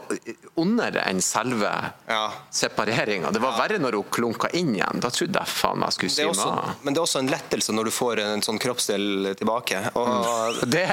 ondere 0.60 1.06
enn 1.08 1.22
selve 1.24 1.70
Ja. 2.10 2.24
separeringa. 2.52 3.30
Det 3.32 3.40
var 3.40 3.54
verre 3.56 3.78
når 3.80 3.94
hun 3.96 4.10
klunka 4.12 4.50
inn 4.52 4.74
igjen. 4.76 5.00
Da 5.00 5.08
trodde 5.08 5.40
jeg 5.40 5.48
faen 5.48 5.78
meg 5.80 5.88
skulle 5.96 6.12
Det 6.12 6.34
svime 6.34 6.50
av. 6.52 6.74
men 6.84 6.92
det 6.92 7.00
er 7.00 7.06
også 7.06 7.18
en 7.22 7.30
lettelse 7.32 7.72
når 7.72 7.84
du 7.88 7.90
får 7.96 8.20
en 8.26 8.42
sånn 8.44 8.58
kroppsdel 8.60 9.32
tilbake. 9.40 9.80
Og, 9.96 10.60
Det, 10.74 10.84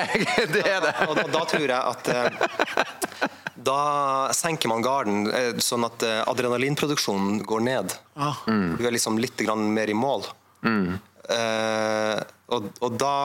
det 0.55 0.63
er 0.63 0.79
det. 0.87 0.95
og 1.09 1.15
da, 1.19 1.27
da 1.35 1.43
tror 1.51 1.67
jeg 1.67 1.83
at 1.83 2.07
eh, 2.15 3.27
Da 3.61 4.31
senker 4.33 4.71
man 4.71 4.81
garden 4.81 5.27
eh, 5.35 5.51
sånn 5.59 5.83
at 5.85 6.01
eh, 6.07 6.23
adrenalinproduksjonen 6.31 7.43
går 7.43 7.61
ned. 7.67 7.91
Ah. 8.15 8.39
Du 8.47 8.87
er 8.87 8.95
liksom 8.95 9.19
litt 9.19 9.35
mer 9.51 9.89
i 9.91 9.93
mål. 9.93 10.23
Eh, 10.63 12.21
og, 12.51 12.67
og 12.83 12.95
da 12.99 13.15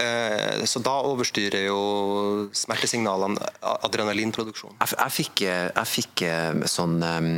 eh, 0.00 0.62
Så 0.68 0.80
da 0.84 0.94
overstyrer 1.08 1.66
jo 1.66 1.80
smertesignalene 2.56 3.50
adrenalinproduksjonen. 3.86 4.78
Jeg, 4.80 4.96
jeg 4.96 5.16
fikk, 5.18 5.44
jeg 5.48 5.90
fikk 5.90 6.24
eh, 6.28 6.62
sånn, 6.70 6.96
eh, 7.04 7.28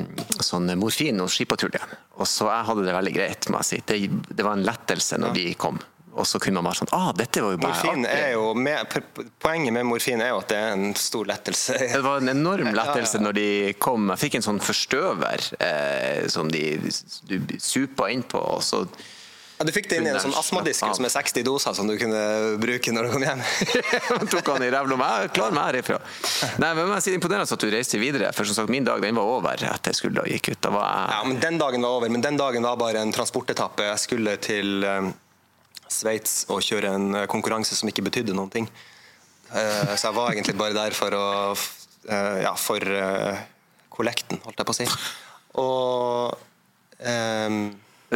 sånn 0.45 0.71
morfin 0.81 1.23
hos 1.25 1.39
skipatruljen, 1.39 1.97
og 2.19 2.31
så 2.31 2.51
jeg 2.53 2.69
hadde 2.71 2.87
det 2.87 2.95
veldig 2.99 3.17
greit. 3.17 3.51
må 3.51 3.63
jeg 3.63 3.71
si. 3.71 3.83
Det, 3.89 3.99
det 4.31 4.47
var 4.47 4.59
en 4.59 4.67
lettelse 4.67 5.19
når 5.23 5.35
de 5.39 5.49
kom. 5.59 5.83
Og 6.15 6.27
så 6.31 6.39
kunne 6.39 6.61
man 6.61 6.69
bare 6.69 6.79
sånn 6.79 6.93
ah, 6.95 7.09
dette 7.17 7.43
var 7.43 7.57
jo 7.57 7.59
bare 7.59 7.75
Morfin 7.75 8.05
er 8.07 8.29
jo 8.37 8.53
med, 8.55 8.93
Poenget 9.43 9.75
med 9.75 9.89
morfin 9.89 10.21
er 10.23 10.31
jo 10.31 10.37
at 10.45 10.53
det 10.53 10.61
er 10.61 10.77
en 10.77 10.93
stor 10.99 11.27
lettelse. 11.27 11.79
Det 11.91 12.03
var 12.05 12.23
en 12.23 12.31
enorm 12.31 12.71
lettelse 12.71 13.17
ja, 13.19 13.21
ja. 13.21 13.25
når 13.27 13.37
de 13.41 13.49
kom. 13.83 14.07
Jeg 14.15 14.23
fikk 14.23 14.39
en 14.39 14.47
sånn 14.47 14.63
forstøver 14.63 15.49
eh, 15.59 16.23
som 16.31 16.53
de 16.55 16.65
du 17.27 17.57
supa 17.59 18.13
innpå, 18.15 18.39
og 18.39 18.63
så 18.63 18.85
Ja, 19.65 19.69
du 19.71 19.73
fikk 19.73 19.87
det 19.89 19.97
inn 19.97 20.05
i 20.05 20.11
en 20.13 20.21
sånn 20.21 20.35
astmadisk 20.37 20.83
Slapp 20.83 20.97
som 20.99 21.07
er 21.09 21.13
60 21.15 21.45
doser 21.47 21.73
som 21.73 21.89
du 21.89 21.95
kunne 21.97 22.21
bruke 22.61 22.93
når 22.93 23.07
du 23.07 23.13
kom 23.15 23.23
hjem. 23.25 23.41
tok 24.35 24.49
han 24.53 24.65
i 24.67 24.69
rævla 24.75 24.97
meg. 25.01 25.13
Jeg 25.23 25.31
klarer 25.39 25.55
meg 25.57 25.69
herifra. 25.71 25.97
Nei, 26.61 26.73
men 26.77 26.91
jeg 26.99 27.05
sier 27.07 27.17
Imponerende 27.17 27.57
at 27.57 27.63
du 27.65 27.71
reiste 27.73 28.01
videre. 28.03 28.29
For 28.37 28.45
som 28.45 28.59
sagt, 28.59 28.73
min 28.75 28.85
dag 28.85 29.01
den 29.01 29.17
var 29.17 29.31
over 29.39 29.65
etter 29.71 29.97
skuldra 29.97 30.27
gikk 30.29 30.51
ut. 30.51 30.59
Da 30.67 30.73
var 30.75 30.85
jeg 30.85 31.15
Ja, 31.15 31.21
men 31.31 31.41
Den 31.41 31.57
dagen 31.63 31.87
var 31.87 31.97
over, 31.97 32.13
men 32.13 32.25
den 32.27 32.37
dagen 32.37 32.67
var 32.69 32.77
bare 32.83 33.01
en 33.01 33.15
transportetappe. 33.17 33.87
Jeg 33.89 34.03
skulle 34.03 34.35
til 34.45 34.85
um, 34.85 35.09
Sveits 35.89 36.35
og 36.53 36.61
kjøre 36.67 36.91
en 36.99 37.21
eh, 37.23 37.29
konkurranse 37.31 37.79
som 37.79 37.89
ikke 37.89 38.05
betydde 38.05 38.37
noen 38.37 38.53
ting. 38.53 38.69
Eh, 39.49 39.95
så 39.95 40.11
jeg 40.11 40.19
var 40.19 40.35
egentlig 40.35 40.57
bare 40.61 40.77
der 40.77 40.97
for 40.97 41.17
å 41.17 41.25
Ja, 42.05 42.51
for 42.61 42.85
kollekten, 43.89 44.37
holdt 44.45 44.59
jeg 44.61 44.69
på 44.69 44.75
å 44.75 44.77
si. 44.77 44.87
Og 45.63 46.35
um, 47.01 47.63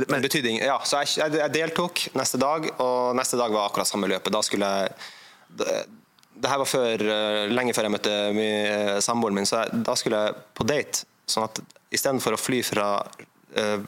det 0.05 0.21
Betydning, 0.25 0.59
Ja, 0.63 0.79
så 0.85 1.03
jeg, 1.03 1.33
jeg, 1.35 1.53
deltok 1.55 2.09
neste 2.19 2.41
dag, 2.41 2.67
og 2.83 3.17
neste 3.19 3.39
dag 3.41 3.55
var 3.55 3.69
akkurat 3.69 3.89
samme 3.89 4.11
løpet. 4.11 4.33
Da 4.35 4.43
skulle 4.45 4.69
jeg 4.69 4.93
det, 5.59 5.79
det 6.39 6.51
her 6.51 6.61
var 6.61 6.69
før, 6.71 7.03
eh, 7.03 7.47
lenge 7.51 7.75
før 7.75 7.89
jeg 7.89 7.95
møtte 7.97 8.17
mi- 8.37 9.01
samboeren 9.03 9.39
min, 9.41 9.49
så 9.49 9.65
jeg, 9.65 9.81
da 9.87 9.97
skulle 9.99 10.21
jeg 10.27 10.37
på 10.55 10.67
date. 10.69 11.07
Sånn 11.29 11.49
at 11.49 11.61
istedenfor 11.95 12.37
å 12.37 12.41
fly 12.41 12.61
fra 12.65 12.87
uh, 13.03 13.81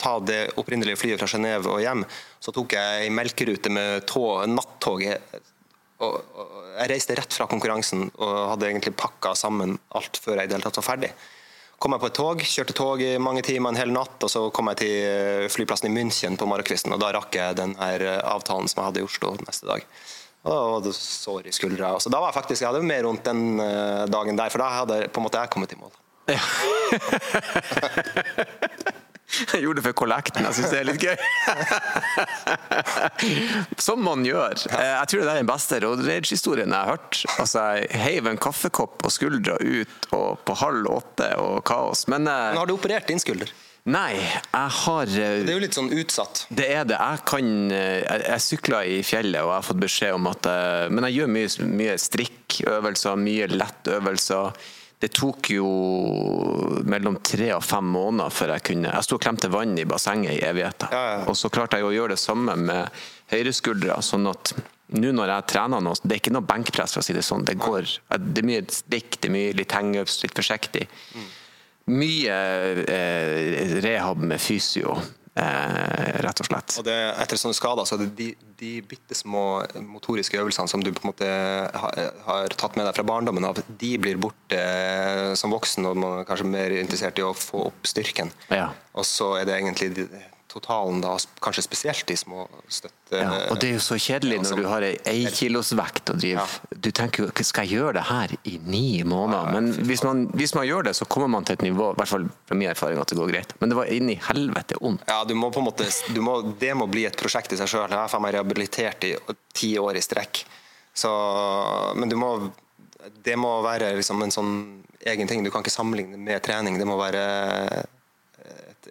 ta 0.00 0.12
det 0.20 0.52
opprinnelige 0.60 1.00
flyet 1.00 1.20
fra 1.20 1.28
Genéve 1.28 1.72
og 1.72 1.82
hjem, 1.82 2.04
så 2.40 2.52
tok 2.54 2.76
jeg 2.76 3.04
ei 3.04 3.10
melkerute 3.12 3.72
med 3.72 4.06
tog, 4.08 4.44
nattoget. 4.48 5.36
Og, 6.04 6.16
og 6.36 6.56
jeg 6.76 6.90
reiste 6.92 7.16
rett 7.16 7.32
fra 7.36 7.48
konkurransen 7.48 8.06
og 8.20 8.34
hadde 8.52 8.68
egentlig 8.68 8.92
pakka 9.00 9.32
sammen 9.36 9.78
alt 9.96 10.20
før 10.20 10.40
jeg 10.40 10.48
i 10.48 10.50
det 10.52 10.58
hele 10.58 10.68
tatt 10.68 10.80
var 10.82 10.88
ferdig. 10.90 11.12
Kom 11.76 11.92
jeg 11.92 12.00
på 12.00 12.08
et 12.08 12.16
tog, 12.16 12.40
kjørte 12.40 12.72
tog 12.76 13.02
i 13.04 13.18
mange 13.20 13.42
timer, 13.44 13.74
en 13.74 13.80
hel 13.80 13.90
natt, 13.92 14.16
og 14.24 14.30
så 14.32 14.46
kom 14.54 14.70
jeg 14.72 14.78
til 14.80 14.94
eh, 15.04 15.48
flyplassen 15.52 15.90
i 15.90 15.92
München 15.92 16.38
på 16.40 16.48
morgenkvisten, 16.48 16.94
og 16.96 17.02
da 17.02 17.10
rakk 17.18 17.36
jeg 17.36 17.58
den 17.58 17.74
her 17.76 18.00
eh, 18.00 18.22
avtalen 18.24 18.68
som 18.70 18.80
jeg 18.80 18.88
hadde 18.88 19.02
i 19.02 19.04
Oslo 19.04 19.34
neste 19.44 19.68
dag. 19.68 19.84
Og 20.46 20.54
da 20.54 20.58
var 20.70 20.80
det 20.86 20.94
sår 20.96 21.50
i 21.50 21.52
skuldra. 21.52 21.90
Så 22.00 22.08
da 22.12 22.20
var 22.22 22.28
jeg 22.30 22.38
faktisk, 22.38 22.62
jeg 22.62 22.70
hadde 22.70 22.86
mer 22.86 23.04
vondt 23.04 23.28
den 23.28 23.60
eh, 23.60 24.04
dagen 24.08 24.40
der, 24.40 24.50
for 24.54 24.62
da 24.62 24.68
hadde 24.78 25.02
på 25.10 25.20
en 25.20 25.26
måte 25.28 25.42
jeg 25.42 25.52
kommet 25.52 25.76
i 25.76 25.80
mål. 25.82 25.92
Jeg 29.52 29.60
gjorde 29.64 29.80
det 29.80 29.84
for 29.88 29.92
kollekten. 29.98 30.44
Jeg 30.46 30.54
syns 30.54 30.70
det 30.70 30.78
er 30.80 30.86
litt 30.86 31.02
gøy. 31.02 31.16
Som 33.86 34.04
man 34.06 34.22
gjør. 34.26 34.54
Eh, 34.70 34.92
Jeg 35.00 35.06
tror 35.10 35.20
det 35.26 35.32
er 35.34 35.40
den 35.42 35.50
beste 35.50 35.80
road 35.84 36.00
rage-historien 36.06 36.70
jeg 36.72 36.78
har 36.78 36.86
hørt. 36.94 37.14
Altså, 37.42 37.60
Jeg 37.82 38.00
heiv 38.04 38.22
en 38.30 38.38
kaffekopp 38.40 38.94
på 39.02 39.08
skuldra 39.12 39.54
ut 39.60 40.08
og 40.16 40.38
på 40.46 40.52
halv 40.62 40.84
åtte 40.98 41.28
og 41.42 41.58
kaos. 41.68 42.06
Men 42.12 42.22
eh, 42.30 42.50
Men 42.54 42.60
har 42.62 42.70
du 42.70 42.76
operert 42.78 43.08
din 43.10 43.20
skulder? 43.22 43.50
nei, 43.86 44.16
jeg 44.18 44.70
har 44.80 45.06
eh, 45.14 45.44
Det 45.46 45.50
er 45.52 45.58
jo 45.58 45.62
litt 45.62 45.76
sånn 45.78 45.92
utsatt. 45.94 46.40
Det 46.50 46.64
er 46.74 46.84
det. 46.90 46.96
Jeg 46.98 47.18
kan 47.28 47.46
Jeg, 47.70 48.22
jeg 48.30 48.40
sykler 48.46 48.80
i 48.96 48.98
fjellet 49.06 49.42
og 49.44 49.50
jeg 49.52 49.58
har 49.60 49.66
fått 49.68 49.82
beskjed 49.84 50.16
om 50.16 50.26
at 50.32 50.42
Men 50.90 51.06
jeg 51.06 51.14
gjør 51.20 51.30
mye, 51.36 51.48
mye 51.82 51.94
strikkøvelser, 52.02 53.14
mye 53.22 53.46
lettøvelser. 53.52 54.46
Det 54.98 55.10
tok 55.12 55.50
jo 55.52 55.66
mellom 56.88 57.18
tre 57.20 57.50
og 57.52 57.64
fem 57.64 57.84
måneder 57.92 58.32
før 58.32 58.54
jeg 58.54 58.64
kunne 58.70 58.94
Jeg 58.94 59.04
sto 59.04 59.18
og 59.18 59.24
klemte 59.26 59.50
vann 59.52 59.74
i 59.76 59.84
bassenget 59.88 60.38
i 60.38 60.44
evigheter. 60.48 60.88
Ja, 60.92 61.02
ja. 61.12 61.18
Og 61.28 61.36
så 61.36 61.50
klarte 61.52 61.76
jeg 61.76 61.84
å 61.84 61.92
gjøre 61.92 62.14
det 62.14 62.22
samme 62.22 62.54
med 62.56 63.02
høyreskuldra. 63.32 63.98
Sånn 64.04 64.24
at 64.30 64.54
nå 64.96 65.10
når 65.12 65.32
jeg 65.34 65.48
trener 65.52 65.82
nå, 65.82 65.92
det 66.02 66.14
er 66.14 66.22
ikke 66.22 66.32
noe 66.32 66.46
benkpress, 66.46 66.94
for 66.94 67.02
å 67.02 67.06
si 67.06 67.16
det 67.16 67.24
sånn. 67.26 67.44
Det, 67.44 67.58
går, 67.60 67.90
det 68.22 68.42
er 68.42 68.48
mye 68.48 68.62
stikk, 68.72 69.18
det 69.20 69.28
er 69.28 69.34
mye 69.34 69.56
litt 69.58 69.74
hangups, 69.76 70.20
litt 70.22 70.36
forsiktig. 70.36 70.86
Mye 71.92 72.38
eh, 72.86 73.76
rehab 73.84 74.22
med 74.22 74.42
fysio, 74.42 74.96
eh, 75.40 76.18
rett 76.24 76.42
og 76.42 76.48
slett. 76.48 76.76
Og 76.80 76.86
det, 76.86 76.96
etter 77.22 77.40
sånne 77.40 77.56
skader 77.56 77.88
så 77.88 77.96
er 77.96 78.04
det 78.04 78.10
de, 78.18 78.28
de 78.60 78.72
bitte 78.88 79.16
små 79.18 79.44
motoriske 79.86 80.38
øvelsene 80.40 80.70
som 80.70 80.84
du 80.84 80.92
på 80.92 81.04
en 81.04 81.10
måte 81.12 81.30
har, 81.82 82.00
har 82.28 82.56
tatt 82.58 82.78
med 82.78 82.88
deg 82.88 82.96
fra 82.98 83.06
barndommen 83.08 83.48
av, 83.48 83.60
de 83.68 83.92
blir 84.02 84.20
borte 84.20 84.60
eh, 84.60 85.34
som 85.38 85.54
voksen, 85.54 85.88
og 85.88 86.00
man 86.00 86.20
er 86.20 86.28
kanskje 86.28 86.48
mer 86.50 86.76
interessert 86.80 87.20
i 87.20 87.26
å 87.26 87.34
få 87.36 87.68
opp 87.70 87.88
styrken. 87.88 88.32
Ja. 88.52 88.70
Og 88.96 89.06
så 89.08 89.34
er 89.40 89.48
det 89.48 89.60
egentlig 89.60 89.92
de, 89.98 90.08
totalen, 90.56 91.02
da, 91.04 91.14
kanskje 91.44 91.64
spesielt 91.66 92.06
de 92.08 92.16
små 92.18 92.46
støtte... 92.72 92.94
Ja, 93.12 93.30
og 93.52 93.60
det 93.62 93.68
er 93.68 93.76
jo 93.76 93.82
så 93.84 93.98
kjedelig 94.02 94.40
når 94.42 94.58
du 94.58 94.66
har 94.66 94.82
ei 94.82 94.96
ei 95.06 95.30
kilos 95.30 95.70
vekt 95.78 96.10
og 96.10 96.18
driver 96.18 96.42
Ja. 96.42 96.76
Du 96.82 96.90
tenker 96.90 97.26
jo 97.26 97.44
skal 97.46 97.68
jeg 97.68 97.78
gjøre 97.78 97.92
det 97.98 98.04
her 98.08 98.34
i 98.50 98.56
ni 98.66 99.02
måneder? 99.06 99.52
Men 99.54 99.70
hvis 99.86 100.02
man, 100.02 100.26
hvis 100.34 100.56
man 100.58 100.66
gjør 100.66 100.88
det, 100.88 100.96
så 100.98 101.06
kommer 101.06 101.30
man 101.30 101.46
til 101.46 101.54
et 101.58 101.62
nivå, 101.62 101.92
i 101.92 101.98
hvert 102.00 102.10
fall 102.10 102.26
fra 102.48 102.58
min 102.58 102.70
erfaring, 102.72 102.98
at 103.00 103.12
det 103.12 103.18
går 103.20 103.30
greit. 103.30 103.54
Men 103.60 103.70
det 103.70 103.78
var 103.78 103.92
inni 103.92 104.18
helvete 104.26 104.80
vondt. 104.80 105.06
Ja, 105.08 105.22
du 105.24 105.34
må 105.38 105.52
på 105.54 105.62
en 105.62 105.68
måte, 105.68 105.86
du 106.12 106.20
må, 106.24 106.40
det 106.60 106.72
må 106.74 106.88
bli 106.90 107.06
et 107.08 107.16
prosjekt 107.20 107.54
i 107.54 107.60
seg 107.60 107.70
sjøl. 107.70 107.86
Jeg 107.92 108.12
har 108.16 108.22
meg 108.22 108.34
rehabilitert 108.36 109.06
i 109.06 109.14
ti 109.54 109.76
år 109.78 110.00
i 110.00 110.04
strekk. 110.04 110.42
Så, 110.96 111.12
men 111.96 112.08
du 112.08 112.16
må 112.16 112.50
Det 113.22 113.36
må 113.38 113.60
være 113.62 113.92
liksom 113.94 114.22
en 114.24 114.32
sånn 114.34 114.54
egen 115.06 115.28
ting. 115.30 115.44
Du 115.44 115.50
kan 115.54 115.62
ikke 115.62 115.70
sammenligne 115.70 116.18
med 116.18 116.42
trening. 116.42 116.78
Det 116.80 116.86
må 116.88 116.96
være 116.98 117.22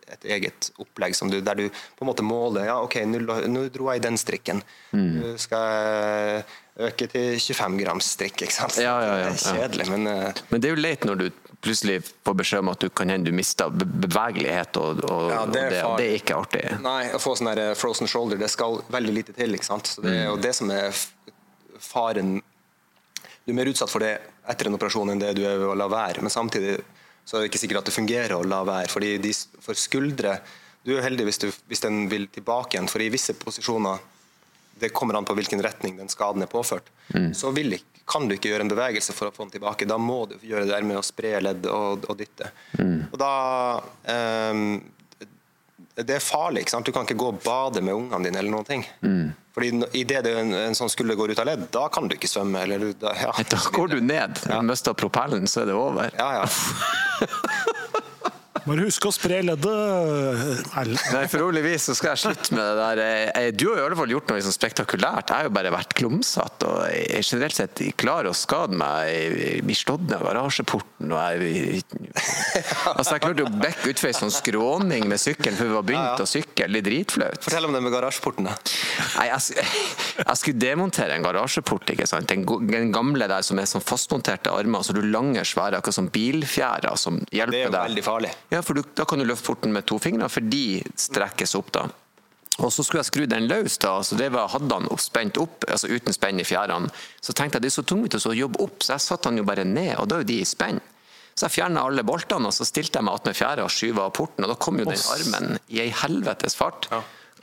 et, 0.05 0.17
et 0.17 0.27
eget 0.37 0.69
opplegg 0.81 1.15
som 1.17 1.31
du, 1.31 1.39
der 1.41 1.57
du 1.57 1.65
på 1.69 2.05
en 2.05 2.09
måte 2.11 2.25
måler 2.25 2.69
ja, 2.69 2.77
ok, 2.83 3.01
nå, 3.09 3.65
dro 3.73 3.89
jeg 3.91 4.01
i 4.01 4.05
den 4.05 4.19
strikken. 4.19 4.61
Nå 4.93 5.35
skal 5.41 5.65
jeg 5.71 6.45
øke 6.89 7.07
til 7.07 7.39
25 7.39 7.79
grams 7.81 8.11
strikk. 8.17 8.41
ikke 8.45 8.53
sant? 8.55 8.77
Ja, 8.81 8.95
ja, 9.01 9.17
ja, 9.23 9.31
Det 9.31 9.41
er 9.47 9.59
kjedelig, 9.61 9.89
men 9.93 10.07
uh... 10.11 10.45
Men 10.51 10.61
det 10.61 10.69
er 10.69 10.75
jo 10.75 10.81
leit 10.83 11.07
når 11.07 11.21
du 11.23 11.27
plutselig 11.65 12.01
får 12.25 12.35
beskjed 12.41 12.61
om 12.61 12.71
at 12.73 12.83
du 12.83 12.89
kan 12.93 13.09
hende 13.09 13.31
du 13.31 13.35
mister 13.35 13.71
bevegelighet, 13.73 14.77
og, 14.77 15.01
og, 15.09 15.29
Ja, 15.31 15.45
det 15.49 15.61
er 15.61 15.69
og 15.69 15.73
det, 15.73 15.83
og 15.85 15.95
det 16.01 16.09
er 16.09 16.17
ikke 16.19 16.39
artig. 16.41 16.65
Nei, 16.83 16.99
å 17.15 17.21
få 17.21 17.33
sånn 17.39 17.51
der 17.53 17.77
frozen 17.79 18.11
shoulder, 18.11 18.39
det 18.41 18.51
skal 18.53 18.81
veldig 18.93 19.15
lite 19.15 19.37
til. 19.37 19.55
ikke 19.57 19.69
sant? 19.71 19.95
Så 19.95 20.03
Det 20.05 20.13
er 20.13 20.27
jo 20.29 20.35
det 20.41 20.53
som 20.57 20.71
er 20.73 20.91
faren 21.81 22.37
Du 23.45 23.51
er 23.53 23.57
mer 23.57 23.69
utsatt 23.69 23.91
for 23.91 24.01
det 24.01 24.13
etter 24.49 24.69
en 24.69 24.77
operasjon 24.77 25.11
enn 25.13 25.21
det 25.21 25.35
du 25.37 25.43
er 25.45 25.57
ved 25.61 25.71
å 25.71 25.77
la 25.77 25.87
være. 25.89 26.21
Men 26.25 26.33
samtidig 26.33 26.79
så 27.25 27.37
er 27.37 27.43
det 27.43 27.49
ikke 27.49 27.61
sikkert 27.63 27.81
at 27.81 27.89
det 27.89 27.95
fungerer 27.95 28.35
å 28.37 28.43
la 28.45 28.61
være. 28.67 28.91
fordi 28.91 29.15
de, 29.17 29.33
For 29.65 29.77
skuldre 29.77 30.39
Du 30.85 30.93
er 30.93 31.01
heldig 31.01 31.25
hvis, 31.25 31.39
du, 31.41 31.47
hvis 31.65 31.81
den 31.81 32.03
vil 32.11 32.27
tilbake 32.29 32.77
igjen, 32.77 32.87
for 32.91 33.01
i 33.01 33.09
visse 33.09 33.33
posisjoner 33.33 34.03
det 34.77 34.91
kommer 34.93 35.15
an 35.15 35.25
på 35.25 35.33
hvilken 35.33 35.61
retning 35.63 35.95
den 35.97 36.09
skaden 36.11 36.43
er 36.43 36.51
påført. 36.51 36.89
Så 37.33 37.49
vil, 37.55 37.77
kan 38.05 38.27
du 38.27 38.35
ikke 38.35 38.49
gjøre 38.51 38.65
en 38.67 38.71
bevegelse 38.73 39.13
for 39.15 39.29
å 39.29 39.33
få 39.33 39.45
den 39.45 39.53
tilbake. 39.55 39.87
Da 39.87 39.97
må 39.97 40.25
du 40.27 40.35
gjøre 40.43 40.67
det 40.67 40.81
med 40.83 40.99
å 40.99 41.05
spre 41.05 41.37
ledd 41.39 41.65
og, 41.71 42.03
og 42.11 42.17
dytte. 42.19 42.49
Og 43.07 43.15
da 43.21 43.31
ehm, 44.11 44.81
det 45.95 46.17
er 46.17 46.23
farlig. 46.23 46.65
ikke 46.65 46.73
sant? 46.75 46.85
Du 46.85 46.91
kan 46.91 47.05
ikke 47.07 47.17
gå 47.19 47.27
og 47.31 47.41
bade 47.45 47.81
med 47.81 47.95
ungene 47.95 48.23
dine. 48.27 48.39
eller 48.41 48.51
noen 48.51 48.67
ting. 48.67 48.83
Fordi 49.55 49.69
Idet 49.95 50.25
en, 50.27 50.51
en 50.53 50.75
sånn 50.75 50.91
skulle 50.91 51.15
går 51.15 51.31
ut 51.31 51.39
av 51.39 51.47
ledd, 51.47 51.67
da 51.71 51.85
kan 51.87 52.09
du 52.11 52.17
ikke 52.17 52.27
svømme. 52.27 52.65
eller 52.65 52.79
du, 52.83 52.89
da, 52.99 53.13
ja. 53.15 53.31
Da 53.53 53.61
går 53.71 53.93
du 53.95 54.01
ned. 54.03 54.41
Når 54.49 54.65
du 54.65 54.69
mister 54.73 54.93
propellen, 54.97 55.47
så 55.47 55.63
er 55.63 55.71
det 55.71 55.77
over. 55.79 56.11
Ja, 56.19 56.41
ja. 56.41 57.29
Bare 58.65 58.85
husk 58.87 59.05
å 59.05 59.11
spre 59.13 59.43
leddet. 59.45 60.63
Nei, 60.73 61.25
Forhåpentligvis 61.29 61.83
så 61.89 61.93
skal 61.97 62.15
jeg 62.15 62.21
slutte 62.23 62.55
med 62.55 62.65
det 62.65 62.85
der. 62.97 63.51
Du 63.53 63.67
har 63.69 63.81
i 63.81 63.83
alle 63.85 63.97
fall 63.99 64.09
gjort 64.09 64.31
noe 64.31 64.39
liksom 64.39 64.55
spektakulært. 64.55 65.29
Jeg 65.29 65.37
har 65.37 65.49
jo 65.49 65.53
bare 65.53 65.73
vært 65.75 65.93
klumsete 65.97 66.69
og 66.71 66.79
jeg 66.89 67.03
er 67.19 67.27
generelt 67.27 67.59
sett 67.59 67.81
klar 68.01 68.25
å 68.25 68.33
skade 68.35 68.77
meg. 68.79 69.11
Jeg 69.11 69.65
blir 69.67 69.77
slått 69.77 70.07
ned 70.07 70.17
av 70.17 70.25
garasjeporten. 70.31 71.13
og 71.13 71.21
jeg... 71.21 71.83
Altså, 72.95 73.15
jeg 73.15 73.23
klarte 73.25 73.45
å 73.45 73.51
bekke 73.51 73.91
utfor 73.91 74.09
ei 74.09 74.15
sånn 74.15 74.33
skråning 74.33 75.05
med 75.09 75.19
sykkelen 75.21 75.57
før 75.59 75.69
vi 75.69 75.75
var 75.75 75.85
begynt 75.89 76.23
å 76.23 76.27
sykle. 76.29 76.69
Litt 76.71 76.85
dritflaut. 76.87 77.41
Fortell 77.45 77.67
om 77.67 77.75
det 77.75 77.81
med 77.85 77.93
garasjeporten. 77.93 78.49
da. 78.49 78.55
Nei, 79.19 79.27
jeg, 79.29 79.65
jeg 80.21 80.39
skulle 80.41 80.61
demontere 80.61 81.17
en 81.19 81.25
garasjeport, 81.25 81.93
ikke 81.93 82.07
sant? 82.09 82.29
Den, 82.31 82.45
den 82.71 82.91
gamle 82.95 83.29
der 83.29 83.45
som 83.45 83.59
er 83.61 83.69
sånn 83.69 83.83
fastmonterte 83.85 84.53
armer, 84.55 84.85
så 84.87 84.95
du 84.95 85.03
lange, 85.05 85.43
svære, 85.45 85.81
akkurat 85.81 85.99
som 85.99 86.09
bilfjærer 86.13 86.97
som 86.99 87.21
hjelper 87.29 87.51
deg. 87.51 87.51
Det 87.51 87.61
er 87.61 87.69
jo 87.69 87.89
veldig 87.91 88.05
farlig. 88.05 88.33
Ja, 88.54 88.54
for 88.63 88.77
du, 88.77 88.83
da 88.95 89.05
kan 89.09 89.19
du 89.19 89.25
løfte 89.27 89.49
porten 89.49 89.73
med 89.75 89.87
to 89.89 89.99
fingre, 89.99 90.29
for 90.31 90.45
de 90.45 90.81
strekkes 90.99 91.55
opp 91.59 91.73
da. 91.75 91.85
Og 92.63 92.71
så 92.71 92.85
skulle 92.85 93.01
jeg 93.01 93.09
skru 93.09 93.25
den 93.27 93.49
løs, 93.49 93.77
da, 93.83 93.97
så 94.05 94.15
det 94.15 94.29
var, 94.31 94.47
hadde 94.53 94.71
han 94.71 94.87
spent 95.01 95.37
opp, 95.41 95.65
altså 95.67 95.89
uten 95.91 96.15
spenn 96.15 96.39
i 96.39 96.47
fjærene. 96.47 96.87
Så 97.19 97.35
tenkte 97.35 97.59
jeg 97.59 97.65
det 97.65 97.71
er 97.73 97.75
så 97.75 97.83
tungvint 97.83 98.15
å 98.15 98.35
jobbe 98.35 98.61
opp, 98.63 98.83
så 98.85 98.95
jeg 98.95 99.03
satte 99.03 99.31
han 99.31 99.41
jo 99.41 99.47
bare 99.47 99.65
ned, 99.67 99.97
og 99.99 100.07
da 100.07 100.19
er 100.19 100.23
jo 100.23 100.29
de 100.31 100.39
i 100.39 100.47
spenn. 100.47 100.79
Så 101.35 101.49
jeg 101.49 101.57
fjerna 101.57 101.83
alle 101.83 102.05
boltene, 102.07 102.47
og 102.47 102.55
så 102.55 102.63
stilte 102.63 103.01
jeg 103.01 103.03
meg 103.03 103.17
attmed 103.19 103.35
fjæra 103.35 103.65
og 103.67 103.73
skyva 103.75 104.05
av 104.07 104.13
porten, 104.15 104.47
og 104.47 104.53
da 104.53 104.55
kom 104.55 104.79
jo 104.79 104.87
den 104.87 105.03
armen 105.17 105.57
i 105.67 105.81
ei 105.83 105.89
helvetes 106.03 106.55
fart. 106.55 106.87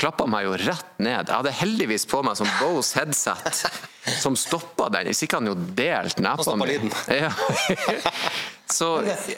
Klappa 0.00 0.24
meg 0.30 0.46
jo 0.46 0.54
rett 0.56 0.98
ned. 1.02 1.28
Jeg 1.28 1.36
hadde 1.36 1.52
heldigvis 1.54 2.06
på 2.10 2.22
meg 2.24 2.38
sånn 2.38 2.50
Bose 2.58 2.96
headset 2.98 3.60
som 4.22 4.36
stoppa 4.38 4.88
den. 4.92 5.10
Hvis 5.12 5.22
ikke 5.26 5.38
han 5.38 5.50
jo 5.50 5.56
delt 5.76 6.22
nepa 6.22 6.46
stoppa 6.46 6.64
mi. 6.64 6.90
Ja. 7.12 7.30
Så, 8.72 8.88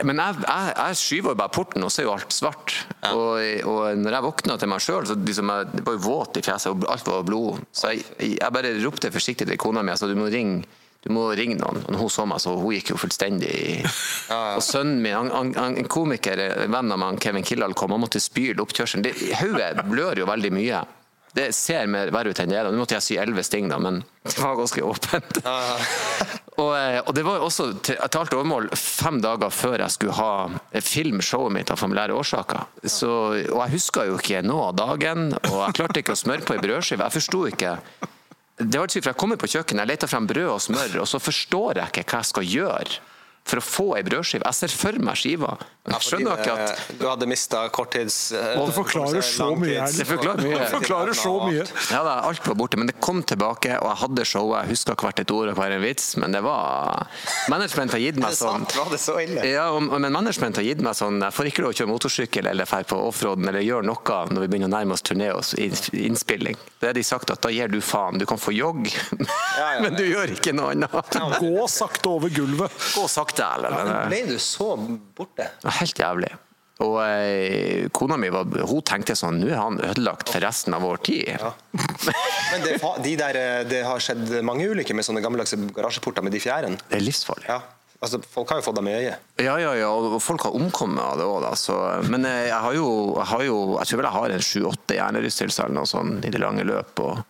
men 0.07 0.20
jeg, 0.20 0.44
jeg, 0.44 0.74
jeg 0.78 0.98
skyver 1.00 1.34
bare 1.34 1.50
porten, 1.50 1.82
og 1.82 1.90
så 1.90 2.05
er 2.05 2.07
jo 2.07 2.12
alt 2.14 2.34
svart. 2.34 2.74
Og, 3.09 3.40
og 3.66 3.98
når 3.98 4.14
jeg 4.14 4.26
våkna 4.28 4.57
til 4.62 4.70
meg 4.70 4.84
sjøl, 4.84 5.09
så 5.11 5.16
liksom 5.18 5.50
det 5.72 5.82
var 5.82 5.96
jo 5.96 6.05
våt 6.05 6.38
i 6.38 6.44
fjeset, 6.44 6.70
og 6.70 6.86
alt 6.92 7.11
var 7.11 7.26
blod. 7.26 7.64
Så 7.74 7.90
jeg, 7.90 8.05
jeg 8.36 8.55
bare 8.55 8.70
ropte 8.84 9.11
forsiktig 9.11 9.48
til 9.50 9.59
kona 9.59 9.82
mi 9.82 9.90
altså, 9.90 10.07
du 10.07 10.14
må 10.18 10.30
ringe 10.30 10.62
du 11.05 11.11
må 11.12 11.26
ringe 11.36 11.59
noen. 11.61 11.82
Og 11.90 11.98
hun 12.00 12.11
så 12.12 12.24
meg, 12.26 12.40
så 12.40 12.57
hun 12.57 12.72
gikk 12.74 12.94
jo 12.94 12.98
fullstendig 13.00 13.52
i 13.52 13.78
Og 14.57 14.62
sønnen 14.64 15.02
min, 15.05 15.12
han, 15.14 15.30
han, 15.36 15.55
han, 15.61 15.78
en 15.84 15.88
komiker, 15.92 16.40
en 16.64 16.72
venn 16.72 16.92
av 16.96 17.00
meg, 17.05 17.20
Kevin 17.22 17.44
Kildahl, 17.46 17.76
kom, 17.76 17.92
han 17.92 18.02
måtte 18.07 18.22
spyle 18.24 18.64
oppkjørselen. 18.64 19.05
Det- 19.05 19.34
Hodet 19.42 19.84
blør 19.90 20.22
jo 20.24 20.28
veldig 20.30 20.52
mye. 20.57 20.82
Det 21.34 21.48
ser 21.57 21.88
mer 21.90 22.12
verre 22.14 22.30
ut 22.30 22.38
enn 22.38 22.52
det 22.52 22.61
er. 22.61 22.68
Nå 22.70 22.78
måtte 22.78 22.94
jeg 22.94 23.02
si 23.02 23.16
elleve 23.18 23.42
sting, 23.42 23.66
da, 23.68 23.80
men 23.82 23.96
det 24.22 24.36
var 24.38 24.55
ganske 24.61 24.84
åpent. 24.86 25.40
Og, 26.55 26.68
eh, 26.78 27.00
og 27.02 27.09
det 27.16 27.24
var 27.26 27.42
også 27.42 27.64
til 27.82 27.96
til 27.98 28.20
alt 28.20 28.34
overmål 28.36 28.68
fem 28.78 29.16
dager 29.18 29.50
før 29.50 29.82
jeg 29.82 29.90
skulle 29.90 30.14
ha 30.14 30.78
filmshowet 30.86 31.50
mitt 31.57 31.72
av 31.74 31.80
familiære 31.80 32.14
årsaker. 32.14 32.68
Så, 32.86 33.09
og 33.50 33.59
jeg 33.64 33.72
huska 33.74 34.05
jo 34.07 34.20
ikke 34.20 34.44
noe 34.46 34.68
av 34.68 34.76
dagen, 34.78 35.32
og 35.50 35.57
jeg 35.64 35.74
klarte 35.80 36.05
ikke 36.05 36.14
å 36.14 36.20
smøre 36.20 36.46
på 36.46 36.55
ei 36.55 36.62
brødskive. 36.62 37.09
Jeg 37.09 37.16
forsto 37.16 37.40
ikke 37.50 37.72
det 38.59 38.78
var 38.78 38.86
for 38.86 39.11
Jeg 39.11 39.18
kommer 39.18 39.36
på 39.36 39.50
kjøkkenet, 39.50 39.82
jeg 39.82 39.90
leter 39.90 40.11
frem 40.11 40.26
brød 40.30 40.52
og 40.52 40.62
smør, 40.62 41.00
og 41.02 41.09
så 41.11 41.18
forstår 41.18 41.80
jeg 41.80 41.90
ikke 41.90 42.05
hva 42.12 42.22
jeg 42.22 42.30
skal 42.30 42.44
gjøre 42.46 43.00
for 43.45 43.61
å 43.61 43.64
få 43.64 43.84
ei 43.99 44.03
brødskive. 44.07 44.42
Jeg 44.49 44.57
ser 44.57 44.72
for 44.72 44.97
meg 45.05 45.18
skiva, 45.20 45.51
jeg 45.84 46.01
skjønner 46.07 46.38
ikke 46.40 46.53
at 46.64 46.78
Du 46.97 47.03
hadde 47.11 47.26
mista 47.28 47.59
korttids... 47.68 48.32
eh, 48.32 48.55
Det 48.57 48.72
forklarer 48.72 49.20
så 49.20 49.51
mye, 49.61 49.82
Det 49.92 50.07
forklarer 50.09 50.40
mye. 50.47 50.61
Det 50.62 50.68
forklarer 50.72 51.12
så 51.18 51.32
mye. 51.45 51.66
Ja, 51.92 52.01
da, 52.07 52.14
alt 52.24 52.47
var 52.49 52.57
borte, 52.57 52.78
men 52.80 52.88
det 52.88 52.95
kom 53.05 53.20
tilbake, 53.22 53.74
og 53.82 53.90
jeg 53.90 54.01
hadde 54.05 54.24
showet. 54.30 54.62
Jeg 54.64 54.72
huska 54.78 54.97
hvert 54.97 55.20
et 55.20 55.34
ord 55.36 55.53
og 55.53 55.59
hver 55.61 55.74
en 55.76 55.82
vits, 55.84 56.07
men 56.16 56.32
det 56.32 56.40
var 56.47 57.05
Management 57.53 57.92
har 57.99 58.01
gitt 58.07 58.16
meg 58.24 58.32
sånn? 58.38 58.64
Var 58.78 58.90
det 58.95 59.01
så 59.05 59.18
ille? 59.20 59.45
ja, 59.51 59.66
og- 59.76 59.82
men 60.01 60.09
management 60.14 60.57
har 60.57 60.64
gitt 60.64 60.80
meg 60.80 60.97
sånn 60.97 61.20
Jeg 61.20 61.36
får 61.36 61.51
ikke 61.53 61.62
lov 61.66 61.74
å 61.74 61.78
kjøre 61.82 61.92
motorsykkel 61.92 62.49
eller 62.49 62.64
dra 62.70 62.80
på 62.88 62.97
offroaden 63.11 63.49
eller 63.53 63.61
gjøre 63.66 63.84
noe 63.90 64.18
når 64.32 64.40
vi 64.47 64.49
begynner 64.55 64.70
å 64.70 64.74
nærme 64.78 64.97
oss 64.97 65.03
turné 65.05 65.28
og 65.34 65.45
innspilling. 65.92 66.57
Det 66.80 66.86
har 66.90 66.97
de 66.97 67.03
sagt 67.05 67.30
at 67.32 67.40
da 67.45 67.51
gir 67.53 67.68
du 67.68 67.80
faen. 67.84 68.16
Du 68.20 68.24
kan 68.28 68.40
få 68.40 68.53
jogg, 68.57 68.88
men 69.84 69.95
du 69.97 70.03
gjør 70.09 70.32
ikke 70.36 70.53
noe 70.57 70.72
annet. 70.72 71.20
Gå 71.40 71.68
sakte 71.68 72.09
over 72.09 72.32
gulvet. 72.32 72.72
Gå 72.97 73.05
sakte, 73.11 73.34
eller? 73.43 73.70
Men, 73.70 73.93
eh, 73.97 74.09
Ble 74.09 74.20
du 74.35 74.39
så 74.39 74.74
borte? 75.16 75.51
helt 75.80 75.99
jævlig. 75.99 76.32
Og 76.82 76.97
eh, 77.05 77.87
kona 77.95 78.16
mi 78.18 78.28
var, 78.35 78.49
hun 78.66 78.82
tenkte 78.82 79.14
sånn 79.14 79.39
Nå 79.39 79.47
er 79.53 79.61
han 79.61 79.76
ødelagt 79.78 80.32
for 80.32 80.43
resten 80.43 80.74
av 80.74 80.82
vår 80.82 80.99
tid. 81.07 81.30
Men 82.51 82.64
det, 82.66 82.80
de 83.05 83.14
der, 83.20 83.39
eh, 83.39 83.62
det 83.70 83.85
har 83.87 84.03
skjedd 84.03 84.41
mange 84.47 84.66
ulykker 84.66 84.97
med 84.99 85.07
sånne 85.07 85.22
gammeldagse 85.22 85.59
garasjeporter 85.74 86.26
med 86.26 86.35
de 86.35 86.43
fjærene. 86.43 86.80
Det 86.91 86.99
er 86.99 87.07
livsfarlig. 87.07 87.47
Ja. 87.49 87.61
Altså, 88.05 88.18
folk 88.28 88.51
har 88.51 88.59
jo 88.59 88.64
fått 88.66 88.76
dem 88.76 88.89
i 88.91 88.97
øyet. 88.99 89.22
Ja, 89.41 89.55
ja, 89.62 89.70
ja, 89.78 89.89
og 89.89 90.18
folk 90.20 90.43
har 90.45 90.57
omkommet 90.59 91.01
av 91.01 91.16
det 91.16 91.24
òg, 91.24 92.11
men 92.12 92.26
eh, 92.28 92.49
jeg 92.51 92.59
har 92.66 92.74
jo, 92.76 92.89
jeg 93.16 93.28
har 93.30 93.45
jo 93.47 93.59
Jeg 93.78 93.89
tror 93.89 94.01
vel 94.01 94.09
jeg 94.09 94.16
har 94.18 94.35
en 94.35 94.45
sju-åtte 94.49 94.99
hjernerystelser 94.99 95.64
eller 95.68 95.78
noe 95.78 95.89
sånt 95.89 96.26
i 96.26 96.32
det 96.35 96.43
lange 96.43 96.66
løp. 96.66 97.01
Og 97.07 97.22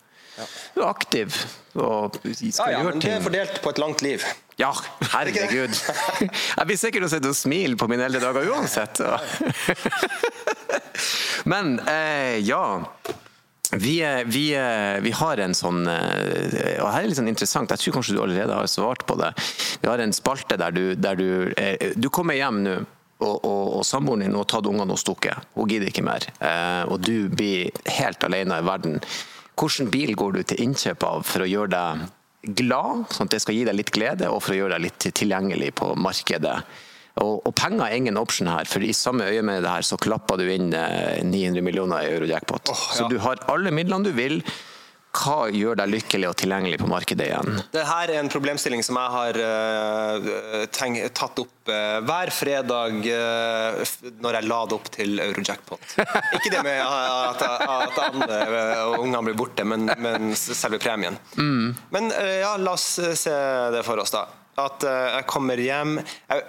du 0.75 0.81
er 0.81 0.89
aktiv 0.89 1.35
og 1.75 2.15
Ja, 2.23 2.33
skal 2.33 2.71
ja, 2.71 2.79
gjøre 2.79 2.91
men 2.91 3.03
det 3.03 3.11
er 3.11 3.23
fordelt 3.23 3.61
på 3.63 3.73
et 3.73 3.81
langt 3.83 4.03
liv. 4.05 4.23
Ja, 4.59 4.71
herregud. 5.11 5.75
Jeg 6.59 6.69
blir 6.69 6.79
sikkert 6.79 7.07
å 7.07 7.11
sitte 7.11 7.31
og 7.33 7.37
smile 7.37 7.79
på 7.79 7.89
mine 7.91 8.07
eldre 8.07 8.23
dager 8.23 8.47
uansett. 8.55 9.03
Men 11.51 11.77
eh, 11.91 12.39
ja. 12.47 12.63
Vi, 13.75 13.97
eh, 14.05 14.21
vi, 14.25 14.45
eh, 14.55 15.01
vi 15.03 15.11
har 15.17 15.41
en 15.41 15.55
sånn 15.57 15.87
eh, 15.89 16.77
Og 16.79 16.87
her 16.93 17.01
er 17.01 17.07
litt 17.09 17.17
sånn 17.17 17.31
interessant, 17.31 17.71
jeg 17.73 17.81
tror 17.81 17.95
kanskje 17.97 18.15
du 18.15 18.21
allerede 18.23 18.55
har 18.55 18.69
svart 18.71 19.03
på 19.09 19.17
det. 19.19 19.33
Vi 19.81 19.89
har 19.89 19.99
en 19.99 20.15
spalte 20.15 20.55
der 20.61 20.75
du, 20.75 20.83
der 20.95 21.19
du 21.19 21.97
Du 21.99 22.11
kommer 22.13 22.39
hjem 22.39 22.63
nå. 22.63 22.77
Og, 23.23 23.45
og, 23.47 23.67
og 23.79 23.83
samboeren 23.87 24.25
din 24.25 24.33
har 24.35 24.47
tatt 24.51 24.67
ungene 24.67 24.91
og 24.91 24.99
stukket. 24.99 25.45
Hun 25.55 25.69
gidder 25.71 25.87
ikke 25.87 26.03
mer. 26.03 26.25
Eh, 26.35 26.81
og 26.91 26.99
du 26.99 27.29
blir 27.31 27.71
helt 27.97 28.23
alene 28.27 28.57
i 28.59 28.65
verden. 28.67 28.97
Hvilken 29.55 29.91
bil 29.91 30.15
går 30.19 30.35
du 30.35 30.41
til 30.43 30.65
innkjøp 30.65 31.05
av 31.07 31.23
for 31.27 31.45
å 31.45 31.49
gjøre 31.49 31.71
deg 31.71 32.55
glad, 32.59 33.05
sånn 33.13 33.29
at 33.29 33.37
det 33.37 33.41
skal 33.41 33.55
gi 33.57 33.63
deg 33.65 33.77
litt 33.77 33.93
glede, 33.95 34.27
og 34.29 34.43
for 34.43 34.53
å 34.53 34.59
gjøre 34.59 34.75
deg 34.75 34.85
litt 34.89 35.07
tilgjengelig 35.15 35.71
på 35.79 35.93
markedet? 35.97 36.57
Og, 37.23 37.45
og 37.47 37.53
penger 37.55 37.85
er 37.85 37.95
ingen 37.95 38.19
option 38.19 38.49
her, 38.51 38.67
for 38.67 38.83
i 38.83 38.91
samme 38.95 39.29
øye 39.31 39.43
med 39.45 39.63
det 39.63 39.71
her 39.71 39.85
så 39.87 39.97
klapper 40.01 40.41
du 40.41 40.49
inn 40.51 40.73
eh, 40.75 41.21
900 41.23 41.63
millioner 41.63 42.03
i 42.03 42.11
eurojackpot. 42.17 42.71
Oh, 42.73 42.81
ja. 42.89 42.97
Så 42.97 43.07
du 43.11 43.15
har 43.23 43.39
alle 43.51 43.71
midlene 43.71 44.09
du 44.09 44.11
vil. 44.17 44.41
Hva 45.15 45.47
gjør 45.53 45.77
deg 45.79 45.91
lykkelig 45.93 46.27
og 46.27 46.35
tilgjengelig 46.39 46.79
på 46.81 46.87
markedet 46.91 47.27
igjen? 47.29 47.59
Dette 47.71 47.83
er 47.95 48.11
en 48.17 48.29
problemstilling 48.31 48.81
som 48.83 48.97
jeg 48.99 49.13
har 49.13 49.37
eh, 49.45 50.55
tenk, 50.75 50.97
tatt 51.15 51.39
opp 51.39 51.71
eh, 51.71 51.99
hver 52.03 52.31
fredag 52.35 53.07
eh, 53.11 53.93
når 54.23 54.37
jeg 54.39 54.49
lader 54.49 54.77
opp 54.77 54.89
til 54.91 55.21
Eurojackpot. 55.23 55.85
Ikke 56.37 56.51
det 56.51 56.63
med 56.67 56.81
at, 56.83 57.45
at 57.45 58.01
andre 58.09 58.39
og 58.89 58.97
ungene 59.05 59.23
blir 59.29 59.37
borte, 59.39 59.67
men, 59.67 59.87
men 60.03 60.35
selve 60.35 60.81
premien. 60.83 61.19
Men 61.39 62.11
eh, 62.11 62.41
ja, 62.41 62.55
la 62.59 62.75
oss 62.75 62.89
se 63.15 63.35
det 63.75 63.85
for 63.87 64.03
oss, 64.03 64.13
da. 64.15 64.25
At 64.55 64.85
jeg 64.87 65.25
kommer 65.27 65.59
hjem 65.59 65.97
Jeg, 65.99 66.43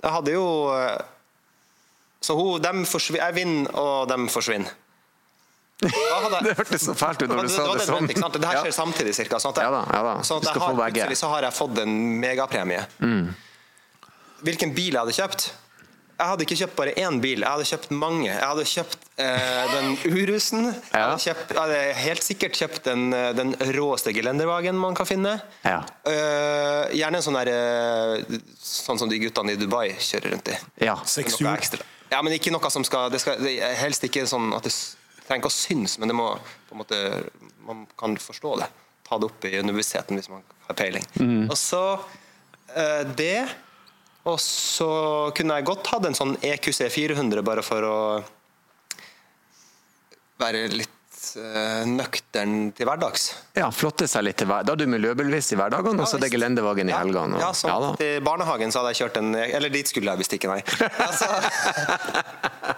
jeg 0.00 0.12
hadde 0.14 0.32
jo 0.32 0.46
Så 2.24 2.36
hun, 2.38 2.62
dem 2.64 2.86
forsvinner 2.88 3.26
jeg 3.26 3.36
vinner, 3.36 3.74
og 3.76 4.08
de 4.08 4.16
forsvinner. 4.32 4.72
Hadde 5.78 6.40
Det 6.48 6.56
hørtes 6.58 6.84
så 6.88 6.94
fælt 6.98 7.22
ut 7.22 7.30
når 7.30 7.46
du 7.46 7.52
sa 7.54 7.68
det 7.76 7.86
sånn. 7.86 8.08
Det 8.08 8.44
her 8.44 8.58
Ja. 8.58 8.64
skjer 8.64 8.74
samtidig, 8.74 9.14
cirka. 9.14 9.38
Sånn 9.38 9.54
at 9.54 9.62
jeg, 9.62 9.68
Ja 9.68 9.70
da, 9.70 9.84
ja 9.94 10.02
da. 10.02 10.16
Sånn 10.26 10.42
at 10.42 10.50
jeg 10.50 10.62
har, 10.62 10.74
plutselig 10.74 11.20
så 11.20 11.30
har 11.34 11.46
jeg 11.46 11.54
fått 11.54 11.78
en 11.84 11.94
megapremie. 12.24 12.82
Hvilken 14.42 14.74
bil 14.74 14.92
jeg 14.94 15.00
hadde 15.02 15.16
kjøpt? 15.16 15.50
Jeg 16.18 16.26
hadde 16.32 16.42
ikke 16.42 16.56
kjøpt 16.58 16.74
bare 16.74 16.92
én 16.98 17.20
bil, 17.22 17.44
jeg 17.44 17.46
hadde 17.46 17.66
kjøpt 17.68 17.92
mange. 17.94 18.26
Jeg 18.26 18.42
hadde 18.42 18.64
kjøpt 18.66 19.04
eh, 19.22 19.68
den 19.70 19.92
Urusen. 20.10 20.64
Jeg, 20.66 20.98
hadde 20.98 21.20
kjøpt, 21.22 21.52
jeg 21.54 21.60
hadde 21.60 21.76
helt 21.94 22.26
sikkert 22.26 22.58
kjøpt 22.58 22.88
den, 22.88 23.04
eh, 23.14 23.28
den 23.38 23.52
råeste 23.76 24.10
gelendervagen 24.16 24.74
man 24.82 24.98
kan 24.98 25.06
finne. 25.06 25.36
Ja. 25.62 25.84
Uh, 26.02 26.90
gjerne 26.90 27.20
en 27.20 27.22
sånn 27.22 27.38
der 27.38 27.52
eh, 27.52 28.40
Sånn 28.58 28.98
som 28.98 29.10
de 29.10 29.20
guttene 29.22 29.54
i 29.54 29.60
Dubai 29.60 29.92
kjører 29.94 30.34
rundt 30.34 30.50
i. 30.50 30.58
Ja. 30.88 30.96
Seks 31.06 31.38
hjul. 31.38 31.54
Ja, 32.10 32.18
men 32.24 32.34
ikke 32.34 32.50
noe 32.50 32.70
som 32.72 32.82
skal 32.88 33.12
Det, 33.12 33.20
skal, 33.22 33.38
helst 33.78 34.02
ikke 34.08 34.26
sånn 34.26 34.50
at 34.56 34.66
det 34.66 34.72
trenger 35.28 35.44
ikke 35.44 35.52
å 35.52 35.56
synes, 35.58 35.98
men 36.00 36.08
det 36.10 36.16
må 36.18 36.30
måte 36.74 36.98
Man 37.68 37.84
kan 38.00 38.16
forstå 38.16 38.56
det. 38.62 38.68
Ta 39.08 39.18
det 39.20 39.28
opp 39.28 39.44
i 39.44 39.54
universiteten 39.60 40.16
hvis 40.18 40.30
man 40.32 40.42
har 40.66 40.74
peiling. 40.76 41.04
Og 41.50 41.56
så 41.56 41.82
eh, 42.74 43.04
det 43.16 43.46
Og 44.28 44.36
så 44.40 44.88
kunne 45.36 45.56
jeg 45.60 45.64
godt 45.68 45.86
hatt 45.92 46.06
en 46.10 46.16
sånn 46.16 46.34
EQC 46.44 46.88
400 46.92 47.42
bare 47.46 47.62
for 47.64 47.84
å 47.88 47.98
være 50.38 50.66
litt 50.70 50.88
eh, 51.40 51.84
nøktern 51.88 52.68
til 52.76 52.86
hverdags. 52.86 53.24
Ja, 53.58 53.70
flotte 53.74 54.06
seg 54.10 54.22
litt 54.28 54.38
til 54.38 54.46
hver. 54.50 54.62
Da 54.68 54.76
er 54.76 54.80
du 54.82 54.86
miljøbevisst 54.90 55.54
i 55.56 55.58
hverdagene, 55.58 56.04
og 56.04 56.10
så 56.10 56.18
er 56.18 56.26
det 56.26 56.30
gelendevagen 56.36 56.88
i 56.92 56.94
helgene. 56.94 57.34
og- 57.38 57.42
Ja, 57.42 57.50
sånn 57.52 57.72
Ja. 57.72 57.94
Til 57.98 58.20
barnehagen 58.22 58.70
så 58.70 58.80
hadde 58.84 58.92
jeg 58.94 59.00
kjørt 59.02 59.16
en 59.18 59.34
Eller 59.34 59.68
dit 59.70 59.88
skulle 59.88 60.12
jeg 60.12 60.18
visst 60.18 60.32
ikke, 60.36 60.48
nei. 60.52 60.62
Altså, 61.08 61.26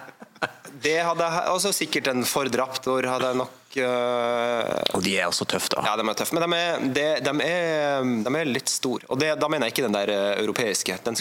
det 0.83 0.97
hadde 1.03 1.27
jeg 1.27 1.51
også 1.51 1.71
sikkert 1.75 2.07
en 2.11 2.23
fordrapt 2.27 2.87
hadde 2.87 3.27
jeg 3.31 3.37
nok 3.39 3.77
uh... 3.83 4.95
Og 4.95 5.03
de 5.05 5.15
er 5.17 5.27
også 5.27 5.47
tøffe, 5.49 5.71
da. 5.73 5.83
Ja, 5.85 5.95
de 5.99 6.05
er 6.07 6.17
tøffe, 6.17 6.37
men 6.37 6.45
de 6.45 6.57
er, 6.57 6.85
de, 6.97 7.05
de 7.25 7.45
er, 7.45 8.09
de 8.25 8.33
er 8.39 8.49
litt 8.49 8.71
store. 8.71 9.07
Og 9.11 9.19
det, 9.21 9.33
da 9.41 9.49
mener 9.51 9.67
jeg 9.67 9.75
ikke 9.75 9.85
den 9.87 9.97
der 9.97 10.11
øh, 10.13 10.31
europeiske. 10.43 10.97
Den, 11.05 11.19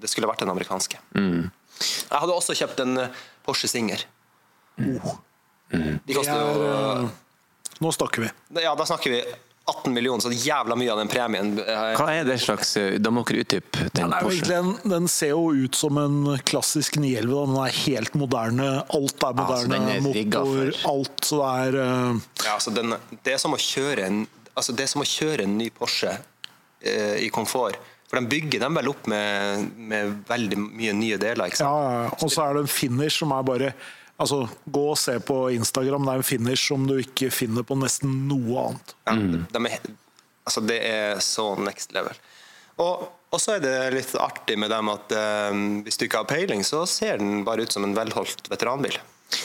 det 0.00 0.10
skulle 0.12 0.28
vært 0.30 0.42
den 0.44 0.52
amerikanske. 0.52 1.00
Mm. 1.16 1.48
Jeg 1.82 2.18
hadde 2.22 2.36
også 2.36 2.56
kjøpt 2.56 2.82
en 2.84 3.02
øh, 3.04 3.24
Porsche 3.46 3.70
Singer. 3.70 4.06
De 4.76 6.14
koster 6.14 6.34
er, 6.34 6.40
jo 6.40 7.04
uh... 7.04 7.08
nå 7.82 7.92
snakker 7.96 8.26
vi. 8.26 8.32
Ja, 8.62 8.74
da 8.78 8.86
snakker 8.88 9.12
vi 9.12 9.22
18 9.66 9.92
millioner, 9.92 10.22
så 10.22 10.30
jævla 10.30 10.76
mye 10.78 10.92
av 10.92 11.00
den 11.00 11.08
premien 11.10 11.48
øh, 11.58 11.96
Hva 11.98 12.06
er 12.14 12.26
det 12.28 12.36
slags 12.38 12.76
eh, 12.78 13.00
Da 13.02 13.10
må 13.10 13.24
dere 13.26 13.42
utdype 13.42 13.88
den 13.88 13.96
Den, 13.98 14.12
er 14.14 14.22
jo 14.22 14.30
Porsche. 14.30 14.60
den 14.92 15.08
ser 15.10 15.32
jo 15.32 15.48
ut 15.66 15.78
som 15.78 15.98
en 15.98 16.20
klassisk 16.46 17.00
911. 17.02 17.32
da. 17.32 17.42
Den 17.50 17.58
er 17.64 17.80
helt 17.80 18.14
moderne. 18.20 18.68
Alt 19.00 19.26
er 19.26 19.34
moderne. 19.40 19.74
den 19.74 19.90
er 19.90 20.04
motor, 20.04 20.70
alt. 20.92 21.26
Så 21.26 21.40
det 21.40 21.50
er 21.50 21.80
uh... 21.82 22.22
Ja, 22.44 22.54
altså 22.54 22.76
den, 22.78 22.94
det, 23.18 23.34
er 23.34 23.42
som 23.42 23.58
å 23.58 23.60
kjøre 23.60 24.06
en, 24.06 24.22
altså 24.54 24.76
det 24.76 24.86
er 24.86 24.94
som 24.94 25.02
å 25.02 25.10
kjøre 25.16 25.48
en 25.48 25.58
ny 25.58 25.68
Porsche 25.74 26.14
uh, 26.14 27.16
i 27.18 27.28
komfort. 27.34 27.82
For 28.06 28.20
de 28.20 28.30
bygger 28.30 28.62
dem 28.62 28.78
vel 28.78 28.92
opp 28.92 29.10
med, 29.10 29.66
med 29.74 30.18
veldig 30.30 30.62
mye 30.62 30.94
nye 30.94 31.18
deler. 31.18 31.50
ikke 31.50 31.58
sant? 31.58 31.74
ja, 31.74 32.02
ja. 32.06 32.18
Og 32.22 32.30
så 32.30 32.46
er 32.46 32.54
det 32.54 32.68
en 32.68 32.70
finish 32.70 33.18
som 33.18 33.34
er 33.34 33.46
bare 33.50 33.74
Altså, 34.16 34.46
Gå 34.64 34.84
og 34.92 34.98
se 35.00 35.18
på 35.20 35.38
Instagram. 35.56 36.06
Det 36.06 36.14
er 36.14 36.22
en 36.22 36.30
finish 36.30 36.70
som 36.70 36.86
du 36.88 36.96
ikke 37.02 37.30
finner 37.34 37.66
på 37.66 37.76
nesten 37.78 38.22
noe 38.30 38.68
annet. 38.68 38.96
Ja, 39.08 39.16
de 39.58 39.72
er, 39.72 39.90
altså 40.44 40.64
det 40.64 40.78
er 40.88 41.20
så 41.24 41.50
next 41.60 41.92
level. 41.96 42.16
Og, 42.82 43.06
og 43.32 43.40
så 43.40 43.56
er 43.56 43.64
det 43.64 43.74
litt 43.94 44.14
artig 44.20 44.56
med 44.60 44.72
dem 44.72 44.88
at 44.92 45.12
eh, 45.16 45.60
hvis 45.84 46.00
du 46.00 46.06
ikke 46.06 46.24
har 46.24 46.30
peiling, 46.30 46.64
så 46.64 46.84
ser 46.88 47.20
den 47.20 47.44
bare 47.44 47.64
ut 47.64 47.76
som 47.76 47.84
en 47.84 47.96
velholdt 47.96 48.50
veteranbil. 48.52 48.98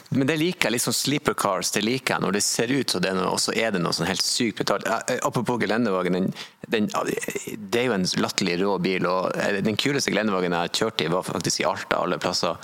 Men 0.10 0.28
det 0.30 0.36
liker 0.38 0.68
jeg, 0.68 0.76
litt 0.76 0.84
sånn 0.84 0.96
sleeper 0.96 1.36
cars, 1.40 1.72
det 1.74 1.82
liker 1.84 2.14
jeg 2.14 2.24
når 2.24 2.36
det 2.36 2.42
ser 2.46 2.72
ut 2.72 2.92
som 2.94 3.02
det 3.02 3.10
er 3.10 3.18
noe, 3.18 3.32
og 3.34 3.40
så 3.42 3.54
er 3.58 3.72
det 3.74 3.82
noe 3.82 3.96
sånn 3.96 4.10
helt 4.10 4.24
sykt 4.24 4.60
betalt. 4.62 4.86
Apropos 5.26 5.58
gelendervagen, 5.64 6.18
den, 6.20 6.28
den, 6.68 6.90
det 6.92 7.82
er 7.82 7.88
jo 7.88 7.96
en 7.96 8.06
latterlig 8.22 8.60
rå 8.62 8.76
bil, 8.84 9.08
og 9.10 9.34
den 9.66 9.80
kuleste 9.80 10.14
gelendervagen 10.14 10.54
jeg 10.54 10.68
har 10.68 10.76
kjørt 10.82 11.02
i 11.02 11.10
var 11.12 11.26
faktisk 11.26 11.64
i 11.64 11.68
Alta, 11.72 12.04
alle 12.04 12.20
plasser. 12.22 12.62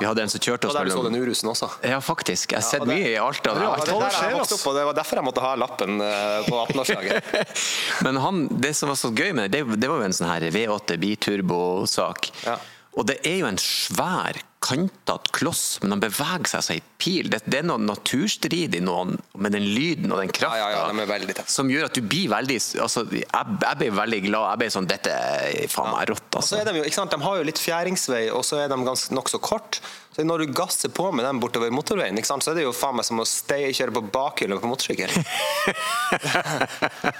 Vi 0.00 0.06
hadde 0.08 0.22
en 0.26 0.32
som 0.32 0.42
kjørte 0.42 0.68
oss 0.68 0.74
Og 0.74 0.78
der 0.80 0.88
du 0.88 0.94
så 0.94 1.02
den. 1.06 1.18
Urusen 1.22 1.50
også. 1.52 1.68
Ja, 1.86 2.00
faktisk, 2.04 2.52
jeg 2.52 2.60
har 2.62 2.66
sett 2.66 2.82
ja, 2.82 2.86
det- 2.90 2.96
mye 2.98 3.10
i 3.12 3.16
Alta. 3.22 3.54
Ja, 3.54 3.74
det 3.80 3.86
der 3.92 4.38
opp, 4.40 4.66
og 4.66 4.74
det 4.78 4.84
var 4.90 4.98
derfor 4.98 5.20
jeg 5.20 5.26
måtte 5.28 5.44
ha 5.44 5.54
lappen 5.56 6.00
eh, 6.00 6.38
på 6.48 6.62
18-årsdagen. 6.66 7.44
Men 8.06 8.20
han, 8.24 8.46
det 8.62 8.74
som 8.76 8.90
var 8.92 8.98
så 9.00 9.12
gøy 9.14 9.32
med 9.36 9.50
det, 9.54 9.64
det 9.76 9.90
var 9.90 10.02
jo 10.02 10.08
en 10.08 10.16
sånn 10.16 10.30
her 10.30 10.48
V8 10.54 10.98
biturbo-sak. 11.02 12.32
Ja. 12.46 12.58
Og 12.96 13.04
det 13.08 13.18
er 13.28 13.42
jo 13.42 13.48
en 13.50 13.58
svær, 13.60 14.38
kantete 14.66 15.30
kloss, 15.36 15.76
men 15.82 15.92
han 15.94 16.00
beveger 16.02 16.48
seg 16.48 16.62
som 16.64 16.74
ei 16.74 16.80
pil. 16.98 17.28
Det, 17.30 17.42
det 17.44 17.60
er 17.60 17.66
noe 17.68 17.76
i 17.76 18.80
noen, 18.82 19.12
med 19.36 19.52
den 19.54 19.66
lyden 19.68 20.14
og 20.14 20.22
den 20.22 20.32
krafta 20.32 20.58
Ja, 20.58 20.70
ja, 20.72 20.88
ja, 20.96 21.44
som 21.52 21.68
gjør 21.70 21.86
at 21.90 21.94
du 21.94 22.00
blir 22.02 22.30
veldig 22.32 22.56
altså, 22.82 23.04
jeg, 23.12 23.26
jeg 23.28 23.80
blir 23.82 23.92
veldig 23.94 24.20
glad. 24.24 24.48
Jeg 24.48 24.62
blir 24.62 24.72
sånn 24.74 24.88
Dette 24.88 25.12
er 25.12 25.68
faen 25.70 25.92
meg 25.92 26.08
rått, 26.10 26.40
altså. 26.40 26.62
de, 26.66 26.74
jo, 26.80 27.06
de 27.12 27.20
har 27.26 27.38
jo 27.38 27.46
litt 27.46 27.60
fjæringsvei, 27.62 28.24
og 28.32 28.42
så 28.48 28.64
er 28.64 28.72
de 28.72 28.80
nokså 28.80 29.42
kort. 29.44 29.80
Så 30.16 30.24
når 30.24 30.46
du 30.46 30.52
gasser 30.56 30.88
på 30.96 31.10
med 31.12 31.26
dem 31.28 31.42
bortover 31.42 31.68
motorveien, 31.74 32.16
så 32.24 32.38
er 32.50 32.56
det 32.56 32.64
jo 32.64 32.72
faen 32.72 32.96
meg 32.96 33.04
som 33.04 33.20
å 33.20 33.26
stay, 33.28 33.68
kjøre 33.76 33.92
på 33.98 34.06
bakhjulet 34.14 34.62
på 34.62 34.70
motorsykkel. 34.70 35.12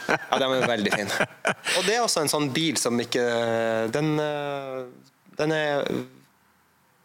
ja, 0.08 0.38
de 0.40 0.46
er 0.46 0.70
veldig 0.72 0.94
fine. 0.94 1.26
Og 1.76 1.84
det 1.84 1.98
er 1.98 2.00
også 2.00 2.24
en 2.24 2.32
sånn 2.32 2.48
bil 2.56 2.80
som 2.80 2.96
ikke 3.02 3.26
Den, 3.92 4.16
eh, 4.22 5.12
den 5.38 5.52
er 5.54 5.88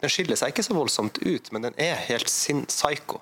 Den 0.02 0.10
skiller 0.10 0.38
seg 0.38 0.50
ikke 0.50 0.64
så 0.66 0.74
voldsomt 0.74 1.20
ut, 1.22 1.52
men 1.54 1.68
den 1.68 1.76
er 1.78 1.94
helt 2.08 2.30
sin 2.30 2.64
psycho. 2.66 3.20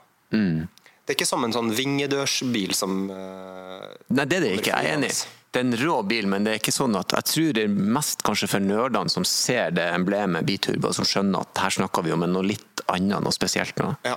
Det 1.11 1.13
er 1.13 1.19
ikke 1.19 1.29
som 1.29 1.45
en 1.45 1.53
sånn 1.53 1.73
vingedørsbil 1.75 2.73
som 2.79 3.11
uh, 3.11 3.85
Nei, 4.15 4.25
det 4.31 4.37
er 4.39 4.45
det 4.47 4.51
ikke. 4.61 4.71
Jeg 4.71 4.89
er 4.89 4.97
enig. 4.97 5.11
Det 5.51 5.59
er 5.59 5.67
en 5.67 5.77
rå 5.81 5.97
bil, 6.07 6.29
men 6.31 6.47
det 6.47 6.53
er 6.53 6.61
ikke 6.61 6.73
sånn 6.73 6.95
at 6.95 7.11
jeg 7.17 7.27
tror 7.27 7.55
det 7.57 7.65
er 7.67 7.73
mest 7.99 8.23
kanskje 8.23 8.49
for 8.53 8.63
nerdene 8.63 9.11
som 9.11 9.27
ser 9.27 9.75
det 9.75 9.89
emblemet 9.91 10.47
biturbo, 10.47 10.93
som 10.95 11.09
skjønner 11.09 11.43
at 11.43 11.65
her 11.65 11.75
snakker 11.81 12.07
vi 12.07 12.15
om 12.15 12.23
noe 12.23 12.47
litt 12.47 12.85
annet, 12.87 13.19
noe 13.25 13.35
spesielt. 13.35 13.75
Noe. 13.83 13.99
Ja. 14.07 14.15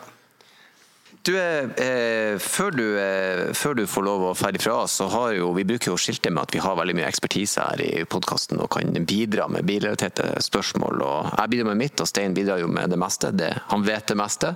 Du, 1.24 1.38
eh, 1.40 2.36
før, 2.38 2.74
du, 2.76 2.84
eh, 3.00 3.54
før 3.56 3.78
du 3.80 3.86
får 3.88 4.04
lov 4.04 4.24
å 4.28 4.32
ferdig 4.36 4.60
fra 4.60 4.82
så 4.92 5.06
har 5.08 5.30
jo, 5.38 5.54
vi 5.56 5.64
bruker 5.64 5.94
jo 5.94 5.96
skiltet 5.96 6.28
skilte 6.28 6.32
med 6.36 6.44
at 6.44 6.56
vi 6.56 6.60
har 6.60 6.76
veldig 6.76 6.96
mye 6.98 7.08
ekspertise 7.08 7.64
her 7.64 7.80
i 7.80 8.04
podkasten 8.04 8.60
og 8.60 8.68
kan 8.76 8.92
bidra 9.08 9.46
med 9.48 9.64
bilrelaterte 9.64 10.34
spørsmål. 10.44 11.00
og 11.00 11.30
Jeg 11.38 11.54
bidrar 11.54 11.70
med 11.70 11.80
mitt, 11.80 12.04
og 12.04 12.10
Stein 12.12 12.36
bidrar 12.36 12.60
jo 12.60 12.68
med 12.68 12.92
det 12.92 13.00
meste. 13.00 13.32
Det, 13.32 13.54
han 13.72 13.88
vet 13.88 14.12
det 14.12 14.20
meste. 14.20 14.52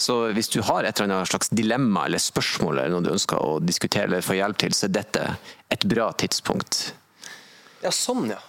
Så 0.00 0.32
hvis 0.32 0.48
du 0.48 0.62
har 0.64 0.88
et 0.88 0.96
eller 0.96 1.18
annet 1.18 1.34
slags 1.34 1.52
dilemma 1.52 2.06
eller 2.08 2.24
spørsmål 2.24 2.78
eller 2.78 2.96
noe 2.96 3.04
du 3.04 3.12
ønsker 3.12 3.36
å 3.36 3.60
diskutere 3.60 4.08
eller 4.08 4.24
få 4.24 4.40
hjelp 4.40 4.64
til, 4.64 4.72
så 4.72 4.88
er 4.88 4.96
dette 4.96 5.28
et 5.68 5.84
bra 5.84 6.08
tidspunkt. 6.16 6.94
Ja, 7.84 7.92
sånn, 7.92 8.30
ja. 8.32 8.40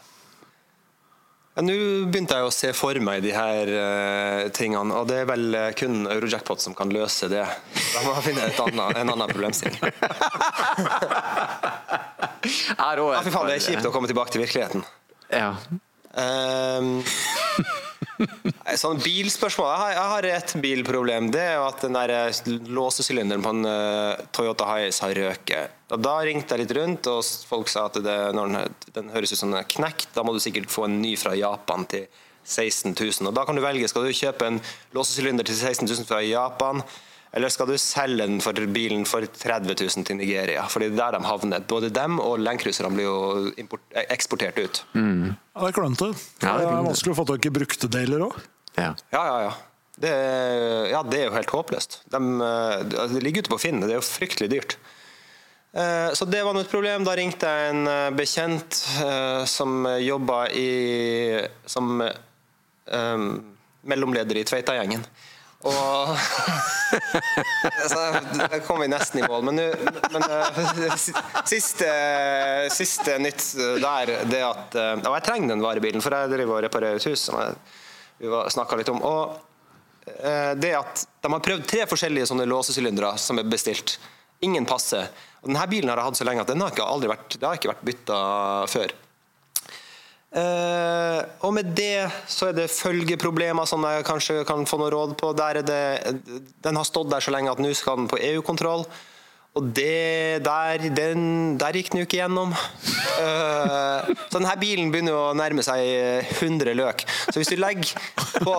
Ja 1.58 1.64
Nå 1.66 1.76
begynte 2.12 2.38
jeg 2.38 2.46
å 2.46 2.54
se 2.54 2.70
for 2.78 3.00
meg 3.02 3.24
de 3.26 3.32
her 3.34 3.72
uh, 3.74 4.44
tingene, 4.54 4.94
og 4.94 5.10
det 5.10 5.24
er 5.24 5.30
vel 5.30 5.58
eh, 5.58 5.72
kun 5.78 6.06
Eurojackpot 6.06 6.62
som 6.62 6.76
kan 6.78 6.92
løse 6.94 7.30
det. 7.32 7.42
Da 7.42 8.04
må 8.06 8.14
jeg 8.20 8.28
finne 8.30 8.46
et 8.46 8.62
annet, 8.62 9.02
en 9.02 9.14
annen 9.16 9.34
problemstilling. 9.34 9.82
Ja, 12.48 12.94
fy 13.26 13.32
faen, 13.34 13.50
det 13.50 13.58
er 13.58 13.64
kjipt 13.66 13.88
å 13.90 13.92
komme 13.92 14.08
tilbake 14.08 14.32
til 14.32 14.40
virkeligheten. 14.40 14.86
Ja. 15.34 15.50
Um, 16.16 17.02
sånn 18.82 19.02
bilspørsmål 19.04 19.68
Jeg 19.70 19.82
har, 19.82 19.92
jeg 19.94 20.12
har 20.12 20.28
et 20.32 20.54
bilproblem. 20.64 21.30
Det 21.34 21.42
er 21.44 21.58
jo 21.60 21.66
at 21.68 21.84
den 21.86 21.98
der 21.98 22.14
eh, 22.16 22.54
låsesylinderen 22.78 23.44
på 23.46 23.54
en 23.54 23.68
uh, 23.70 24.28
Toyota 24.36 24.70
Hiace 24.72 25.06
har 25.06 25.18
røket. 25.18 25.76
Og 25.94 26.02
Da 26.04 26.16
ringte 26.26 26.56
jeg 26.56 26.66
litt 26.66 26.76
rundt, 26.78 27.10
og 27.12 27.22
folk 27.50 27.72
sa 27.72 27.88
at 27.88 28.00
det, 28.04 28.18
når 28.36 28.54
den, 28.54 28.78
den 28.98 29.12
høres 29.14 29.34
ut 29.34 29.42
som 29.42 29.54
den 29.54 29.62
er 29.62 29.70
knekt, 29.70 30.10
da 30.16 30.26
må 30.26 30.34
du 30.36 30.42
sikkert 30.44 30.74
få 30.74 30.88
en 30.88 31.00
ny 31.02 31.14
fra 31.20 31.36
Japan 31.38 31.86
til 31.90 32.08
16 32.48 32.96
000. 32.96 33.30
Og 33.30 33.36
da 33.36 33.44
kan 33.48 33.58
du 33.58 33.64
velge, 33.64 33.88
skal 33.92 34.08
du 34.08 34.16
kjøpe 34.16 34.48
en 34.48 34.62
låsesylinder 34.96 35.48
til 35.48 35.58
16 35.58 35.88
000 35.88 36.08
fra 36.10 36.24
Japan, 36.24 36.84
eller 37.36 37.50
skal 37.54 37.68
du 37.68 37.76
selge 37.78 38.24
den 38.26 38.40
for 38.42 38.54
bilen 38.74 39.04
for 39.06 39.26
30 39.28 39.76
000 39.76 40.06
til 40.08 40.18
Nigeria? 40.20 40.64
Fordi 40.72 40.90
det 40.90 41.00
er 41.00 41.12
der 41.12 41.20
de 41.20 41.28
havner. 41.28 41.60
Både 41.68 41.90
dem 41.94 42.20
og 42.24 42.40
Landcruiserne 42.40 42.92
blir 42.96 43.08
jo 43.10 43.52
import, 43.60 43.82
eksportert 44.08 44.58
ut. 44.64 44.84
Ja, 44.96 45.62
det 45.62 45.70
er 45.70 45.76
klønete. 45.76 46.12
Ja, 46.42 46.54
det 46.58 46.66
er 46.66 46.68
det 46.68 46.76
er 46.78 46.88
vanskelig 46.92 47.14
å 47.16 47.20
få 47.20 47.26
tak 47.34 47.46
i 47.50 47.54
brukte 47.60 47.90
deler 47.92 48.28
òg. 48.30 48.38
ja. 48.78 48.94
Ja, 49.14 49.24
ja, 49.26 49.40
ja. 49.50 49.56
Det, 49.98 50.10
ja, 50.92 51.00
det 51.02 51.18
er 51.24 51.26
jo 51.26 51.34
helt 51.34 51.50
håpløst. 51.50 51.96
De, 52.14 52.20
eh, 52.46 53.14
ligger 53.18 53.42
ute 53.42 53.50
på 53.50 53.58
Finn, 53.58 53.80
det 53.82 53.96
er 53.96 53.98
jo 53.98 54.06
fryktelig 54.06 54.50
dyrt. 54.52 54.76
Eh, 55.74 56.12
Så 56.14 56.26
det 56.30 56.44
var 56.46 56.54
et 56.60 56.70
problem. 56.70 57.04
Da 57.04 57.16
ringte 57.18 57.50
jeg 57.50 57.72
en 57.74 57.88
eh, 57.90 58.10
bekjent 58.14 58.78
eh, 59.02 59.42
som 59.50 59.88
jobba 60.02 60.44
i 60.54 61.42
som 61.66 61.98
um, 62.02 63.26
mellomleder 63.90 64.38
i 64.38 64.46
Tveita-gjengen. 64.46 65.02
Og 65.68 66.16
så 67.92 68.04
Der 68.34 68.60
kom 68.66 68.80
vi 68.82 68.88
nesten 68.92 69.22
i 69.22 69.28
mål. 69.28 69.44
Men, 69.50 69.62
men 70.14 70.28
eh, 70.28 70.96
siste, 71.46 71.90
siste 72.74 73.18
nytt 73.22 73.44
der, 73.84 74.14
det 74.30 74.44
at 74.46 74.78
eh, 74.78 74.94
Og 75.04 75.18
jeg 75.18 75.26
trenger 75.28 75.54
den 75.54 75.66
varebilen, 75.66 76.04
for 76.04 76.16
jeg 76.16 76.32
driver 76.34 76.60
og 76.60 76.66
reparerer 76.68 77.02
et 77.02 77.10
hus, 77.10 77.28
som 77.30 77.40
jeg, 77.42 77.58
vi 78.24 78.44
snakka 78.56 78.80
litt 78.80 78.94
om. 78.94 79.02
Og 79.04 80.14
eh, 80.18 80.54
det 80.60 80.76
at 80.80 81.08
de 81.24 81.34
har 81.34 81.44
prøvd 81.50 81.68
tre 81.70 81.88
forskjellige 81.90 82.30
sånne 82.32 82.48
låsesylindere 82.50 83.16
som 83.22 83.42
er 83.42 83.50
bestilt. 83.50 83.98
Ingen 84.46 84.68
passer. 84.70 85.10
Denne 85.44 85.66
bilen 85.70 85.90
har 85.90 86.00
jeg 86.00 86.12
hatt 86.12 86.20
så 86.20 86.28
lenge 86.28 86.46
at 86.46 86.52
den 86.52 86.62
har 86.62 86.74
ikke 86.74 86.86
aldri 86.86 87.10
vært, 87.12 87.36
det 87.36 87.46
har 87.48 87.60
ikke 87.60 87.74
vært 87.74 87.86
bytta 87.88 88.18
før. 88.72 88.96
Eh, 90.38 91.20
og 91.48 91.54
med 91.56 91.74
det 91.78 92.08
så 92.30 92.52
er 92.52 92.58
det 92.58 92.70
følgeproblemer 92.70 93.66
som 93.70 93.86
jeg 93.88 94.06
kanskje 94.06 94.42
kan 94.48 94.66
få 94.70 94.80
noe 94.82 94.94
råd 94.94 95.16
på. 95.20 95.34
Det, 95.38 95.78
den 96.66 96.80
har 96.80 96.88
stått 96.88 97.12
der 97.14 97.24
så 97.24 97.34
lenge 97.34 97.54
at 97.54 97.62
nå 97.64 97.74
skal 97.78 98.02
den 98.02 98.10
på 98.12 98.20
EU-kontroll. 98.34 98.86
Og 99.58 99.72
det 99.74 100.44
der, 100.46 100.84
den, 100.94 101.22
der 101.58 101.78
gikk 101.80 101.90
den 101.90 102.04
jo 102.04 102.06
ikke 102.06 102.20
gjennom. 102.20 102.52
Uh, 103.18 104.06
så 104.28 104.38
denne 104.38 104.54
bilen 104.62 104.92
begynner 104.94 105.18
å 105.18 105.32
nærme 105.34 105.66
seg 105.66 105.82
100 106.38 106.76
løk. 106.78 107.02
Så 107.32 107.40
hvis 107.40 107.50
du 107.50 107.58
legger 107.58 107.96
på 108.46 108.54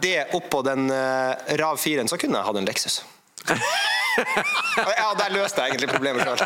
det 0.00 0.30
oppå 0.38 0.62
den 0.64 0.88
uh, 0.88 1.36
Rav 1.60 1.76
4-en, 1.82 2.08
så 2.08 2.16
kunne 2.16 2.40
jeg 2.40 2.48
hatt 2.48 2.62
en 2.62 2.70
Lexus. 2.70 3.02
ja, 4.98 5.08
der 5.18 5.32
løste 5.34 5.64
jeg 5.64 5.74
egentlig 5.74 5.90
problemet 5.90 6.24
sjøl. 6.24 6.44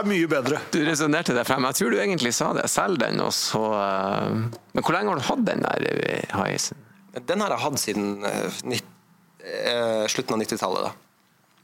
er 0.00 0.08
mye 0.08 0.30
bedre. 0.30 0.60
Du 0.74 0.80
resonnerte 0.84 1.36
deg 1.36 1.46
frem. 1.48 1.66
Jeg 1.70 1.78
tror 1.80 1.94
du 1.94 2.00
egentlig 2.00 2.34
sa 2.36 2.50
det. 2.56 2.66
Selg 2.72 3.00
den, 3.02 3.22
og 3.24 3.32
så 3.36 3.62
uh... 3.70 4.42
Men 4.74 4.84
hvor 4.84 4.96
lenge 4.96 5.12
har 5.12 5.22
du 5.22 5.28
hatt 5.28 5.46
den 5.46 5.64
der 5.64 5.86
Hiacen? 6.34 6.80
Den 7.14 7.44
har 7.44 7.54
jeg 7.54 7.62
hatt 7.62 7.78
siden 7.78 8.06
slutten 10.10 10.34
av 10.34 10.40
90-tallet. 10.40 10.88
da. 10.88 10.94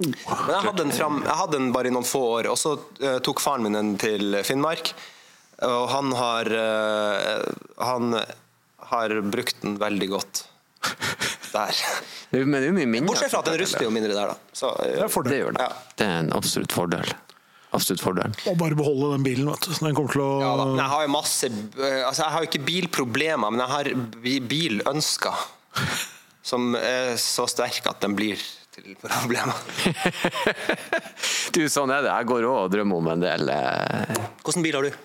Men 0.01 0.14
jeg 0.55 0.64
hadde, 0.64 0.76
den 0.81 0.93
fram, 0.97 1.18
jeg 1.26 1.37
hadde 1.43 1.59
den 1.59 1.72
bare 1.74 1.91
i 1.91 1.93
noen 1.93 2.07
få 2.09 2.22
år, 2.39 2.49
og 2.53 2.59
så 2.61 2.76
uh, 2.78 3.18
tok 3.24 3.43
faren 3.43 3.66
min 3.66 3.76
den 3.76 3.97
til 4.01 4.39
Finnmark. 4.47 4.95
Og 5.66 5.91
han 5.93 6.14
har 6.16 6.49
uh, 6.57 7.43
Han 7.85 8.14
har 8.91 9.12
brukt 9.28 9.61
den 9.61 9.76
veldig 9.81 10.09
godt 10.14 10.47
der. 11.55 11.80
Men 12.34 12.55
det 12.57 12.62
er 12.62 12.68
jo 12.68 12.76
mye 12.76 12.90
mindre. 12.90 13.09
Bortsett 13.12 13.32
fra 13.32 13.42
at 13.42 13.51
den 13.51 13.59
ruster 13.62 13.86
jo 13.86 13.90
mindre 13.94 14.14
der, 14.14 14.32
da. 14.32 14.55
Så, 14.57 14.70
det, 14.82 14.94
er 15.03 15.26
det 15.30 15.40
gjør 15.40 15.57
det. 15.57 15.66
Ja. 15.66 15.96
Det 15.96 16.07
er 16.07 16.22
en 16.24 16.32
absolutt 16.36 16.76
fordel. 16.76 17.12
Absolutt 17.70 18.03
fordel. 18.03 18.34
Og 18.51 18.57
bare 18.59 18.78
beholde 18.78 19.12
den 19.14 19.26
bilen, 19.26 19.51
vet 19.51 19.66
du. 19.66 19.74
Så 19.74 19.86
den 19.86 19.94
kommer 19.94 20.14
til 20.14 20.24
å 20.24 20.30
ja, 20.42 20.55
da. 20.59 20.68
Jeg 20.80 20.90
har 20.92 21.05
jo 21.05 21.11
masse 21.14 21.51
Altså, 21.51 22.22
jeg 22.24 22.30
har 22.34 22.42
jo 22.42 22.48
ikke 22.51 22.62
bilproblemer, 22.66 23.53
men 23.55 23.62
jeg 23.62 23.74
har 23.74 23.92
bilønsker. 24.51 25.44
Som 26.51 26.72
er 26.78 27.14
så 27.20 27.46
sterke 27.51 27.92
at 27.92 28.01
den 28.03 28.16
blir 28.18 28.40
til 28.74 28.96
problemer. 29.03 29.55
du, 31.55 31.62
sånn 31.70 31.92
er 31.94 32.07
det. 32.07 32.11
Jeg 32.11 32.30
går 32.30 32.48
òg 32.48 32.59
og 32.64 32.74
drømmer 32.74 33.03
om 33.03 33.12
en 33.14 33.22
del 33.22 33.53
eh... 33.55 34.18
Hvilken 34.42 34.66
bil 34.66 34.78
har 34.78 34.88
du? 34.88 34.98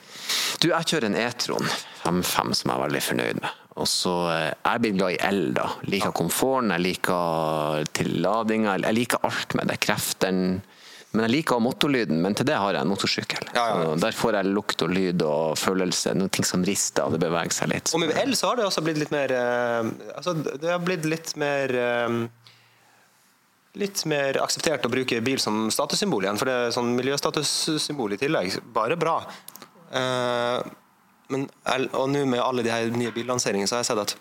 Du, 0.61 0.71
Jeg 0.71 0.89
kjører 0.89 1.09
en 1.11 1.19
E-tron 1.19 1.69
55 2.01 2.57
som 2.61 2.71
jeg 2.71 2.75
er 2.77 2.83
veldig 2.87 3.03
fornøyd 3.11 3.43
med. 3.43 3.61
Og 3.75 3.87
så 3.91 4.13
eh, 4.31 4.53
Jeg 4.53 4.83
blir 4.83 4.95
glad 4.95 5.17
i 5.17 5.19
el. 5.27 5.41
da. 5.55 5.67
Liker 5.89 6.15
komforten, 6.15 6.71
jeg 6.75 6.85
liker 6.85 7.89
tilladinga. 7.95 8.77
Jeg 8.85 8.99
liker 9.01 9.27
alt 9.27 9.57
med 9.59 9.71
det. 9.71 9.81
Kreftene. 9.83 10.61
Men 11.15 11.29
jeg 11.29 11.31
liker 11.37 11.61
motorlyden, 11.63 12.17
men 12.19 12.35
til 12.35 12.47
det 12.49 12.57
har 12.59 12.75
jeg 12.75 12.83
en 12.83 12.89
motorsykkel. 12.91 13.45
Ja, 13.55 13.65
ja. 13.71 13.91
Der 14.03 14.15
får 14.15 14.35
jeg 14.35 14.51
lukt 14.51 14.81
og 14.83 14.91
lyd 14.91 15.21
og 15.23 15.55
følelse. 15.59 16.11
Noen 16.17 16.31
ting 16.33 16.47
som 16.47 16.63
rister, 16.67 17.07
det 17.13 17.21
beveger 17.23 17.55
seg 17.55 17.71
litt. 17.71 17.93
Og 17.95 18.03
med 18.03 18.11
el 18.19 18.35
så 18.35 18.51
har 18.51 18.59
det 18.59 18.65
også 18.67 18.83
blitt 18.83 18.99
litt 18.99 19.13
mer 19.15 19.31
uh, 19.31 19.87
altså, 20.17 20.35
Det 20.35 20.67
har 20.67 20.81
blitt 20.83 21.07
litt 21.07 21.31
mer 21.39 21.71
uh, 21.71 22.17
litt 23.79 24.03
mer 24.11 24.41
akseptert 24.43 24.87
å 24.87 24.91
bruke 24.91 25.19
bil 25.23 25.39
som 25.43 25.69
statussymbol 25.71 26.27
igjen, 26.27 26.39
for 26.39 26.51
det 26.51 26.55
er 26.55 26.75
sånn 26.75 26.93
miljøstatussymbol 26.99 28.15
i 28.15 28.19
tillegg. 28.19 28.59
Bare 28.75 28.99
bra. 28.99 29.21
Uh, 29.91 30.59
men, 31.33 31.49
og 31.91 32.07
nå 32.11 32.25
med 32.29 32.43
alle 32.43 32.65
de 32.65 32.73
her 32.73 32.93
nye 32.93 33.13
billanseringene, 33.15 33.69
så 33.69 33.77
har 33.77 33.85
jeg 33.85 33.93
sett 33.93 34.05
at 34.05 34.15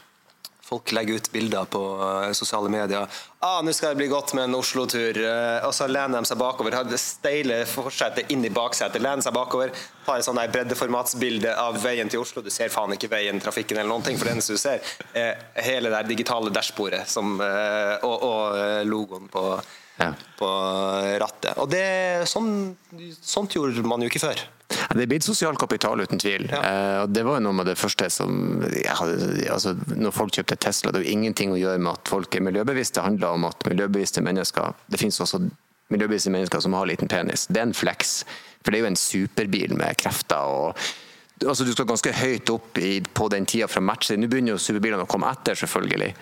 folk 0.64 0.92
legger 0.96 1.14
ut 1.20 1.30
bilder 1.32 1.66
på 1.68 1.80
uh, 2.00 2.32
sosiale 2.32 2.70
medier. 2.72 3.09
Ah, 3.44 3.61
'Nå 3.62 3.72
skal 3.76 3.92
det 3.92 4.00
bli 4.00 4.07
godt 4.09 4.32
med 4.34 4.48
en 4.48 4.57
Oslo-tur.' 4.57 5.20
Uh, 5.20 5.66
og 5.68 5.74
så 5.76 5.86
lener 5.86 6.18
de 6.24 6.30
seg 6.30 6.40
bakover. 6.40 6.78
Har 6.78 6.88
det 6.88 7.00
steile 7.00 7.61
forsetet 7.68 8.32
inn 8.32 8.44
i 8.48 8.52
baksetet. 8.55 9.02
Lener 9.05 9.24
seg 9.24 9.36
bakover, 9.36 9.74
tar 10.07 10.18
et 10.18 10.26
sånn 10.26 10.40
breddeformatsbilde 10.57 11.52
av 11.61 11.76
veien 11.84 12.09
til 12.09 12.24
Oslo. 12.24 12.42
Du 12.42 12.50
ser 12.50 12.72
faen 12.72 12.96
ikke 12.96 13.12
veien, 13.12 13.40
trafikken 13.44 13.78
eller 13.78 13.92
noen 13.92 14.09
ting, 14.09 14.18
for 14.18 14.30
det 14.30 14.38
eneste 14.38 14.57
du 14.57 14.62
ser, 14.64 14.80
er 15.12 15.44
hele 15.68 15.92
det 15.92 16.05
digitale 16.14 16.52
dashbordet 16.55 17.05
uh, 17.05 17.96
og, 18.00 18.28
og 18.32 18.86
logoen 18.88 19.28
på, 19.28 19.44
ja. 20.01 20.11
på 20.38 20.51
rattet. 21.22 21.55
Og 21.62 21.70
det, 21.70 21.86
sånn, 22.30 22.74
sånt 23.20 23.57
gjorde 23.57 23.84
man 23.86 24.03
jo 24.05 24.11
ikke 24.11 24.24
før. 24.26 24.45
Det 24.74 25.05
er 25.05 25.11
blitt 25.11 25.26
sosial 25.26 25.57
kapital, 25.61 26.01
uten 26.03 26.20
tvil. 26.20 26.47
Ja. 26.51 26.61
Eh, 26.66 27.03
det 27.12 27.24
var 27.26 27.38
jo 27.38 27.45
noe 27.47 27.59
med 27.61 27.68
det 27.70 27.76
første 27.78 28.09
som 28.12 28.62
hadde, 28.64 29.45
altså, 29.53 29.74
Når 29.95 30.14
folk 30.16 30.34
kjøpte 30.34 30.59
Tesla, 30.61 30.92
det 30.92 31.03
har 31.03 31.12
ingenting 31.12 31.55
å 31.55 31.61
gjøre 31.61 31.82
med 31.82 31.92
at 31.95 32.11
folk 32.11 32.34
er 32.34 32.45
miljøbevisste. 32.47 32.99
Det 32.99 33.07
handler 33.09 33.38
om 33.38 33.47
at 33.51 33.68
miljøbevisste 33.68 34.24
mennesker 34.24 34.74
Det 34.90 35.01
finnes 35.01 35.20
også 35.20 35.42
miljøbevisste 35.92 36.32
mennesker 36.32 36.64
som 36.64 36.74
har 36.74 36.88
liten 36.88 37.11
penis. 37.11 37.47
Det 37.47 37.61
er 37.61 37.68
en 37.68 37.76
flex. 37.76 38.22
For 38.64 38.72
det 38.72 38.80
er 38.80 38.86
jo 38.86 38.92
en 38.92 38.99
superbil 38.99 39.74
med 39.78 39.99
krefter. 40.01 40.40
og 40.40 40.78
altså 41.43 41.66
Du 41.66 41.72
skal 41.74 41.89
ganske 41.89 42.14
høyt 42.14 42.51
opp 42.53 42.78
i, 42.78 43.01
på 43.03 43.28
den 43.32 43.47
tida 43.47 43.68
fra 43.70 43.82
matchen. 43.82 44.22
Nå 44.22 44.30
begynner 44.30 44.55
jo 44.55 44.62
superbilene 44.62 45.07
å 45.07 45.11
komme 45.11 45.30
etter, 45.35 45.59
selvfølgelig. 45.59 46.12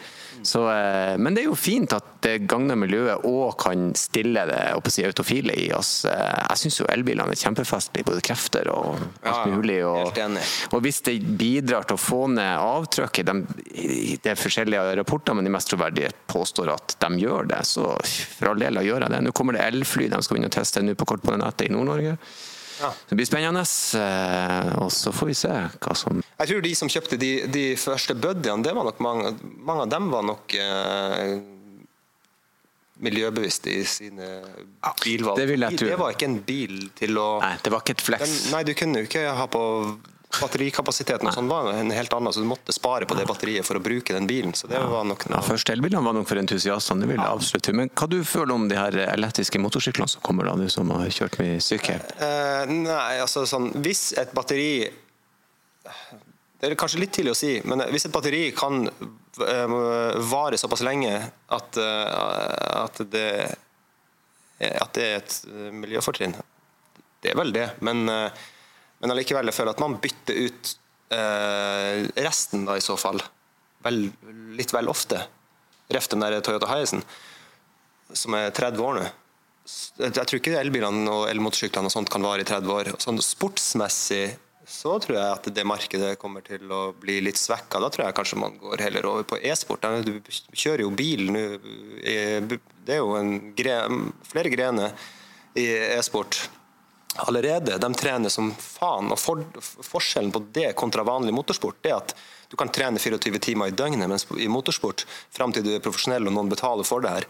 Så, 0.43 0.65
eh, 0.71 1.19
men 1.19 1.35
det 1.35 1.45
er 1.45 1.51
jo 1.51 1.59
fint 1.59 1.93
at 1.95 2.07
det 2.25 2.47
gagner 2.51 2.79
miljøet 2.79 3.27
og 3.29 3.55
kan 3.61 3.93
stille 3.99 4.43
det 4.49 4.59
si, 4.91 5.05
autofile 5.07 5.55
i 5.59 5.69
oss. 5.77 5.93
Eh, 6.09 6.39
jeg 6.49 6.63
syns 6.65 6.81
jo 6.81 6.89
elbilene 6.91 7.35
er 7.35 7.39
kjempefestlige, 7.39 8.09
både 8.09 8.25
krefter 8.27 8.71
og 8.73 8.99
alt 9.29 9.53
mulig. 9.53 9.79
Og, 9.87 10.19
og, 10.73 10.79
hvis 10.83 11.03
det 11.07 11.19
bidrar 11.39 11.87
til 11.87 11.99
å 11.99 12.03
få 12.03 12.25
ned 12.33 12.57
avtrykket 12.59 13.29
de, 13.29 13.37
Det 14.23 14.33
er 14.33 14.41
forskjellige 14.41 14.97
rapporter, 14.99 15.37
men 15.37 15.47
de 15.47 15.53
mest 15.55 15.71
troverdige 15.71 16.11
påstår 16.31 16.73
at 16.75 16.97
de 17.03 17.23
gjør 17.23 17.53
det, 17.53 17.63
så 17.69 17.93
for 18.03 18.53
all 18.53 18.65
del 18.65 18.83
gjør 18.83 19.07
jeg 19.07 19.15
det. 19.15 19.23
Nå 19.27 19.35
kommer 19.37 19.59
det 19.59 19.67
elfly 19.69 20.09
de 20.11 20.23
skal 20.23 20.37
begynne 20.37 20.51
å 20.51 20.57
teste 20.59 20.83
nå 20.83 20.97
på 20.99 21.09
kortbanenettet 21.13 21.69
i 21.69 21.75
Nord-Norge. 21.75 22.17
Ja. 22.81 22.93
Det 23.09 23.18
blir 23.18 23.29
spennende, 23.29 23.62
eh, 23.99 24.70
og 24.83 24.93
så 24.95 25.12
får 25.14 25.31
vi 25.31 25.39
se 25.39 25.53
hva 25.53 25.97
som 25.99 26.23
Jeg 26.23 26.51
tror 26.51 26.62
de 26.64 26.75
som 26.79 26.91
kjøpte 26.93 27.18
de, 27.20 27.33
de 27.53 27.64
første 27.81 28.16
buddyene, 28.18 28.64
det 28.64 28.77
var 28.77 28.89
nok 28.89 29.03
mange, 29.05 29.35
mange 29.62 29.87
av 29.87 29.93
dem 29.93 30.09
var 30.12 30.25
nok 30.27 30.57
eh, 30.59 31.37
miljøbevisste 33.03 33.73
i 33.73 33.83
sine 33.89 34.31
bilvalg. 35.03 35.41
Det, 35.43 35.77
det, 35.83 35.99
var 35.99 36.14
ikke 36.14 36.29
en 36.31 36.41
bil 36.47 36.89
til 36.99 37.18
å 37.18 37.29
Nei, 37.43 37.55
det 37.62 37.73
var 37.75 37.85
ikke 37.85 37.97
et 37.99 38.05
flex. 38.07 38.25
Den, 38.25 38.53
nei, 38.55 38.62
du 38.68 38.75
kunne 38.79 39.03
jo 39.03 39.11
ikke 39.11 39.27
ha 39.37 39.47
på 39.51 39.62
batterikapasiteten 40.41 41.28
og 41.28 41.35
sånn 41.37 41.49
var 41.51 41.68
en 41.74 41.91
helt 41.93 42.12
annen, 42.16 42.33
så 42.33 42.43
du 42.43 42.49
måtte 42.49 42.72
spare 42.74 43.07
på 43.09 43.16
det 43.18 43.26
batteriet 43.28 43.66
for 43.66 43.78
å 43.78 43.83
bruke 43.85 44.14
den 44.14 44.28
bilen. 44.30 44.55
så 44.57 44.68
det 44.70 44.80
var 44.80 45.05
nok 45.09 45.26
noe... 45.28 45.39
Ja, 45.39 45.45
Første 45.45 45.74
elbilene 45.74 46.05
var 46.07 46.16
nok 46.16 46.28
for 46.30 46.41
entusiastene, 46.41 47.05
det 47.05 47.11
vil 47.11 47.20
jeg 47.20 47.26
ja. 47.26 47.35
absolutt 47.37 47.70
Men 47.76 47.93
hva 47.93 48.09
du 48.11 48.18
føler 48.26 48.55
om 48.55 48.68
de 48.70 48.78
her 48.78 48.97
elektriske 49.09 49.61
motorsyklene 49.62 50.09
som 50.09 50.24
kommer, 50.24 50.49
da, 50.49 50.55
du 50.57 50.72
som 50.72 50.91
har 50.95 51.11
kjørt 51.12 51.39
mye 51.43 51.59
sykkel? 51.64 52.01
Eh, 52.16 52.72
nei, 52.72 53.18
altså 53.22 53.45
sånn 53.49 53.70
Hvis 53.83 54.12
et 54.20 54.33
batteri 54.37 54.87
Det 56.61 56.70
er 56.70 56.78
kanskje 56.78 57.03
litt 57.03 57.12
tidlig 57.16 57.35
å 57.35 57.39
si, 57.39 57.53
men 57.68 57.85
hvis 57.93 58.09
et 58.09 58.14
batteri 58.14 58.45
kan 58.57 58.87
uh, 58.87 59.76
vare 60.30 60.61
såpass 60.61 60.85
lenge 60.87 61.12
at, 61.18 61.78
uh, 61.80 62.85
at, 62.85 63.03
det, 63.12 63.28
at 64.70 64.95
det 64.97 65.07
er 65.09 65.20
et 65.20 65.39
miljøfortrinn, 65.74 66.37
det 67.22 67.33
er 67.33 67.39
vel 67.39 67.51
det. 67.55 67.66
Men 67.83 68.07
men 69.03 69.12
allikevel 69.14 69.50
jeg 69.50 69.59
føler 69.59 69.74
at 69.74 69.82
man 69.82 69.98
bytter 70.03 70.38
ut 70.46 70.74
eh, 71.12 72.05
resten 72.22 72.66
da 72.68 72.78
i 72.78 72.84
så 72.84 72.96
fall 73.00 73.18
vel, 73.82 74.07
litt 74.59 74.72
vel 74.74 74.90
ofte. 74.92 75.18
Ref 75.92 76.07
den 76.12 76.22
der 76.22 76.38
Toyota 76.44 76.70
Hiacen, 76.70 77.03
som 78.14 78.38
er 78.38 78.55
30 78.55 78.86
år 78.86 79.00
nå. 79.00 79.09
Jeg 79.98 80.14
tror 80.14 80.38
ikke 80.38 80.55
elbilene 80.59 81.11
og 81.11 81.26
elmotorsyklene 81.30 81.90
og 81.90 81.94
sånt 81.94 82.11
kan 82.11 82.24
vare 82.24 82.42
i 82.42 82.48
30 82.48 82.72
år. 82.74 82.92
Sånn 83.03 83.20
sportsmessig 83.22 84.24
så 84.68 84.94
tror 85.03 85.18
jeg 85.18 85.26
at 85.26 85.48
det 85.55 85.66
markedet 85.66 86.14
kommer 86.22 86.44
til 86.46 86.70
å 86.70 86.82
bli 86.98 87.18
litt 87.26 87.38
svekka. 87.38 87.80
Da 87.82 87.90
tror 87.90 88.07
jeg 88.07 88.16
kanskje 88.16 88.38
man 88.38 88.57
går 88.62 88.84
heller 88.86 89.07
over 89.11 89.26
på 89.26 89.38
e-sport. 89.42 89.86
Du 90.07 90.14
kjører 90.55 90.84
jo 90.86 90.94
bil 90.94 91.26
nå. 91.34 91.44
Det 92.03 92.96
er 92.96 93.03
jo 93.03 93.18
gre 93.59 93.78
flere 94.30 94.55
grener 94.55 94.94
i 95.59 95.66
e-sport 95.98 96.44
allerede. 97.17 97.79
De 97.79 97.95
trener 97.95 98.29
som 98.29 98.53
faen. 98.55 99.11
og 99.13 99.19
for, 99.19 99.45
Forskjellen 99.61 100.33
på 100.33 100.45
det 100.53 100.73
kontra 100.79 101.05
vanlig 101.07 101.35
motorsport 101.35 101.87
er 101.87 101.99
at 101.99 102.15
du 102.49 102.57
kan 102.61 102.69
trene 102.69 103.01
24 103.01 103.39
timer 103.39 103.71
i 103.71 103.77
døgnet, 103.77 104.09
mens 104.09 104.27
i 104.37 104.49
motorsport, 104.49 105.07
fram 105.33 105.55
til 105.57 105.65
du 105.65 105.73
er 105.75 105.85
profesjonell 105.85 106.29
og 106.29 106.37
noen 106.37 106.53
betaler 106.53 106.85
for 106.85 107.01
det 107.01 107.15
her, 107.15 107.27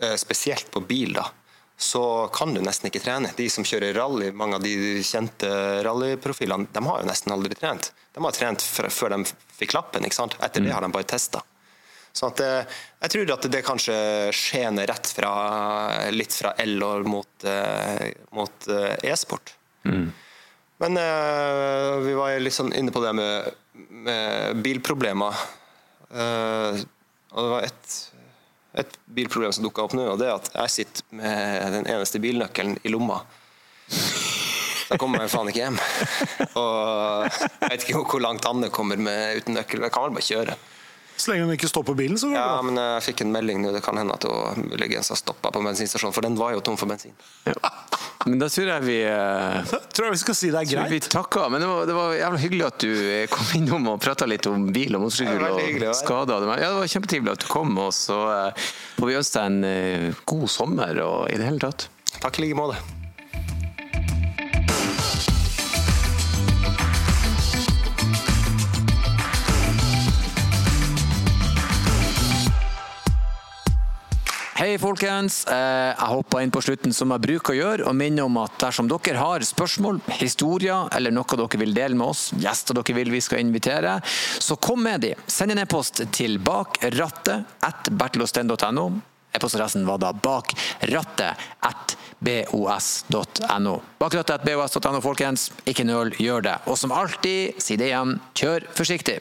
eh, 0.00 0.16
spesielt 0.18 0.70
på 0.74 0.82
bil, 0.82 1.14
da, 1.14 1.28
så 1.78 2.26
kan 2.34 2.54
du 2.54 2.60
nesten 2.62 2.90
ikke 2.90 3.02
trene. 3.04 3.30
De 3.36 3.46
som 3.50 3.66
kjører 3.66 3.94
rally, 3.94 4.32
mange 4.34 4.58
av 4.58 4.66
de 4.66 5.02
kjente 5.06 5.50
rallyprofilene, 5.86 6.66
de 6.74 6.84
har 6.88 7.02
jo 7.02 7.08
nesten 7.10 7.34
aldri 7.34 7.54
trent. 7.58 7.92
De 8.14 8.22
har 8.22 8.34
trent 8.34 8.62
før 8.62 9.14
de 9.14 9.24
fikk 9.54 9.74
lappen. 9.78 10.04
ikke 10.06 10.18
sant? 10.18 10.34
Etter 10.40 10.62
det 10.62 10.70
mm. 10.70 10.74
har 10.74 10.86
de 10.86 10.92
bare 10.94 11.10
testa. 11.14 11.42
Så 12.14 12.28
at, 12.30 12.40
eh, 12.40 12.74
jeg 13.02 13.10
tror 13.10 13.32
at 13.34 13.46
det 13.50 13.64
kanskje 13.66 13.94
skjener 14.34 14.86
rett 14.86 15.10
fra 15.16 15.32
litt 16.14 16.34
fra 16.34 16.54
el 16.62 16.78
mot, 17.10 17.44
eh, 17.44 18.12
mot 18.30 18.68
eh, 18.70 19.10
e-sport. 19.10 19.54
Mm. 19.84 20.12
Men 20.84 20.98
vi 22.04 22.14
var 22.18 22.34
litt 22.42 22.54
sånn 22.54 22.72
inne 22.74 22.92
på 22.92 23.00
det 23.00 23.12
med, 23.14 23.52
med 24.04 24.58
bilproblemer. 24.64 25.36
Og 26.10 27.38
det 27.38 27.52
var 27.52 27.66
et 27.66 27.94
et 28.74 28.96
bilproblem 29.14 29.52
som 29.54 29.62
dukka 29.62 29.84
opp 29.86 29.92
nå, 29.94 30.02
og 30.10 30.18
det 30.18 30.26
er 30.26 30.34
at 30.34 30.48
jeg 30.50 30.72
sitter 30.74 31.04
med 31.20 31.74
den 31.76 31.86
eneste 31.92 32.18
bilnøkkelen 32.18 32.80
i 32.82 32.90
lomma. 32.90 33.20
Da 34.88 34.98
kommer 35.00 35.22
jeg 35.22 35.30
faen 35.32 35.50
ikke 35.52 35.62
hjem. 35.62 35.78
Og 36.58 37.28
jeg 37.30 37.70
vet 37.70 37.86
ikke 37.86 38.02
hvor 38.02 38.24
langt 38.24 38.48
Anne 38.50 38.72
kommer 38.74 38.98
med 39.00 39.38
uten 39.38 39.54
nøkkel. 39.60 39.86
Jeg 39.86 39.94
kan 39.94 40.08
vel 40.08 40.16
bare 40.18 40.26
kjøre. 40.26 40.56
Så 41.16 41.30
lenge 41.30 41.44
hun 41.46 41.52
ikke 41.54 41.68
stopper 41.70 41.94
bilen, 41.94 42.18
så 42.18 42.26
går 42.26 42.34
det 42.34 42.40
Ja, 42.40 42.48
bra. 42.58 42.62
men 42.66 42.80
jeg 42.82 43.02
fikk 43.06 43.20
en 43.22 43.32
melding 43.32 43.60
nå. 43.62 43.70
Det 43.76 43.82
kan 43.86 43.96
hende 44.00 44.14
at 44.16 44.24
hun 44.26 44.64
muligens 44.72 45.08
har 45.12 45.18
stoppa 45.20 45.52
på 45.54 45.62
bensinstasjonen, 45.62 46.14
for 46.16 46.26
den 46.26 46.34
var 46.40 46.52
jo 46.56 46.60
tom 46.66 46.76
for 46.80 46.90
bensin. 46.90 47.14
Men 48.24 48.38
da 48.40 48.46
tror 48.48 48.70
jeg 48.70 48.82
vi 48.86 48.94
eh, 49.04 49.72
Tror 49.92 50.06
jeg 50.06 50.14
vi 50.14 50.20
skal 50.22 50.36
si 50.38 50.48
det 50.48 50.56
er 50.62 50.68
greit. 50.70 50.90
vi 50.94 51.00
takker. 51.12 51.50
Men 51.52 51.60
det 51.60 51.68
var, 51.68 51.84
det 51.90 51.96
var 51.98 52.14
jævla 52.16 52.38
hyggelig 52.40 52.64
at 52.70 52.78
du 52.80 52.88
eh, 52.88 53.26
kom 53.28 53.50
innom 53.58 53.90
og 53.92 54.00
prata 54.00 54.24
litt 54.24 54.48
om 54.48 54.70
bil 54.72 54.96
og 54.96 55.04
motorsykkel 55.04 55.44
Ja, 55.44 55.90
og 55.92 55.98
skader. 56.00 56.48
Ja, 56.56 56.70
det 56.72 56.80
var 56.80 56.88
kjempetrivelig 56.94 57.34
at 57.36 57.44
du 57.44 57.48
kom, 57.52 57.76
og 57.84 57.92
så 57.92 58.16
eh, 58.32 58.66
får 58.96 59.10
vi 59.12 59.18
ønske 59.20 59.44
deg 59.44 59.52
en 59.52 60.18
god 60.32 60.48
sommer 60.56 61.04
og 61.04 61.18
i 61.28 61.36
det 61.36 61.50
hele 61.52 61.60
tatt. 61.68 61.90
Takk 62.16 62.40
i 62.40 62.46
like 62.48 62.56
måte. 62.56 62.80
Hei, 74.64 74.78
folkens. 74.80 75.42
Eh, 75.44 75.92
Jeg 75.92 76.08
hoppa 76.08 76.40
inn 76.40 76.48
på 76.50 76.62
slutten 76.64 76.94
som 76.96 77.10
jeg 77.12 77.20
bruker 77.20 77.52
å 77.52 77.56
gjøre, 77.58 77.84
og 77.84 77.96
minner 77.98 78.24
om 78.24 78.38
at 78.40 78.54
dersom 78.62 78.88
dere 78.88 79.20
har 79.20 79.44
spørsmål, 79.44 79.98
historier 80.16 80.88
eller 80.96 81.12
noe 81.12 81.36
dere 81.36 81.60
vil 81.60 81.74
dele 81.76 81.92
med 81.92 82.06
oss, 82.06 82.30
gjester 82.32 82.72
dere 82.78 82.96
vil 82.96 83.10
vi 83.12 83.20
skal 83.20 83.42
invitere, 83.42 83.98
så 84.40 84.56
kom 84.56 84.80
med 84.86 85.04
de. 85.04 85.12
Send 85.28 85.52
en 85.52 85.60
e-post 85.60 86.00
til 86.16 86.38
bakrattet. 86.40 87.44
E-postadressen 89.36 89.84
var 89.84 90.00
da 90.00 90.14
bakrattet 90.16 91.36
at 91.60 91.96
folkens. 95.04 95.50
Ikke 95.68 95.84
nøl, 95.84 96.16
gjør 96.16 96.40
det. 96.48 96.56
Og 96.72 96.80
som 96.80 96.96
alltid, 96.96 97.60
si 97.60 97.76
det 97.76 97.92
igjen, 97.92 98.16
kjør 98.32 98.72
forsiktig. 98.72 99.20